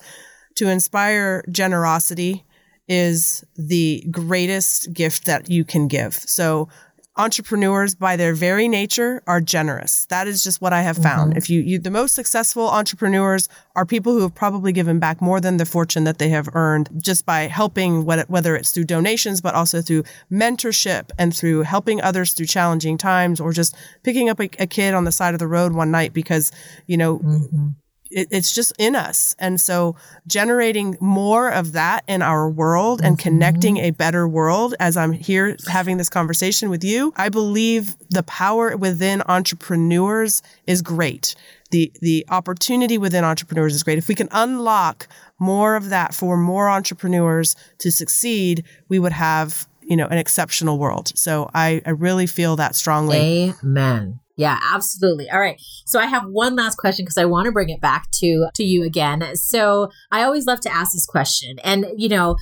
to 0.55 0.67
inspire 0.67 1.43
generosity 1.49 2.43
is 2.87 3.43
the 3.55 4.05
greatest 4.11 4.93
gift 4.93 5.25
that 5.25 5.49
you 5.49 5.65
can 5.65 5.87
give. 5.87 6.13
So 6.13 6.69
entrepreneurs 7.17 7.95
by 7.95 8.15
their 8.15 8.33
very 8.33 8.67
nature 8.67 9.21
are 9.27 9.41
generous. 9.41 10.05
That 10.07 10.27
is 10.27 10.43
just 10.43 10.61
what 10.61 10.73
I 10.73 10.81
have 10.81 10.97
found. 10.97 11.31
Mm-hmm. 11.31 11.37
If 11.37 11.49
you, 11.49 11.61
you, 11.61 11.79
the 11.79 11.91
most 11.91 12.13
successful 12.13 12.69
entrepreneurs 12.69 13.49
are 13.75 13.85
people 13.85 14.13
who 14.13 14.21
have 14.21 14.35
probably 14.35 14.71
given 14.71 14.99
back 14.99 15.21
more 15.21 15.41
than 15.41 15.57
the 15.57 15.65
fortune 15.65 16.03
that 16.05 16.19
they 16.19 16.29
have 16.29 16.49
earned 16.53 16.89
just 16.97 17.25
by 17.25 17.41
helping, 17.41 18.05
whether 18.05 18.55
it's 18.55 18.71
through 18.71 18.85
donations, 18.85 19.41
but 19.41 19.55
also 19.55 19.81
through 19.81 20.03
mentorship 20.31 21.09
and 21.17 21.35
through 21.35 21.63
helping 21.63 22.01
others 22.01 22.33
through 22.33 22.45
challenging 22.45 22.97
times 22.97 23.39
or 23.39 23.51
just 23.51 23.75
picking 24.03 24.29
up 24.29 24.39
a, 24.39 24.49
a 24.59 24.67
kid 24.67 24.93
on 24.93 25.03
the 25.03 25.11
side 25.11 25.33
of 25.33 25.39
the 25.39 25.47
road 25.47 25.73
one 25.73 25.91
night 25.91 26.13
because, 26.13 26.51
you 26.85 26.97
know, 26.97 27.19
mm-hmm 27.19 27.67
it, 28.11 28.27
it's 28.31 28.53
just 28.53 28.73
in 28.77 28.95
us. 28.95 29.35
And 29.39 29.59
so 29.59 29.95
generating 30.25 30.97
more 30.99 31.49
of 31.49 31.73
that 31.73 32.03
in 32.07 32.21
our 32.21 32.49
world 32.49 33.01
and 33.03 33.17
mm-hmm. 33.17 33.29
connecting 33.29 33.77
a 33.77 33.91
better 33.91 34.27
world 34.27 34.75
as 34.79 34.97
I'm 34.97 35.11
here 35.11 35.57
having 35.67 35.97
this 35.97 36.09
conversation 36.09 36.69
with 36.69 36.83
you, 36.83 37.13
I 37.15 37.29
believe 37.29 37.95
the 38.09 38.23
power 38.23 38.75
within 38.75 39.21
entrepreneurs 39.27 40.41
is 40.65 40.81
great. 40.81 41.35
The, 41.71 41.91
the 42.01 42.25
opportunity 42.29 42.97
within 42.97 43.23
entrepreneurs 43.23 43.75
is 43.75 43.83
great. 43.83 43.97
If 43.97 44.07
we 44.07 44.15
can 44.15 44.29
unlock 44.31 45.07
more 45.39 45.75
of 45.75 45.89
that 45.89 46.13
for 46.13 46.37
more 46.37 46.69
entrepreneurs 46.69 47.55
to 47.79 47.91
succeed, 47.91 48.63
we 48.87 48.99
would 48.99 49.11
have, 49.11 49.67
you 49.81 49.97
know, 49.97 50.07
an 50.07 50.17
exceptional 50.17 50.77
world. 50.77 51.11
So 51.15 51.49
I, 51.53 51.81
I 51.85 51.89
really 51.91 52.27
feel 52.27 52.55
that 52.55 52.75
strongly. 52.75 53.53
Amen. 53.63 54.19
Yeah, 54.37 54.59
absolutely. 54.71 55.29
All 55.29 55.39
right. 55.39 55.59
So 55.85 55.99
I 55.99 56.05
have 56.05 56.25
one 56.27 56.55
last 56.55 56.77
question 56.77 57.03
because 57.03 57.17
I 57.17 57.25
want 57.25 57.47
to 57.47 57.51
bring 57.51 57.69
it 57.69 57.81
back 57.81 58.09
to 58.11 58.47
to 58.53 58.63
you 58.63 58.83
again. 58.83 59.35
So 59.35 59.89
I 60.11 60.23
always 60.23 60.45
love 60.45 60.61
to 60.61 60.73
ask 60.73 60.93
this 60.93 61.07
question. 61.07 61.57
And 61.63 61.87
you 61.97 62.07
know, 62.07 62.37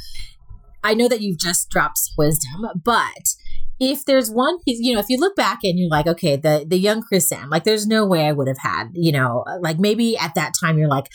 I 0.84 0.94
know 0.94 1.08
that 1.08 1.22
you've 1.22 1.40
just 1.40 1.70
dropped 1.70 2.00
wisdom, 2.18 2.68
but 2.84 3.36
if 3.80 4.06
there's 4.06 4.30
one 4.30 4.58
you 4.66 4.94
know, 4.94 5.00
if 5.00 5.08
you 5.10 5.18
look 5.18 5.38
back 5.38 5.60
and 5.64 5.80
you're 5.80 5.90
like, 5.90 6.06
okay, 6.08 6.36
the 6.36 6.66
the 6.68 6.78
young 6.78 7.02
Chrissanne 7.02 7.50
like 7.50 7.64
there's 7.64 7.88
no 7.88 8.06
way 8.06 8.28
I 8.28 8.34
would 8.34 8.50
have 8.50 8.60
had, 8.60 8.90
you 8.94 9.14
know, 9.14 9.46
like 9.62 9.80
maybe 9.80 10.18
at 10.18 10.36
that 10.36 10.54
time 10.60 10.78
you're 10.78 10.90
like, 10.90 11.08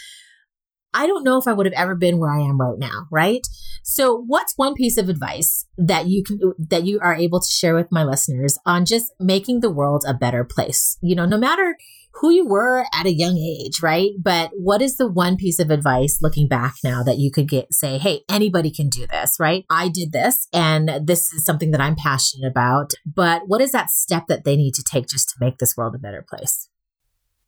I 0.92 1.06
don't 1.06 1.24
know 1.24 1.38
if 1.38 1.46
I 1.46 1.52
would 1.52 1.66
have 1.66 1.74
ever 1.74 1.94
been 1.94 2.18
where 2.18 2.32
I 2.32 2.40
am 2.40 2.60
right 2.60 2.78
now, 2.78 3.06
right? 3.10 3.46
So, 3.82 4.24
what's 4.26 4.54
one 4.56 4.74
piece 4.74 4.98
of 4.98 5.08
advice 5.08 5.66
that 5.78 6.06
you 6.06 6.22
can 6.22 6.38
that 6.58 6.84
you 6.84 6.98
are 7.00 7.14
able 7.14 7.40
to 7.40 7.46
share 7.46 7.74
with 7.74 7.92
my 7.92 8.04
listeners 8.04 8.58
on 8.66 8.84
just 8.84 9.12
making 9.18 9.60
the 9.60 9.70
world 9.70 10.04
a 10.06 10.14
better 10.14 10.44
place? 10.44 10.98
You 11.00 11.14
know, 11.14 11.26
no 11.26 11.38
matter 11.38 11.76
who 12.14 12.30
you 12.30 12.46
were 12.46 12.84
at 12.92 13.06
a 13.06 13.12
young 13.12 13.36
age, 13.38 13.82
right? 13.82 14.10
But 14.20 14.50
what 14.54 14.82
is 14.82 14.96
the 14.96 15.08
one 15.08 15.36
piece 15.36 15.58
of 15.60 15.70
advice 15.70 16.18
looking 16.20 16.48
back 16.48 16.74
now 16.82 17.02
that 17.04 17.18
you 17.18 17.30
could 17.30 17.48
get 17.48 17.72
say, 17.72 17.98
"Hey, 17.98 18.22
anybody 18.28 18.70
can 18.70 18.88
do 18.88 19.06
this," 19.06 19.36
right? 19.38 19.64
I 19.70 19.88
did 19.88 20.12
this 20.12 20.48
and 20.52 21.06
this 21.06 21.32
is 21.32 21.44
something 21.44 21.70
that 21.70 21.80
I'm 21.80 21.96
passionate 21.96 22.48
about, 22.48 22.92
but 23.06 23.42
what 23.46 23.60
is 23.60 23.72
that 23.72 23.90
step 23.90 24.26
that 24.28 24.44
they 24.44 24.56
need 24.56 24.74
to 24.74 24.82
take 24.82 25.06
just 25.06 25.28
to 25.30 25.36
make 25.40 25.58
this 25.58 25.76
world 25.76 25.94
a 25.94 25.98
better 25.98 26.24
place? 26.28 26.69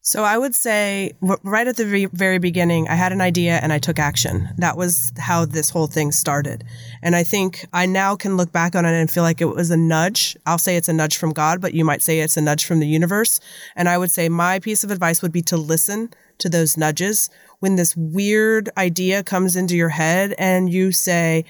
So 0.04 0.24
I 0.24 0.36
would 0.36 0.52
say 0.56 1.12
right 1.20 1.68
at 1.68 1.76
the 1.76 2.08
very 2.12 2.38
beginning, 2.38 2.88
I 2.88 2.96
had 2.96 3.12
an 3.12 3.20
idea 3.20 3.60
and 3.62 3.72
I 3.72 3.78
took 3.78 4.00
action. 4.00 4.48
That 4.58 4.76
was 4.76 5.12
how 5.16 5.44
this 5.44 5.70
whole 5.70 5.86
thing 5.86 6.10
started. 6.10 6.64
And 7.02 7.14
I 7.14 7.22
think 7.22 7.64
I 7.72 7.86
now 7.86 8.16
can 8.16 8.36
look 8.36 8.50
back 8.50 8.74
on 8.74 8.84
it 8.84 9.00
and 9.00 9.08
feel 9.08 9.22
like 9.22 9.40
it 9.40 9.44
was 9.44 9.70
a 9.70 9.76
nudge. 9.76 10.36
I'll 10.44 10.58
say 10.58 10.76
it's 10.76 10.88
a 10.88 10.92
nudge 10.92 11.16
from 11.16 11.32
God, 11.32 11.60
but 11.60 11.72
you 11.72 11.84
might 11.84 12.02
say 12.02 12.18
it's 12.18 12.36
a 12.36 12.40
nudge 12.40 12.64
from 12.64 12.80
the 12.80 12.86
universe. 12.86 13.38
And 13.76 13.88
I 13.88 13.96
would 13.96 14.10
say 14.10 14.28
my 14.28 14.58
piece 14.58 14.82
of 14.82 14.90
advice 14.90 15.22
would 15.22 15.30
be 15.30 15.42
to 15.42 15.56
listen 15.56 16.12
to 16.38 16.48
those 16.48 16.76
nudges 16.76 17.30
when 17.60 17.76
this 17.76 17.96
weird 17.96 18.70
idea 18.76 19.22
comes 19.22 19.54
into 19.54 19.76
your 19.76 19.90
head 19.90 20.34
and 20.36 20.72
you 20.72 20.90
say, 20.90 21.44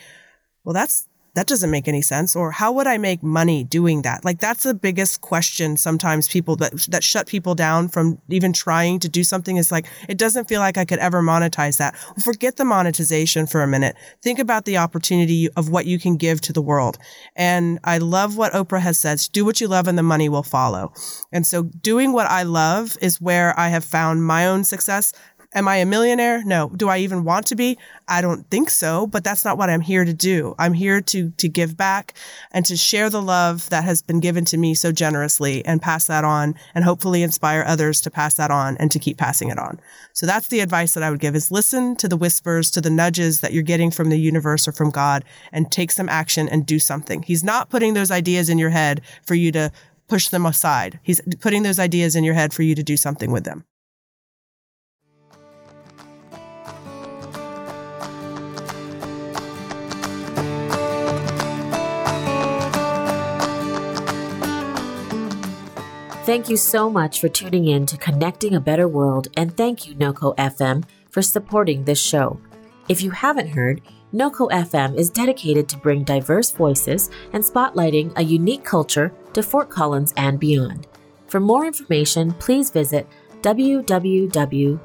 well, 0.63 0.75
that's 0.75 1.09
that 1.35 1.47
doesn't 1.47 1.71
make 1.71 1.89
any 1.89 2.03
sense 2.03 2.37
or 2.37 2.51
how 2.51 2.73
would 2.73 2.87
i 2.87 2.99
make 2.99 3.23
money 3.23 3.65
doing 3.65 4.03
that? 4.03 4.25
Like 4.25 4.39
that's 4.39 4.65
the 4.65 4.75
biggest 4.75 5.21
question 5.21 5.77
sometimes 5.77 6.29
people 6.29 6.57
that 6.57 6.73
that 6.91 7.03
shut 7.03 7.27
people 7.27 7.55
down 7.55 7.89
from 7.89 8.19
even 8.29 8.53
trying 8.53 8.99
to 9.01 9.09
do 9.09 9.25
something 9.25 9.57
is 9.57 9.73
like 9.73 9.87
it 10.09 10.19
doesn't 10.19 10.49
feel 10.49 10.61
like 10.61 10.77
i 10.77 10.85
could 10.85 10.99
ever 10.99 11.23
monetize 11.23 11.79
that. 11.79 11.97
Forget 12.23 12.57
the 12.57 12.65
monetization 12.65 13.47
for 13.47 13.63
a 13.63 13.67
minute. 13.67 13.97
Think 14.23 14.39
about 14.39 14.65
the 14.65 14.77
opportunity 14.77 15.49
of 15.57 15.71
what 15.71 15.87
you 15.87 15.99
can 15.99 16.17
give 16.17 16.41
to 16.43 16.53
the 16.53 16.63
world. 16.63 16.99
And 17.35 17.79
i 17.85 17.99
love 17.99 18.37
what 18.37 18.53
oprah 18.53 18.81
has 18.81 18.99
said 18.99 19.21
do 19.33 19.45
what 19.45 19.61
you 19.61 19.69
love 19.69 19.89
and 19.89 19.97
the 19.97 20.03
money 20.03 20.29
will 20.29 20.43
follow. 20.43 20.93
And 21.33 21.47
so 21.47 21.63
doing 21.63 22.13
what 22.13 22.27
i 22.27 22.43
love 22.43 22.97
is 23.01 23.21
where 23.21 23.59
i 23.59 23.69
have 23.69 23.85
found 23.85 24.25
my 24.25 24.47
own 24.47 24.65
success 24.65 25.13
Am 25.55 25.69
I 25.69 25.77
a 25.77 25.87
millionaire? 25.87 26.43
No. 26.45 26.71
Do 26.71 26.89
I 26.89 26.99
even 26.99 27.25
want 27.25 27.47
to 27.47 27.57
be? 27.57 27.77
I 28.09 28.23
don't 28.23 28.49
think 28.51 28.71
so, 28.71 29.07
but 29.07 29.23
that's 29.23 29.45
not 29.45 29.59
what 29.59 29.69
I'm 29.69 29.83
here 29.83 30.05
to 30.05 30.15
do. 30.15 30.55
I'm 30.59 30.73
here 30.73 31.03
to, 31.03 31.31
to 31.31 31.49
give 31.49 31.77
back 31.77 32.15
and 32.53 32.65
to 32.67 32.77
share 32.77 33.11
the 33.11 33.21
love 33.21 33.69
that 33.69 33.85
has 33.85 34.01
been 34.01 34.21
given 34.21 34.47
to 34.47 34.57
me 34.57 34.75
so 34.75 34.93
generously 34.93 35.63
and 35.67 35.83
pass 35.83 36.07
that 36.07 36.25
on 36.25 36.55
and 36.75 36.85
hopefully 36.85 37.23
inspire 37.23 37.65
others 37.67 38.01
to 38.03 38.11
pass 38.11 38.35
that 38.35 38.51
on 38.51 38.79
and 38.79 38.91
to 38.93 38.99
keep 38.99 39.19
passing 39.19 39.51
it 39.51 39.59
on. 39.59 39.79
So 40.15 40.25
that's 40.25 40.49
the 40.49 40.61
advice 40.61 40.95
that 40.95 41.03
I 41.03 41.11
would 41.11 41.21
give 41.21 41.37
is 41.37 41.51
listen 41.51 41.97
to 41.97 42.09
the 42.09 42.17
whispers, 42.17 42.71
to 42.71 42.81
the 42.81 42.91
nudges 42.91 43.41
that 43.41 43.53
you're 43.53 43.63
getting 43.63 43.91
from 43.91 44.09
the 44.09 44.19
universe 44.19 44.67
or 44.67 44.73
from 44.73 44.91
God 44.91 45.23
and 45.53 45.71
take 45.71 45.91
some 45.91 46.09
action 46.09 46.49
and 46.49 46.65
do 46.65 46.79
something. 46.79 47.23
He's 47.23 47.45
not 47.45 47.69
putting 47.69 47.93
those 47.93 48.11
ideas 48.11 48.49
in 48.49 48.57
your 48.57 48.71
head 48.71 49.03
for 49.27 49.35
you 49.35 49.53
to 49.53 49.71
push 50.09 50.29
them 50.29 50.47
aside. 50.47 50.99
He's 51.03 51.21
putting 51.41 51.63
those 51.63 51.79
ideas 51.79 52.17
in 52.17 52.25
your 52.25 52.35
head 52.35 52.55
for 52.55 52.63
you 52.63 52.75
to 52.75 52.83
do 52.83 52.97
something 52.97 53.31
with 53.31 53.45
them. 53.45 53.65
Thank 66.33 66.49
you 66.49 66.57
so 66.57 66.89
much 66.89 67.21
for 67.21 67.29
tuning 67.29 67.67
in 67.67 67.85
to 67.85 67.99
Connecting 67.99 68.55
a 68.55 68.61
Better 68.61 68.89
World, 68.89 69.29
and 69.37 69.55
thank 69.55 69.87
you, 69.87 69.95
NOCO 69.95 70.35
FM, 70.37 70.83
for 71.11 71.21
supporting 71.21 71.85
this 71.85 72.01
show. 72.01 72.41
If 72.89 73.03
you 73.03 73.11
haven't 73.11 73.49
heard, 73.49 73.83
NOCO 74.15 74.49
FM 74.49 74.97
is 74.97 75.11
dedicated 75.11 75.69
to 75.69 75.77
bring 75.77 76.05
diverse 76.05 76.51
voices 76.51 77.11
and 77.35 77.45
spotlighting 77.45 78.15
a 78.17 78.25
unique 78.25 78.65
culture 78.65 79.13
to 79.35 79.43
Fort 79.43 79.69
Collins 79.69 80.15
and 80.17 80.41
beyond. 80.41 80.87
For 81.27 81.39
more 81.39 81.67
information, 81.67 82.33
please 82.33 82.71
visit 82.71 83.07
www.noco.fm. 83.43 84.79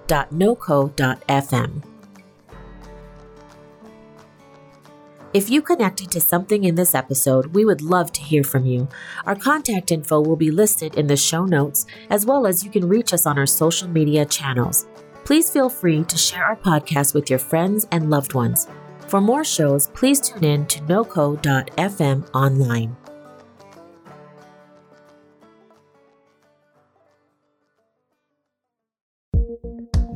If 5.33 5.49
you 5.49 5.61
connected 5.61 6.09
to 6.11 6.21
something 6.21 6.63
in 6.63 6.75
this 6.75 6.95
episode, 6.95 7.47
we 7.47 7.65
would 7.65 7.81
love 7.81 8.13
to 8.13 8.21
hear 8.21 8.45
from 8.45 8.65
you. 8.65 8.87
Our 9.25 9.35
contact 9.35 9.91
info 9.91 10.21
will 10.21 10.37
be 10.37 10.51
listed 10.51 10.95
in 10.95 11.07
the 11.07 11.17
show 11.17 11.43
notes, 11.43 11.85
as 12.09 12.25
well 12.25 12.47
as 12.47 12.63
you 12.63 12.71
can 12.71 12.87
reach 12.87 13.13
us 13.13 13.25
on 13.25 13.37
our 13.37 13.45
social 13.45 13.89
media 13.89 14.25
channels. 14.25 14.87
Please 15.25 15.49
feel 15.49 15.69
free 15.69 16.05
to 16.05 16.17
share 16.17 16.45
our 16.45 16.55
podcast 16.55 17.13
with 17.13 17.29
your 17.29 17.39
friends 17.39 17.85
and 17.91 18.09
loved 18.09 18.33
ones. 18.35 18.67
For 19.07 19.19
more 19.19 19.43
shows, 19.43 19.87
please 19.87 20.21
tune 20.21 20.45
in 20.45 20.65
to 20.67 20.79
noco.fm 20.83 22.29
online. 22.33 22.95